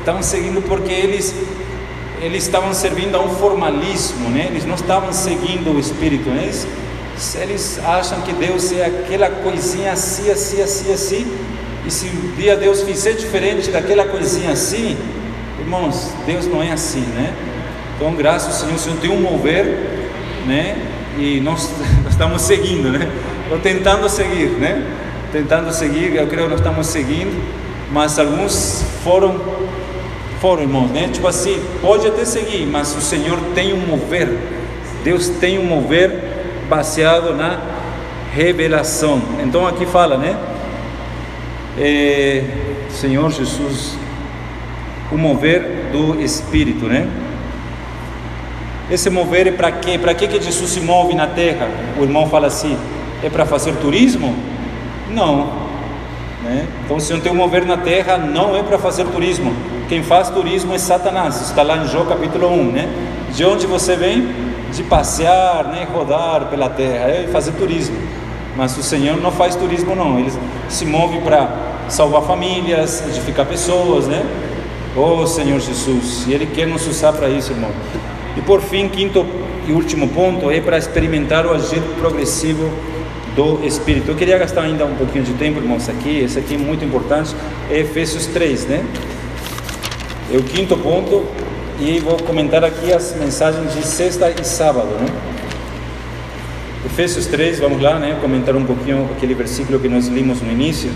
estão 0.00 0.22
seguindo 0.22 0.62
porque 0.66 0.92
eles 0.92 1.34
eles 2.20 2.44
estavam 2.44 2.74
servindo 2.74 3.14
a 3.16 3.20
um 3.20 3.30
formalismo, 3.30 4.28
né? 4.28 4.48
eles 4.50 4.66
não 4.66 4.74
estavam 4.74 5.10
seguindo 5.12 5.74
o 5.74 5.80
Espírito, 5.80 6.28
né? 6.28 6.42
eles, 6.42 6.66
eles 7.36 7.80
acham 7.82 8.20
que 8.20 8.32
Deus 8.32 8.72
é 8.72 8.84
aquela 8.84 9.30
coisinha 9.30 9.92
assim, 9.92 10.30
assim, 10.30 10.60
assim, 10.60 10.92
assim, 10.92 11.32
e 11.86 11.90
se 11.90 12.06
um 12.06 12.36
dia 12.36 12.56
Deus 12.56 12.82
fizer 12.82 13.12
diferente 13.12 13.70
daquela 13.70 14.04
coisinha 14.04 14.52
assim, 14.52 14.98
irmãos, 15.58 16.10
Deus 16.26 16.46
não 16.46 16.62
é 16.62 16.72
assim, 16.72 17.00
né? 17.00 17.32
Então, 17.96 18.14
graças 18.14 18.48
ao 18.48 18.60
Senhor, 18.60 18.74
o 18.74 18.78
Senhor 18.78 18.98
tem 18.98 19.10
um 19.10 19.20
mover, 19.20 19.64
né? 20.46 20.76
E 21.18 21.40
nós, 21.40 21.70
estamos 22.08 22.42
seguindo, 22.42 22.90
né? 22.92 23.10
Ou 23.50 23.58
tentando 23.58 24.08
seguir, 24.08 24.50
né? 24.50 24.86
Tentando 25.32 25.72
seguir, 25.72 26.14
eu 26.14 26.26
creio 26.26 26.44
que 26.44 26.50
nós 26.50 26.60
estamos 26.60 26.86
seguindo, 26.86 27.42
mas 27.90 28.18
alguns 28.18 28.84
foram 29.02 29.40
foram, 30.40 30.62
irmãos, 30.62 30.90
né? 30.90 31.10
Tipo 31.12 31.28
assim, 31.28 31.62
pode 31.82 32.06
até 32.06 32.24
seguir, 32.24 32.64
mas 32.64 32.96
o 32.96 33.00
Senhor 33.00 33.38
tem 33.54 33.74
um 33.74 33.86
mover, 33.86 34.38
Deus 35.04 35.28
tem 35.28 35.58
um 35.58 35.64
mover 35.64 36.22
baseado 36.68 37.34
na 37.34 37.60
revelação. 38.32 39.20
Então 39.44 39.66
aqui 39.66 39.84
fala, 39.84 40.16
né? 40.16 40.36
É, 41.78 42.44
Senhor 42.88 43.30
Jesus, 43.30 43.98
o 45.12 45.18
mover 45.18 45.90
do 45.92 46.20
Espírito, 46.22 46.86
né? 46.86 47.06
Esse 48.90 49.10
mover 49.10 49.46
é 49.46 49.52
para 49.52 49.70
quê? 49.70 49.98
Para 49.98 50.14
que 50.14 50.26
que 50.26 50.40
Jesus 50.40 50.70
se 50.70 50.80
move 50.80 51.14
na 51.14 51.26
terra? 51.26 51.68
O 51.98 52.02
irmão 52.02 52.28
fala 52.28 52.46
assim: 52.46 52.76
é 53.22 53.30
para 53.30 53.46
fazer 53.46 53.74
turismo? 53.76 54.34
Não. 55.10 55.46
Né? 56.42 56.66
Então, 56.84 56.98
se 56.98 57.12
não 57.12 57.20
tem 57.20 57.30
um 57.30 57.34
mover 57.34 57.66
na 57.66 57.76
terra, 57.76 58.16
não 58.16 58.56
é 58.56 58.62
para 58.62 58.78
fazer 58.78 59.04
turismo 59.06 59.52
quem 59.90 60.04
faz 60.04 60.30
turismo 60.30 60.72
é 60.72 60.78
Satanás, 60.78 61.40
está 61.40 61.64
lá 61.64 61.78
em 61.78 61.88
Jó 61.88 62.04
capítulo 62.04 62.46
1, 62.46 62.70
né? 62.70 62.88
De 63.34 63.44
onde 63.44 63.66
você 63.66 63.96
vem? 63.96 64.28
De 64.72 64.84
passear, 64.84 65.64
né? 65.64 65.84
rodar 65.92 66.44
pela 66.44 66.68
terra, 66.68 67.08
é 67.08 67.28
fazer 67.32 67.50
turismo. 67.54 67.96
Mas 68.56 68.78
o 68.78 68.84
Senhor 68.84 69.16
não 69.20 69.32
faz 69.32 69.56
turismo, 69.56 69.96
não. 69.96 70.16
Ele 70.16 70.30
se 70.68 70.86
move 70.86 71.18
para 71.22 71.48
salvar 71.88 72.22
famílias, 72.22 73.04
edificar 73.08 73.44
pessoas, 73.46 74.06
né? 74.06 74.24
Oh 74.96 75.26
Senhor 75.26 75.58
Jesus, 75.58 76.24
e 76.28 76.34
Ele 76.34 76.46
quer 76.46 76.68
nos 76.68 76.86
usar 76.86 77.12
para 77.12 77.28
isso, 77.28 77.50
irmão. 77.50 77.72
E 78.36 78.40
por 78.42 78.60
fim, 78.60 78.88
quinto 78.88 79.26
e 79.66 79.72
último 79.72 80.06
ponto 80.10 80.52
é 80.52 80.60
para 80.60 80.78
experimentar 80.78 81.46
o 81.46 81.52
agir 81.52 81.82
progressivo 81.98 82.70
do 83.34 83.64
Espírito. 83.64 84.10
Eu 84.10 84.16
queria 84.16 84.38
gastar 84.38 84.62
ainda 84.62 84.84
um 84.84 84.94
pouquinho 84.94 85.24
de 85.24 85.32
tempo, 85.34 85.58
irmãos, 85.58 85.88
aqui. 85.88 86.20
Esse 86.20 86.38
aqui 86.38 86.54
é 86.54 86.58
muito 86.58 86.84
importante. 86.84 87.34
É 87.70 87.78
Efésios 87.78 88.26
3, 88.26 88.66
né? 88.66 88.84
É 90.32 90.36
o 90.36 90.42
quinto 90.42 90.76
ponto 90.76 91.26
e 91.80 91.98
vou 92.00 92.16
comentar 92.18 92.64
aqui 92.64 92.92
as 92.92 93.16
mensagens 93.16 93.74
de 93.74 93.82
sexta 93.82 94.30
e 94.30 94.44
sábado, 94.44 94.88
né? 94.88 95.06
Efésios 96.84 97.26
3, 97.26 97.58
vamos 97.60 97.80
lá, 97.80 97.98
né? 97.98 98.18
Comentar 98.20 98.54
um 98.56 98.64
pouquinho 98.64 99.08
aquele 99.16 99.34
versículo 99.34 99.78
que 99.78 99.88
nós 99.88 100.06
limos 100.06 100.40
no 100.40 100.50
início. 100.50 100.90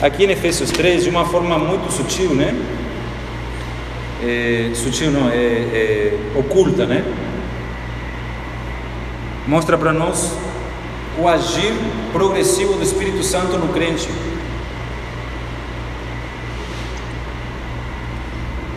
aqui 0.00 0.24
em 0.24 0.30
Efésios 0.30 0.70
3, 0.70 1.04
de 1.04 1.10
uma 1.10 1.24
forma 1.26 1.58
muito 1.58 1.92
sutil, 1.92 2.34
né? 2.34 2.54
É, 4.24 4.70
sutil 4.74 5.10
não, 5.10 5.28
é, 5.28 5.34
é 5.34 6.18
oculta, 6.36 6.86
né? 6.86 7.04
Mostra 9.46 9.76
para 9.76 9.92
nós 9.92 10.32
o 11.18 11.28
agir 11.28 11.72
progressivo 12.12 12.74
do 12.74 12.82
Espírito 12.82 13.22
Santo 13.22 13.58
no 13.58 13.68
crente. 13.72 14.08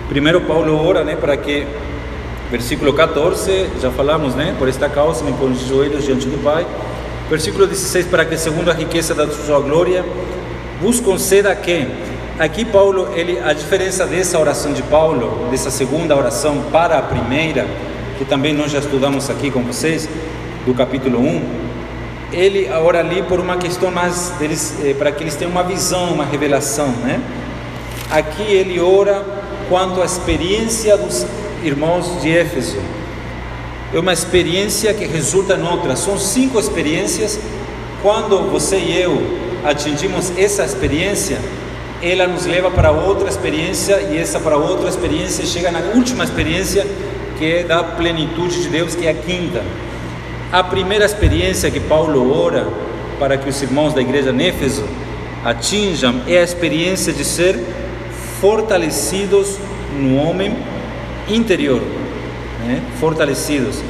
Primeiro 0.09 0.41
Paulo 0.41 0.85
ora, 0.85 1.03
né, 1.03 1.15
para 1.15 1.35
que 1.35 1.65
versículo 2.49 2.93
14, 2.93 3.69
já 3.81 3.89
falamos, 3.91 4.35
né, 4.35 4.55
por 4.57 4.67
esta 4.69 4.87
causa 4.87 5.23
me 5.23 5.33
ponho 5.33 5.53
de 5.53 5.67
joelhos 5.67 6.05
diante 6.05 6.27
do 6.27 6.41
Pai. 6.43 6.65
Versículo 7.29 7.65
16, 7.65 8.05
para 8.05 8.23
que 8.23 8.37
segundo 8.37 8.69
a 8.69 8.73
riqueza 8.73 9.15
da 9.15 9.27
sua 9.27 9.59
glória 9.59 10.05
vos 10.79 10.99
conceda 10.99 11.55
que 11.55 11.87
aqui 12.37 12.63
Paulo, 12.63 13.09
ele 13.15 13.39
a 13.39 13.51
diferença 13.53 14.05
dessa 14.05 14.37
oração 14.37 14.73
de 14.73 14.83
Paulo, 14.83 15.47
dessa 15.49 15.71
segunda 15.71 16.15
oração 16.15 16.65
para 16.71 16.99
a 16.99 17.01
primeira, 17.01 17.65
que 18.17 18.25
também 18.25 18.53
nós 18.53 18.71
já 18.71 18.79
estudamos 18.79 19.29
aqui 19.29 19.49
com 19.49 19.63
vocês, 19.63 20.07
do 20.65 20.73
capítulo 20.73 21.19
1, 21.19 21.41
ele 22.35 22.69
ora 22.69 22.99
ali 22.99 23.23
por 23.23 23.39
uma 23.39 23.55
questão 23.55 23.89
mais 23.89 24.31
deles, 24.37 24.75
eh, 24.83 24.93
para 24.93 25.11
que 25.11 25.23
eles 25.23 25.35
tenham 25.35 25.51
uma 25.51 25.63
visão, 25.63 26.13
uma 26.13 26.25
revelação, 26.25 26.87
né? 26.87 27.21
Aqui 28.11 28.43
ele 28.43 28.79
ora 28.79 29.25
quanto 29.69 30.01
à 30.01 30.05
experiência 30.05 30.97
dos 30.97 31.25
irmãos 31.63 32.21
de 32.21 32.35
Éfeso. 32.37 32.77
É 33.93 33.99
uma 33.99 34.11
experiência 34.11 34.93
que 34.93 35.05
resulta 35.05 35.55
em 35.55 35.63
outra. 35.63 35.95
São 35.95 36.19
cinco 36.19 36.59
experiências. 36.59 37.39
Quando 38.01 38.51
você 38.51 38.77
e 38.77 39.01
eu 39.01 39.17
atingimos 39.63 40.37
essa 40.37 40.63
experiência, 40.63 41.39
ela 42.01 42.27
nos 42.27 42.45
leva 42.45 42.69
para 42.69 42.91
outra 42.91 43.29
experiência 43.29 43.99
e 44.11 44.17
essa 44.17 44.39
para 44.39 44.57
outra 44.57 44.89
experiência 44.89 45.45
chega 45.45 45.71
na 45.71 45.79
última 45.95 46.23
experiência 46.23 46.85
que 47.37 47.45
é 47.45 47.63
da 47.63 47.83
plenitude 47.83 48.61
de 48.61 48.69
Deus, 48.69 48.93
que 48.93 49.07
é 49.07 49.11
a 49.11 49.13
quinta. 49.13 49.63
A 50.55 50.63
primeira 50.63 51.03
experiência 51.03 51.69
que 51.69 51.81
Paulo 51.81 52.33
ora 52.33 52.65
para 53.19 53.37
que 53.37 53.49
os 53.49 53.61
irmãos 53.61 53.93
da 53.93 53.99
igreja 53.99 54.31
de 54.31 54.41
Éfeso 54.41 54.85
atinjam 55.43 56.21
é 56.29 56.37
a 56.37 56.43
experiência 56.43 57.11
de 57.11 57.25
ser 57.25 57.59
fortalecidos 58.39 59.57
no 59.99 60.15
homem 60.15 60.55
interior, 61.27 61.81
né? 62.65 62.81
fortalecidos. 63.01 63.83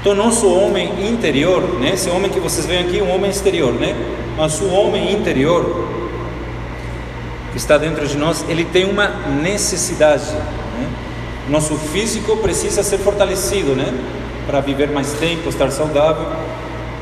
Então, 0.00 0.12
nosso 0.12 0.52
homem 0.52 1.08
interior, 1.08 1.62
né? 1.78 1.92
esse 1.94 2.10
homem 2.10 2.32
que 2.32 2.40
vocês 2.40 2.66
veem 2.66 2.80
aqui, 2.80 3.00
um 3.00 3.14
homem 3.14 3.30
exterior, 3.30 3.72
né? 3.72 3.94
mas 4.36 4.60
o 4.60 4.66
homem 4.66 5.12
interior 5.12 5.86
que 7.52 7.58
está 7.58 7.78
dentro 7.78 8.08
de 8.08 8.16
nós, 8.16 8.44
ele 8.48 8.64
tem 8.64 8.90
uma 8.90 9.06
necessidade. 9.40 10.32
Né? 10.32 10.88
Nosso 11.48 11.76
físico 11.76 12.38
precisa 12.38 12.82
ser 12.82 12.98
fortalecido, 12.98 13.76
né? 13.76 13.94
Para 14.46 14.60
viver 14.60 14.90
mais 14.90 15.12
tempo, 15.14 15.48
estar 15.48 15.70
saudável. 15.70 16.26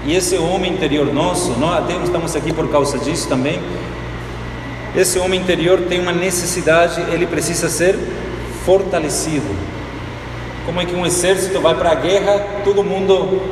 E 0.06 0.14
esse 0.14 0.36
homem 0.36 0.72
interior 0.72 1.12
nosso, 1.12 1.52
nós 1.58 1.84
até 1.84 1.94
estamos 2.02 2.34
aqui 2.34 2.52
por 2.52 2.68
causa 2.70 2.98
disso 2.98 3.28
também. 3.28 3.60
Esse 4.96 5.18
homem 5.18 5.40
interior 5.40 5.82
tem 5.88 6.00
uma 6.00 6.12
necessidade, 6.12 7.00
ele 7.12 7.26
precisa 7.26 7.68
ser 7.68 7.98
fortalecido. 8.64 9.54
Como 10.64 10.80
é 10.80 10.86
que 10.86 10.94
um 10.94 11.04
exército 11.04 11.60
vai 11.60 11.74
para 11.74 11.90
a 11.90 11.94
guerra, 11.94 12.46
todo 12.64 12.82
mundo 12.82 13.42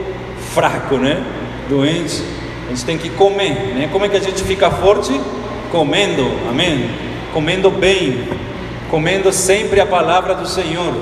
fraco, 0.55 0.97
né? 0.97 1.23
Doente. 1.69 2.23
A 2.67 2.71
gente 2.71 2.85
tem 2.85 2.97
que 2.97 3.11
comer, 3.11 3.75
né? 3.75 3.89
Como 3.93 4.05
é 4.05 4.09
que 4.09 4.17
a 4.17 4.21
gente 4.21 4.43
fica 4.45 4.71
forte? 4.71 5.21
Comendo, 5.71 6.31
amém? 6.49 6.91
Comendo 7.33 7.71
bem, 7.71 8.29
comendo 8.91 9.33
sempre 9.33 9.81
a 9.81 9.87
palavra 9.87 10.35
do 10.35 10.47
Senhor. 10.47 10.95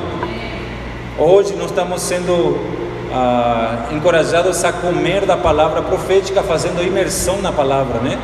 Hoje 1.18 1.54
nós 1.54 1.70
estamos 1.70 2.00
sendo 2.02 2.79
ah, 3.12 3.88
encorajados 3.92 4.64
a 4.64 4.72
comer 4.72 5.26
da 5.26 5.36
palavra 5.36 5.82
profética, 5.82 6.42
fazendo 6.42 6.82
imersão 6.82 7.40
na 7.42 7.52
palavra, 7.52 8.00
né? 8.00 8.18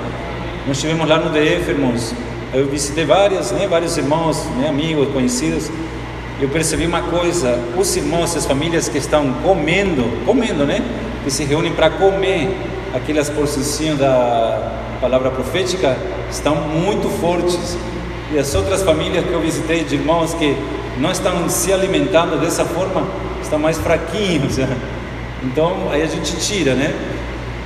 Nós 0.67 0.77
estivemos 0.77 1.09
lá 1.09 1.19
no 1.19 1.31
DF, 1.31 1.71
irmãos. 1.71 2.15
Eu 2.53 2.67
visitei 2.67 3.05
vários, 3.05 3.51
né, 3.51 3.67
vários 3.67 3.97
irmãos, 3.97 4.45
né, 4.57 4.69
amigos, 4.69 5.09
conhecidos. 5.13 5.71
Eu 6.41 6.49
percebi 6.49 6.87
uma 6.87 7.03
coisa: 7.03 7.59
os 7.77 7.97
irmãos, 7.97 8.37
as 8.37 8.47
famílias 8.47 8.89
que 8.89 8.99
estão 8.99 9.33
comendo, 9.43 10.25
comendo, 10.25 10.65
né? 10.65 10.81
Que 11.25 11.31
se 11.31 11.45
reúnem 11.45 11.73
para 11.73 11.91
comer 11.91 12.57
aquelas 12.95 13.29
porções 13.29 13.99
da 13.99 14.73
palavra 15.01 15.31
profética, 15.31 15.97
estão 16.31 16.57
muito 16.57 17.09
fortes. 17.21 17.77
E 18.33 18.39
as 18.39 18.55
outras 18.55 18.83
famílias 18.83 19.25
que 19.25 19.33
eu 19.33 19.41
visitei, 19.41 19.85
de 19.85 19.95
irmãos 19.95 20.35
que 20.35 20.57
não 20.99 21.13
estão 21.13 21.49
se 21.49 21.73
alimentando 21.73 22.41
dessa 22.41 22.65
forma, 22.65 23.07
estão 23.41 23.59
mais 23.59 23.79
fraquinhos. 23.79 24.59
Então 25.45 25.91
aí 25.91 26.03
a 26.03 26.07
gente 26.07 26.37
tira, 26.39 26.75
né? 26.75 26.93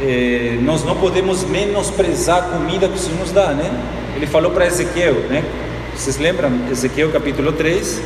É, 0.02 0.58
nós 0.62 0.84
não 0.84 0.96
podemos 0.96 1.44
menosprezar 1.44 2.38
a 2.38 2.42
comida 2.42 2.88
que 2.88 2.94
o 2.94 2.98
Senhor 2.98 3.18
nos 3.18 3.32
dá, 3.32 3.48
né? 3.48 3.70
Ele 4.16 4.26
falou 4.26 4.50
para 4.50 4.66
Ezequiel, 4.66 5.14
né? 5.28 5.44
Vocês 5.94 6.18
lembram? 6.18 6.50
Ezequiel 6.70 7.10
capítulo 7.10 7.52
3. 7.52 8.02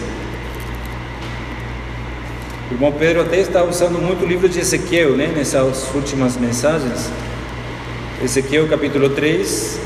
O 2.70 2.74
irmão 2.74 2.92
Pedro 2.92 3.22
até 3.22 3.38
está 3.38 3.64
usando 3.64 4.00
muito 4.00 4.24
o 4.24 4.28
livro 4.28 4.48
de 4.48 4.60
Ezequiel, 4.60 5.16
né? 5.16 5.32
Nessas 5.34 5.92
últimas 5.94 6.36
mensagens. 6.36 7.10
Ezequiel 8.22 8.68
capítulo 8.68 9.10
3. 9.10 9.80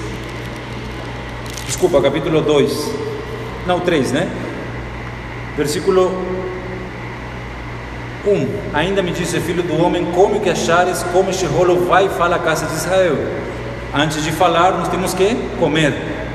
Desculpa, 1.80 2.02
capítulo 2.02 2.40
2. 2.40 2.90
Não, 3.64 3.78
3, 3.78 4.10
né? 4.10 4.28
Versículo 5.56 6.10
1. 8.26 8.48
Ainda 8.74 9.00
me 9.00 9.12
disse, 9.12 9.38
filho 9.38 9.62
do 9.62 9.80
homem, 9.80 10.06
come 10.06 10.38
o 10.38 10.40
que 10.40 10.50
achares, 10.50 11.04
come 11.12 11.30
este 11.30 11.46
rolo, 11.46 11.86
vai 11.86 12.06
e 12.06 12.08
fala 12.08 12.36
casa 12.40 12.66
de 12.66 12.74
Israel. 12.74 13.16
Antes 13.94 14.24
de 14.24 14.32
falar, 14.32 14.72
nós 14.72 14.88
temos 14.88 15.14
que 15.14 15.36
comer. 15.60 15.94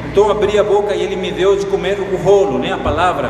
Então 0.09 0.31
abri 0.31 0.57
a 0.57 0.63
boca 0.63 0.95
e 0.95 1.03
ele 1.03 1.17
me 1.17 1.29
deu 1.29 1.57
de 1.57 1.65
comer 1.65 1.99
o 1.99 2.15
rolo, 2.15 2.57
né, 2.57 2.71
a 2.71 2.77
palavra. 2.77 3.29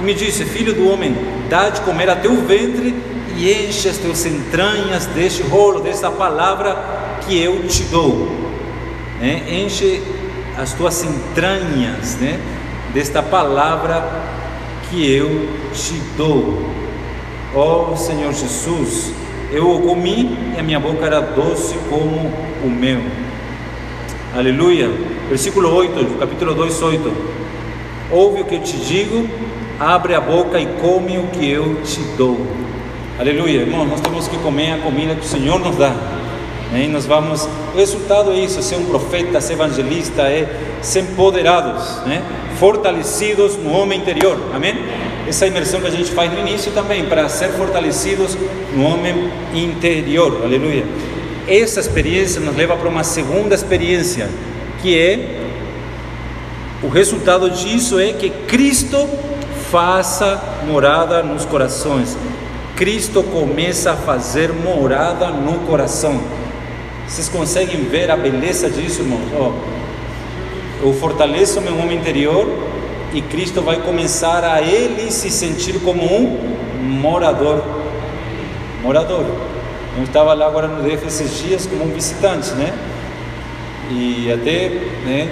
E 0.00 0.02
me 0.02 0.12
disse, 0.12 0.44
filho 0.44 0.74
do 0.74 0.90
homem, 0.90 1.16
dá 1.48 1.70
de 1.70 1.82
comer 1.82 2.10
a 2.10 2.16
teu 2.16 2.34
ventre 2.34 2.92
e 3.36 3.68
enche 3.68 3.88
as 3.88 3.98
tuas 3.98 4.26
entranhas 4.26 5.06
deste 5.06 5.44
rolo, 5.44 5.78
desta 5.78 6.10
palavra 6.10 6.76
que 7.24 7.40
eu 7.40 7.64
te 7.68 7.84
dou. 7.84 8.28
Né? 9.20 9.44
Enche 9.48 10.02
as 10.56 10.72
tuas 10.72 11.02
entranhas, 11.02 12.16
né? 12.16 12.38
Desta 12.92 13.22
palavra 13.22 14.04
que 14.88 15.10
eu 15.10 15.48
te 15.72 15.94
dou. 16.16 16.62
Ó 17.54 17.92
oh, 17.92 17.96
Senhor 17.96 18.32
Jesus, 18.32 19.12
eu 19.52 19.70
o 19.70 19.82
comi 19.82 20.36
e 20.56 20.60
a 20.60 20.62
minha 20.62 20.80
boca 20.80 21.04
era 21.04 21.20
doce 21.20 21.76
como 21.88 22.32
o 22.64 22.68
meu. 22.68 23.00
Aleluia. 24.34 24.90
Versículo 25.28 25.72
8, 25.72 26.18
capítulo 26.18 26.54
2, 26.54 26.82
8. 26.82 27.12
Ouve 28.10 28.42
o 28.42 28.44
que 28.44 28.56
eu 28.56 28.62
te 28.62 28.76
digo, 28.76 29.28
abre 29.78 30.14
a 30.14 30.20
boca 30.20 30.60
e 30.60 30.66
come 30.80 31.18
o 31.18 31.28
que 31.28 31.48
eu 31.48 31.80
te 31.82 32.00
dou. 32.16 32.46
Aleluia. 33.18 33.60
Irmão, 33.60 33.86
nós 33.86 34.00
temos 34.00 34.26
que 34.26 34.36
comer 34.38 34.72
a 34.72 34.78
comida 34.78 35.14
que 35.14 35.22
o 35.24 35.28
Senhor 35.28 35.58
nos 35.60 35.76
dá. 35.76 35.94
E 36.72 36.88
nós 36.88 37.06
vamos. 37.06 37.48
O 37.74 37.76
resultado 37.76 38.32
é 38.32 38.36
isso: 38.36 38.62
ser 38.62 38.76
um 38.76 38.84
profeta, 38.86 39.40
ser 39.40 39.54
evangelista, 39.54 40.22
é 40.22 40.48
ser 40.82 41.00
empoderados, 41.00 42.02
né? 42.06 42.22
fortalecidos 42.58 43.56
no 43.56 43.72
homem 43.72 43.98
interior. 43.98 44.38
Amém? 44.54 44.74
Essa 45.26 45.46
imersão 45.46 45.80
que 45.80 45.86
a 45.86 45.90
gente 45.90 46.10
faz 46.10 46.32
no 46.32 46.38
início 46.38 46.72
também, 46.72 47.04
para 47.06 47.28
ser 47.28 47.48
fortalecidos 47.50 48.36
no 48.74 48.84
homem 48.84 49.30
interior. 49.54 50.40
Aleluia. 50.44 50.84
Essa 51.46 51.80
experiência 51.80 52.40
nos 52.40 52.56
leva 52.56 52.76
para 52.76 52.88
uma 52.88 53.04
segunda 53.04 53.54
experiência, 53.54 54.28
que 54.80 54.98
é 54.98 55.40
o 56.84 56.88
resultado 56.88 57.48
disso 57.48 57.98
é 57.98 58.12
que 58.12 58.28
Cristo 58.28 59.08
faça 59.70 60.38
morada 60.66 61.22
nos 61.22 61.46
corações. 61.46 62.14
Cristo 62.76 63.22
começa 63.22 63.92
a 63.92 63.96
fazer 63.96 64.52
morada 64.52 65.28
no 65.28 65.60
coração. 65.60 66.20
Vocês 67.06 67.28
conseguem 67.28 67.84
ver 67.84 68.10
a 68.10 68.16
beleza 68.16 68.70
disso, 68.70 69.02
irmãos? 69.02 69.28
Oh, 69.38 69.52
eu 70.86 70.92
fortaleço 70.94 71.60
meu 71.60 71.78
homem 71.78 71.98
interior 71.98 72.48
e 73.12 73.20
Cristo 73.22 73.62
vai 73.62 73.76
começar 73.76 74.42
a 74.42 74.60
ele 74.62 75.10
se 75.10 75.30
sentir 75.30 75.80
como 75.80 76.02
um 76.02 76.38
morador. 76.80 77.62
Morador. 78.82 79.24
Eu 79.96 80.02
estava 80.02 80.34
lá 80.34 80.46
agora 80.46 80.66
no 80.66 80.82
DF 80.82 81.06
esses 81.06 81.38
dias 81.38 81.66
como 81.66 81.84
um 81.84 81.94
visitante, 81.94 82.50
né? 82.54 82.74
E 83.90 84.32
até, 84.32 84.68
né? 85.04 85.30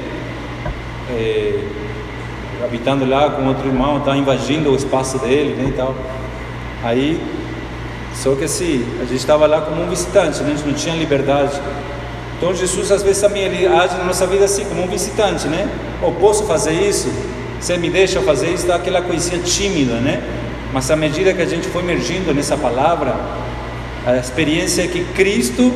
É, 1.10 1.58
habitando 2.62 3.04
lá 3.04 3.30
com 3.30 3.46
outro 3.48 3.66
irmão, 3.66 3.98
estava 3.98 4.16
invadindo 4.16 4.70
o 4.70 4.76
espaço 4.76 5.18
dele, 5.18 5.54
né? 5.54 5.70
E 5.70 5.72
tal. 5.72 5.94
Aí 6.84 7.20
só 8.14 8.34
que 8.34 8.44
assim, 8.44 8.84
a 9.00 9.04
gente 9.04 9.16
estava 9.16 9.46
lá 9.46 9.60
como 9.60 9.82
um 9.82 9.88
visitante, 9.88 10.42
né? 10.42 10.52
a 10.52 10.56
gente 10.56 10.66
não 10.66 10.74
tinha 10.74 10.94
liberdade 10.94 11.60
Então 12.36 12.54
Jesus 12.54 12.90
às 12.92 13.02
vezes 13.02 13.22
também 13.22 13.42
ele 13.42 13.66
age 13.66 13.96
na 13.96 14.04
nossa 14.04 14.26
vida 14.26 14.44
assim, 14.44 14.64
como 14.64 14.82
um 14.82 14.88
visitante, 14.88 15.48
né? 15.48 15.68
Ou 16.02 16.12
posso 16.12 16.44
fazer 16.44 16.72
isso? 16.72 17.08
Você 17.60 17.76
me 17.76 17.88
deixa 17.88 18.20
fazer 18.20 18.48
isso? 18.52 18.66
Dá 18.66 18.74
aquela 18.74 19.00
coisinha 19.00 19.40
tímida, 19.40 19.94
né? 19.94 20.20
Mas 20.72 20.90
à 20.90 20.96
medida 20.96 21.32
que 21.32 21.42
a 21.42 21.46
gente 21.46 21.68
foi 21.68 21.82
emergindo 21.82 22.34
nessa 22.34 22.56
palavra, 22.56 23.14
a 24.04 24.16
experiência 24.16 24.82
é 24.82 24.88
que 24.88 25.04
Cristo 25.14 25.72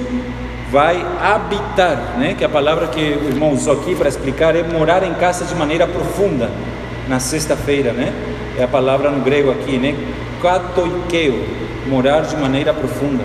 vai 0.70 1.06
habitar, 1.22 2.16
né? 2.18 2.34
Que 2.36 2.44
a 2.44 2.48
palavra 2.48 2.88
que 2.88 3.00
o 3.00 3.28
irmão 3.28 3.52
usou 3.52 3.74
aqui 3.74 3.94
para 3.94 4.08
explicar 4.08 4.56
é 4.56 4.64
morar 4.64 5.04
em 5.04 5.14
casa 5.14 5.44
de 5.44 5.54
maneira 5.54 5.86
profunda 5.86 6.50
na 7.08 7.20
sexta-feira, 7.20 7.92
né? 7.92 8.12
É 8.58 8.64
a 8.64 8.68
palavra 8.68 9.10
no 9.10 9.20
grego 9.20 9.52
aqui, 9.52 9.78
né? 9.78 9.94
Katoikeo, 10.42 11.44
morar 11.86 12.22
de 12.22 12.36
maneira 12.36 12.72
profunda. 12.72 13.24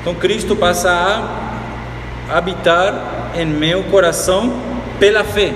Então 0.00 0.14
Cristo 0.14 0.56
passa 0.56 0.90
a 0.90 2.38
habitar 2.38 3.30
em 3.36 3.46
meu 3.46 3.84
coração 3.84 4.52
pela 4.98 5.24
fé. 5.24 5.52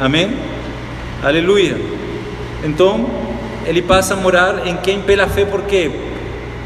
Amém? 0.00 0.36
Aleluia. 1.22 1.76
Então, 2.64 3.06
ele 3.64 3.82
passa 3.82 4.14
a 4.14 4.16
morar 4.16 4.66
em 4.66 4.76
quem 4.76 5.00
pela 5.00 5.26
fé, 5.26 5.44
por 5.44 5.62
quê? 5.62 5.90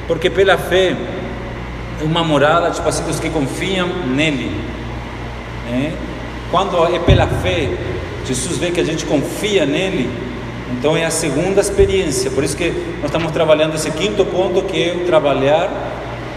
Porque 0.06 0.30
pela 0.30 0.56
fé 0.56 0.96
é 2.00 2.04
uma 2.04 2.22
morada, 2.22 2.68
assim, 2.68 3.02
dos 3.04 3.18
que 3.18 3.30
confiam 3.30 3.88
nele. 4.06 4.50
Né? 5.70 5.92
Quando 6.50 6.82
é 6.94 6.98
pela 6.98 7.26
fé, 7.26 7.70
Jesus 8.24 8.58
vê 8.58 8.70
que 8.70 8.80
a 8.80 8.84
gente 8.84 9.04
confia 9.04 9.66
nele, 9.66 10.10
então 10.72 10.96
é 10.96 11.04
a 11.04 11.10
segunda 11.10 11.60
experiência. 11.60 12.30
Por 12.30 12.42
isso 12.42 12.56
que 12.56 12.70
nós 13.00 13.06
estamos 13.06 13.30
trabalhando 13.32 13.74
esse 13.74 13.90
quinto 13.90 14.24
ponto, 14.24 14.62
que 14.62 14.82
é 14.82 14.94
o 14.94 15.06
trabalhar 15.06 15.94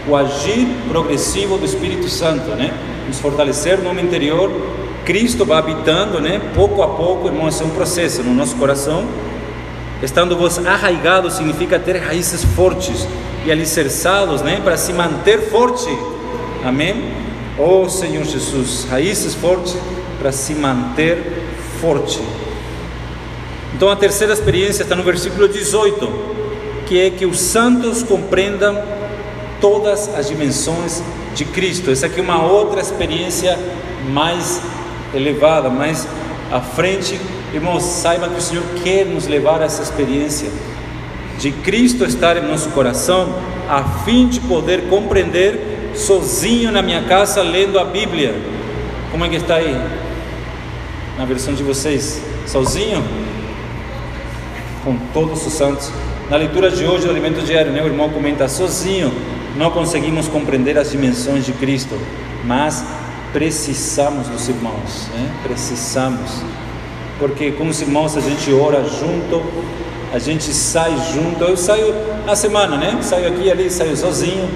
o 0.08 0.16
agir 0.16 0.66
progressivo 0.88 1.58
do 1.58 1.64
Espírito 1.64 2.08
Santo, 2.08 2.50
né? 2.50 2.72
Nos 3.06 3.18
fortalecer 3.18 3.78
no 3.78 3.90
homem 3.90 4.04
interior. 4.04 4.50
Cristo 5.04 5.44
vai 5.44 5.58
habitando, 5.58 6.20
né? 6.20 6.40
Pouco 6.54 6.82
a 6.82 6.88
pouco, 6.88 7.28
irmãos, 7.28 7.60
é 7.60 7.64
um 7.64 7.70
processo 7.70 8.22
no 8.22 8.34
nosso 8.34 8.56
coração. 8.56 9.04
Estando 10.02 10.36
vos 10.36 10.58
arraigados 10.64 11.34
significa 11.34 11.78
ter 11.78 11.96
raízes 11.98 12.44
fortes 12.44 13.06
e 13.44 13.52
alicerçados, 13.52 14.42
né? 14.42 14.60
Para 14.62 14.76
se 14.76 14.92
manter 14.92 15.50
forte. 15.50 15.90
Amém? 16.64 17.12
Oh 17.58 17.88
Senhor 17.88 18.24
Jesus, 18.24 18.86
raízes 18.90 19.34
fortes 19.34 19.76
para 20.18 20.32
se 20.32 20.54
manter 20.54 21.44
forte. 21.80 22.20
Então 23.80 23.88
a 23.88 23.96
terceira 23.96 24.34
experiência 24.34 24.82
está 24.82 24.94
no 24.94 25.02
versículo 25.02 25.48
18, 25.48 26.06
que 26.86 27.00
é 27.00 27.08
que 27.08 27.24
os 27.24 27.40
santos 27.40 28.02
compreendam 28.02 28.78
todas 29.58 30.14
as 30.14 30.28
dimensões 30.28 31.02
de 31.34 31.46
Cristo. 31.46 31.90
Essa 31.90 32.04
aqui 32.04 32.20
é 32.20 32.22
uma 32.22 32.44
outra 32.44 32.82
experiência 32.82 33.58
mais 34.10 34.60
elevada, 35.14 35.70
mais 35.70 36.06
à 36.52 36.60
frente. 36.60 37.18
Irmãos, 37.54 37.82
saiba 37.82 38.28
que 38.28 38.36
o 38.36 38.40
Senhor 38.42 38.62
quer 38.84 39.06
nos 39.06 39.26
levar 39.26 39.62
a 39.62 39.64
essa 39.64 39.82
experiência 39.82 40.50
de 41.38 41.50
Cristo 41.50 42.04
estar 42.04 42.36
em 42.36 42.46
nosso 42.46 42.68
coração, 42.72 43.34
a 43.66 43.82
fim 44.04 44.28
de 44.28 44.40
poder 44.40 44.90
compreender 44.90 45.94
sozinho 45.94 46.70
na 46.70 46.82
minha 46.82 47.04
casa 47.04 47.40
lendo 47.40 47.78
a 47.78 47.84
Bíblia. 47.86 48.34
Como 49.10 49.24
é 49.24 49.28
que 49.30 49.36
está 49.36 49.54
aí? 49.54 49.74
Na 51.16 51.24
versão 51.24 51.54
de 51.54 51.62
vocês, 51.62 52.20
sozinho? 52.46 53.19
Com 54.84 54.96
todos 55.12 55.46
os 55.46 55.52
santos. 55.52 55.90
Na 56.30 56.36
leitura 56.36 56.70
de 56.70 56.84
hoje, 56.86 57.06
o 57.06 57.10
alimento 57.10 57.42
diário, 57.42 57.72
né? 57.72 57.82
o 57.82 57.86
irmão 57.86 58.08
comenta 58.08 58.48
sozinho 58.48 59.12
não 59.56 59.70
conseguimos 59.70 60.28
compreender 60.28 60.78
as 60.78 60.90
dimensões 60.90 61.44
de 61.44 61.52
Cristo, 61.52 61.98
mas 62.44 62.84
precisamos 63.32 64.28
dos 64.28 64.48
irmãos, 64.48 65.08
né? 65.14 65.30
precisamos, 65.42 66.42
porque 67.18 67.52
com 67.52 67.68
os 67.68 67.80
irmãos 67.80 68.16
a 68.16 68.20
gente 68.20 68.52
ora 68.52 68.82
junto, 68.84 69.42
a 70.12 70.18
gente 70.18 70.52
sai 70.52 70.92
junto. 71.12 71.44
Eu 71.44 71.56
saio 71.56 71.94
na 72.26 72.34
semana, 72.34 72.76
né? 72.76 72.98
Saio 73.02 73.28
aqui 73.28 73.50
ali, 73.50 73.70
saio 73.70 73.96
sozinho, 73.96 74.48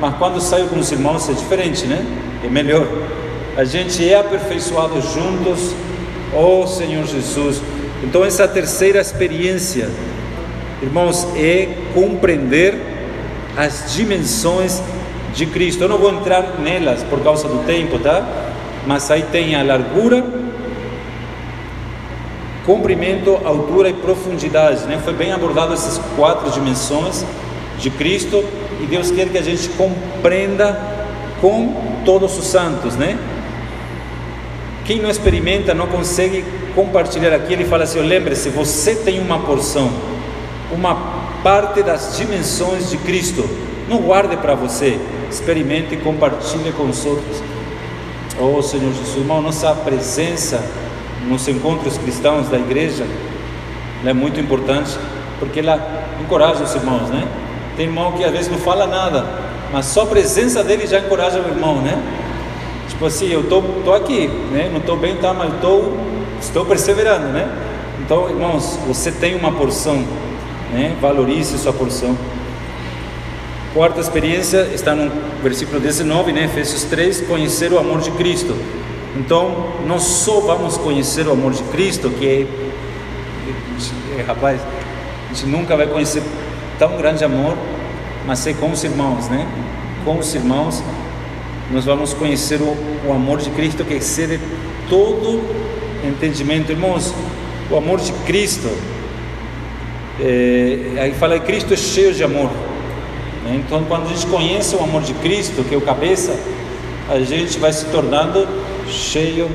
mas 0.00 0.14
quando 0.16 0.40
saio 0.40 0.68
com 0.68 0.78
os 0.78 0.90
irmãos 0.90 1.28
é 1.28 1.32
diferente, 1.32 1.86
né? 1.86 2.06
É 2.42 2.48
melhor. 2.48 2.86
A 3.56 3.64
gente 3.64 4.08
é 4.08 4.18
aperfeiçoado 4.18 5.00
juntos, 5.00 5.74
oh 6.34 6.66
Senhor 6.66 7.04
Jesus. 7.04 7.60
Então, 8.04 8.22
essa 8.22 8.46
terceira 8.46 9.00
experiência, 9.00 9.88
irmãos, 10.82 11.26
é 11.34 11.68
compreender 11.94 12.78
as 13.56 13.94
dimensões 13.94 14.82
de 15.34 15.46
Cristo. 15.46 15.82
Eu 15.82 15.88
não 15.88 15.96
vou 15.96 16.12
entrar 16.12 16.60
nelas 16.60 17.02
por 17.02 17.20
causa 17.22 17.48
do 17.48 17.64
tempo, 17.64 17.98
tá? 17.98 18.22
Mas 18.86 19.10
aí 19.10 19.22
tem 19.32 19.54
a 19.56 19.62
largura, 19.62 20.22
comprimento, 22.66 23.40
altura 23.42 23.88
e 23.88 23.94
profundidade, 23.94 24.84
né? 24.84 25.00
Foi 25.02 25.14
bem 25.14 25.32
abordado 25.32 25.72
essas 25.72 25.98
quatro 26.14 26.50
dimensões 26.50 27.24
de 27.78 27.88
Cristo 27.88 28.44
e 28.82 28.86
Deus 28.86 29.10
quer 29.10 29.30
que 29.30 29.38
a 29.38 29.42
gente 29.42 29.70
compreenda 29.70 30.78
com 31.40 32.02
todos 32.04 32.38
os 32.38 32.44
santos, 32.44 32.96
né? 32.96 33.18
Quem 34.84 35.00
não 35.00 35.08
experimenta 35.08 35.72
não 35.72 35.86
consegue 35.86 36.44
compartilhar 36.74 37.34
aqui. 37.34 37.52
Ele 37.52 37.64
fala 37.64 37.84
assim: 37.84 38.00
lembre-se, 38.00 38.48
você 38.50 38.94
tem 38.94 39.20
uma 39.20 39.38
porção, 39.40 39.90
uma 40.72 40.94
parte 41.42 41.82
das 41.82 42.16
dimensões 42.16 42.90
de 42.90 42.96
Cristo. 42.98 43.48
Não 43.88 43.98
guarde 43.98 44.36
para 44.36 44.54
você, 44.54 44.98
experimente 45.30 45.94
e 45.94 45.98
compartilhe 45.98 46.72
com 46.72 46.84
os 46.84 47.04
outros. 47.04 47.42
Oh 48.40 48.60
Senhor 48.62 48.92
Jesus, 48.92 49.16
irmão, 49.16 49.40
nossa 49.40 49.72
presença 49.74 50.60
nos 51.28 51.46
encontros 51.48 51.96
cristãos 51.98 52.48
da 52.48 52.58
igreja 52.58 53.06
é 54.04 54.12
muito 54.12 54.38
importante 54.40 54.98
porque 55.38 55.60
ela 55.60 55.78
encoraja 56.20 56.62
os 56.62 56.74
irmãos, 56.74 57.08
né? 57.10 57.26
Tem 57.76 57.86
irmão 57.86 58.12
que 58.12 58.24
às 58.24 58.30
vezes 58.30 58.50
não 58.50 58.58
fala 58.58 58.86
nada, 58.86 59.24
mas 59.72 59.86
só 59.86 60.02
a 60.02 60.06
presença 60.06 60.62
dele 60.62 60.86
já 60.86 60.98
encoraja 60.98 61.40
o 61.40 61.48
irmão, 61.48 61.80
né? 61.80 62.00
Tipo 62.88 63.06
assim, 63.06 63.28
eu 63.28 63.48
tô, 63.48 63.62
tô 63.84 63.92
aqui, 63.92 64.28
né? 64.52 64.68
Não 64.70 64.78
estou 64.78 64.96
bem, 64.96 65.16
tá, 65.16 65.32
mas 65.32 65.52
tô, 65.60 65.92
estou 66.44 66.64
perseverando, 66.64 67.28
né? 67.28 67.48
Então, 68.00 68.28
irmãos, 68.28 68.78
você 68.86 69.10
tem 69.10 69.34
uma 69.34 69.52
porção 69.52 70.04
né? 70.74 70.96
valorize 71.00 71.56
sua 71.58 71.72
porção. 71.72 72.16
Quarta 73.72 74.00
experiência 74.00 74.68
está 74.74 74.94
no 74.94 75.10
versículo 75.42 75.80
19, 75.80 76.32
né? 76.32 76.44
Efésios 76.44 76.84
3, 76.84 77.22
conhecer 77.22 77.72
o 77.72 77.78
amor 77.78 78.00
de 78.00 78.10
Cristo. 78.12 78.54
Então, 79.16 79.72
não 79.86 79.98
só 79.98 80.40
vamos 80.40 80.76
conhecer 80.76 81.26
o 81.26 81.32
amor 81.32 81.52
de 81.52 81.62
Cristo, 81.64 82.10
que 82.10 82.46
é, 84.16 84.22
rapaz, 84.22 84.60
a 84.60 85.34
gente 85.34 85.46
nunca 85.46 85.76
vai 85.76 85.86
conhecer 85.86 86.22
tão 86.78 86.96
grande 86.96 87.24
amor, 87.24 87.56
mas 88.26 88.46
é 88.46 88.52
com 88.52 88.70
os 88.70 88.82
irmãos, 88.84 89.28
né? 89.28 89.46
Com 90.04 90.18
os 90.18 90.34
irmãos, 90.34 90.82
nós 91.72 91.84
vamos 91.84 92.12
conhecer 92.12 92.60
o, 92.60 92.76
o 93.08 93.12
amor 93.12 93.38
de 93.38 93.50
Cristo 93.50 93.84
que 93.84 93.94
excede 93.94 94.40
todo 94.88 95.42
entendimento. 96.08 96.70
Irmãos, 96.70 97.14
o 97.70 97.76
amor 97.76 98.00
de 98.00 98.12
Cristo 98.26 98.68
é, 100.20 101.00
aí 101.00 101.12
fala 101.14 101.38
que 101.38 101.46
Cristo 101.46 101.74
é 101.74 101.76
cheio 101.76 102.12
de 102.12 102.22
amor. 102.22 102.50
Né? 103.44 103.62
Então, 103.64 103.84
quando 103.84 104.06
a 104.06 104.08
gente 104.08 104.26
conhece 104.26 104.76
o 104.76 104.82
amor 104.82 105.02
de 105.02 105.12
Cristo, 105.14 105.64
que 105.64 105.74
é 105.74 105.78
o 105.78 105.80
cabeça, 105.80 106.38
a 107.10 107.18
gente 107.20 107.58
vai 107.58 107.72
se 107.72 107.86
tornando 107.86 108.46
cheio 108.88 109.50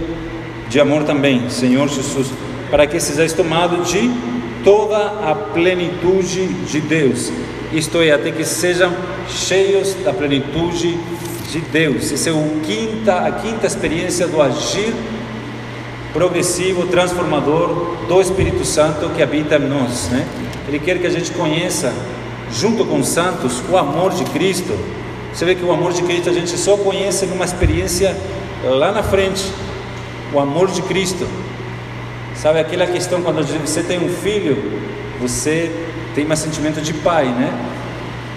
de 0.70 0.80
amor 0.80 1.04
também, 1.04 1.50
Senhor 1.50 1.88
Jesus, 1.88 2.28
para 2.70 2.86
que 2.86 3.00
sejais 3.00 3.34
tomado 3.34 3.84
de 3.84 4.12
toda 4.64 4.98
a 4.98 5.34
plenitude 5.34 6.48
de 6.48 6.82
Deus. 6.82 7.32
Isto 7.72 8.02
é, 8.02 8.12
até 8.12 8.32
que 8.32 8.44
sejam 8.44 8.94
cheios 9.28 9.96
da 10.04 10.12
plenitude 10.12 10.98
de 11.52 11.60
Deus. 11.60 12.12
Essa 12.12 12.30
é 12.30 12.34
o 12.34 12.60
quinta, 12.64 13.20
a 13.20 13.32
quinta 13.32 13.66
experiência 13.66 14.28
do 14.28 14.42
agir 14.42 14.94
progressivo, 16.14 16.88
transformador 16.88 17.96
do 18.08 18.22
Espírito 18.22 18.66
Santo 18.66 19.10
que 19.10 19.22
habita 19.22 19.56
em 19.56 19.68
nós, 19.68 20.10
né? 20.10 20.26
Ele 20.68 20.80
quer 20.80 21.00
que 21.00 21.08
a 21.08 21.10
gente 21.10 21.32
conheça, 21.32 21.94
junto 22.52 22.86
com 22.86 23.00
os 23.00 23.08
santos, 23.08 23.62
o 23.70 23.78
amor 23.78 24.12
de 24.12 24.24
Cristo. 24.26 24.78
Você 25.34 25.46
vê 25.46 25.56
que 25.56 25.64
o 25.64 25.72
amor 25.72 25.94
de 25.94 26.02
Cristo 26.04 26.30
a 26.30 26.34
gente 26.34 26.58
só 26.58 26.78
conhece 26.78 27.26
numa 27.26 27.46
experiência 27.46 28.16
lá 28.64 28.92
na 28.92 29.04
frente. 29.04 29.44
O 30.34 30.40
amor 30.40 30.70
de 30.70 30.82
Cristo. 30.84 31.28
Sabe 32.36 32.60
aquela 32.60 32.86
questão 32.86 33.22
quando 33.22 33.44
você 33.44 33.82
tem 33.84 34.00
um 34.00 34.10
filho, 34.10 34.82
você 35.20 35.72
tem 36.16 36.26
mais 36.26 36.40
sentimento 36.40 36.82
de 36.82 36.94
pai, 36.94 37.26
né? 37.26 37.52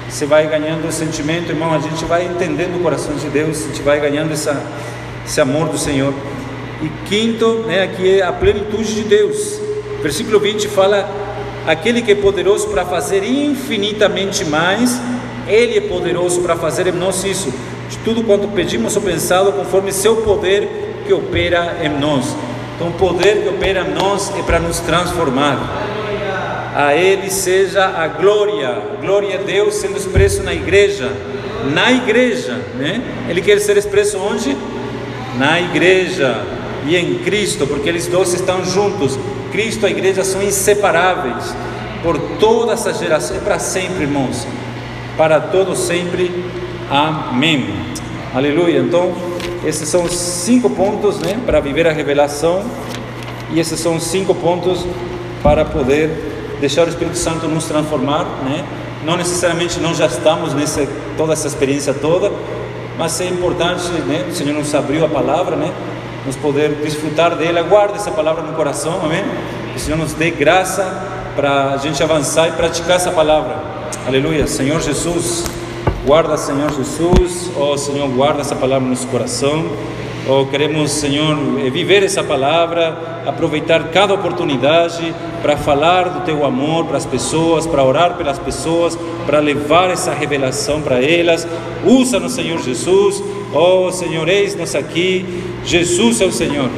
Você 0.08 0.26
vai 0.26 0.46
ganhando 0.46 0.86
o 0.86 0.92
sentimento, 0.92 1.50
irmão, 1.50 1.72
a 1.72 1.78
gente 1.78 2.04
vai 2.04 2.26
entendendo 2.26 2.76
o 2.76 2.82
coração 2.82 3.14
de 3.14 3.28
Deus, 3.28 3.64
a 3.64 3.68
gente 3.68 3.82
vai 3.82 3.98
ganhando 4.00 4.32
essa, 4.32 4.62
esse 5.24 5.40
amor 5.40 5.68
do 5.68 5.78
Senhor. 5.78 6.12
E 6.82 6.88
quinto, 7.08 7.64
né, 7.68 7.84
aqui 7.84 8.18
é 8.18 8.22
a 8.24 8.32
plenitude 8.32 8.92
de 8.92 9.02
Deus. 9.04 9.60
Versículo 10.02 10.40
20 10.40 10.66
fala 10.66 11.08
aquele 11.64 12.02
que 12.02 12.10
é 12.10 12.14
poderoso 12.16 12.66
para 12.70 12.84
fazer 12.84 13.22
infinitamente 13.22 14.44
mais, 14.44 15.00
Ele 15.46 15.78
é 15.78 15.80
poderoso 15.80 16.40
para 16.40 16.56
fazer 16.56 16.88
em 16.88 16.92
nós 16.92 17.22
isso, 17.22 17.54
de 17.88 17.98
tudo 17.98 18.24
quanto 18.24 18.48
pedimos 18.48 18.96
ou 18.96 19.02
pensado, 19.02 19.52
conforme 19.52 19.92
seu 19.92 20.16
poder 20.16 20.68
que 21.06 21.12
opera 21.12 21.76
em 21.84 22.00
nós. 22.00 22.34
Então, 22.74 22.88
o 22.88 22.92
poder 22.94 23.42
que 23.42 23.48
opera 23.48 23.86
em 23.88 23.94
nós 23.94 24.32
é 24.36 24.42
para 24.42 24.58
nos 24.58 24.80
transformar. 24.80 25.58
A 26.74 26.96
Ele 26.96 27.30
seja 27.30 27.84
a 27.84 28.08
glória, 28.08 28.82
glória 29.00 29.38
a 29.38 29.42
Deus 29.42 29.74
sendo 29.74 29.96
expresso 29.96 30.42
na 30.42 30.52
igreja, 30.52 31.12
na 31.72 31.92
igreja, 31.92 32.60
né? 32.76 33.00
Ele 33.28 33.40
quer 33.40 33.60
ser 33.60 33.76
expresso 33.76 34.18
onde? 34.18 34.56
Na 35.38 35.60
igreja 35.60 36.42
e 36.86 36.96
em 36.96 37.18
Cristo, 37.18 37.66
porque 37.66 37.88
eles 37.88 38.06
dois 38.06 38.32
estão 38.34 38.64
juntos. 38.64 39.18
Cristo 39.50 39.82
e 39.82 39.86
a 39.86 39.90
igreja 39.90 40.24
são 40.24 40.42
inseparáveis 40.42 41.54
por 42.02 42.18
toda 42.40 42.72
essa 42.72 42.92
geração, 42.92 43.36
é 43.36 43.40
para 43.40 43.58
sempre, 43.58 44.02
irmãos, 44.02 44.46
para 45.16 45.40
todos 45.40 45.78
sempre. 45.78 46.44
Amém. 46.90 47.68
Aleluia. 48.34 48.80
Então, 48.80 49.12
esses 49.64 49.88
são 49.88 50.04
os 50.04 50.12
cinco 50.12 50.68
pontos, 50.70 51.18
né, 51.18 51.38
para 51.46 51.60
viver 51.60 51.86
a 51.86 51.92
revelação, 51.92 52.64
e 53.52 53.60
esses 53.60 53.78
são 53.78 53.96
os 53.96 54.04
cinco 54.04 54.34
pontos 54.34 54.84
para 55.42 55.64
poder 55.64 56.10
deixar 56.60 56.86
o 56.86 56.88
Espírito 56.88 57.16
Santo 57.16 57.46
nos 57.46 57.64
transformar, 57.64 58.24
né? 58.44 58.64
Não 59.04 59.16
necessariamente 59.16 59.80
nós 59.80 59.96
já 59.96 60.06
estamos 60.06 60.54
nessa 60.54 60.86
toda 61.16 61.32
essa 61.32 61.48
experiência 61.48 61.92
toda, 61.92 62.32
mas 62.96 63.20
é 63.20 63.26
importante, 63.26 63.90
né? 64.06 64.26
O 64.30 64.34
Senhor 64.34 64.54
nos 64.54 64.72
abriu 64.74 65.04
a 65.04 65.08
palavra, 65.08 65.56
né? 65.56 65.72
Nos 66.26 66.36
poder 66.36 66.70
desfrutar 66.76 67.34
dela. 67.36 67.62
Guarde 67.62 67.94
essa 67.94 68.10
palavra 68.10 68.42
no 68.42 68.52
coração, 68.52 69.00
amém? 69.02 69.24
Que 69.72 69.76
o 69.76 69.80
Senhor 69.80 69.96
nos 69.96 70.12
dê 70.12 70.30
graça 70.30 70.84
para 71.34 71.72
a 71.72 71.76
gente 71.76 72.02
avançar 72.02 72.48
e 72.48 72.52
praticar 72.52 72.96
essa 72.96 73.10
palavra. 73.10 73.56
Aleluia. 74.06 74.46
Senhor 74.46 74.80
Jesus, 74.80 75.44
guarda, 76.06 76.36
Senhor 76.36 76.70
Jesus. 76.72 77.50
Oh, 77.56 77.76
Senhor, 77.76 78.08
guarda 78.08 78.40
essa 78.40 78.54
palavra 78.54 78.84
no 78.84 78.90
nosso 78.90 79.06
coração. 79.08 79.64
Oh, 80.28 80.46
queremos, 80.46 80.92
Senhor, 80.92 81.36
eh, 81.58 81.68
viver 81.68 82.04
essa 82.04 82.22
palavra, 82.22 83.22
aproveitar 83.26 83.88
cada 83.88 84.14
oportunidade 84.14 85.12
para 85.42 85.56
falar 85.56 86.08
do 86.10 86.20
teu 86.20 86.46
amor 86.46 86.84
para 86.84 86.96
as 86.96 87.04
pessoas, 87.04 87.66
para 87.66 87.82
orar 87.82 88.14
pelas 88.14 88.38
pessoas, 88.38 88.96
para 89.26 89.40
levar 89.40 89.90
essa 89.90 90.12
revelação 90.12 90.80
para 90.80 91.02
elas. 91.02 91.44
Usa-nos, 91.84 92.34
Senhor 92.34 92.60
Jesus. 92.60 93.20
Oh, 93.54 93.90
Senhor, 93.92 94.28
eis-nos 94.28 94.74
aqui. 94.74 95.24
Jesus 95.64 96.20
é 96.20 96.24
o 96.24 96.32
Senhor. 96.32 96.70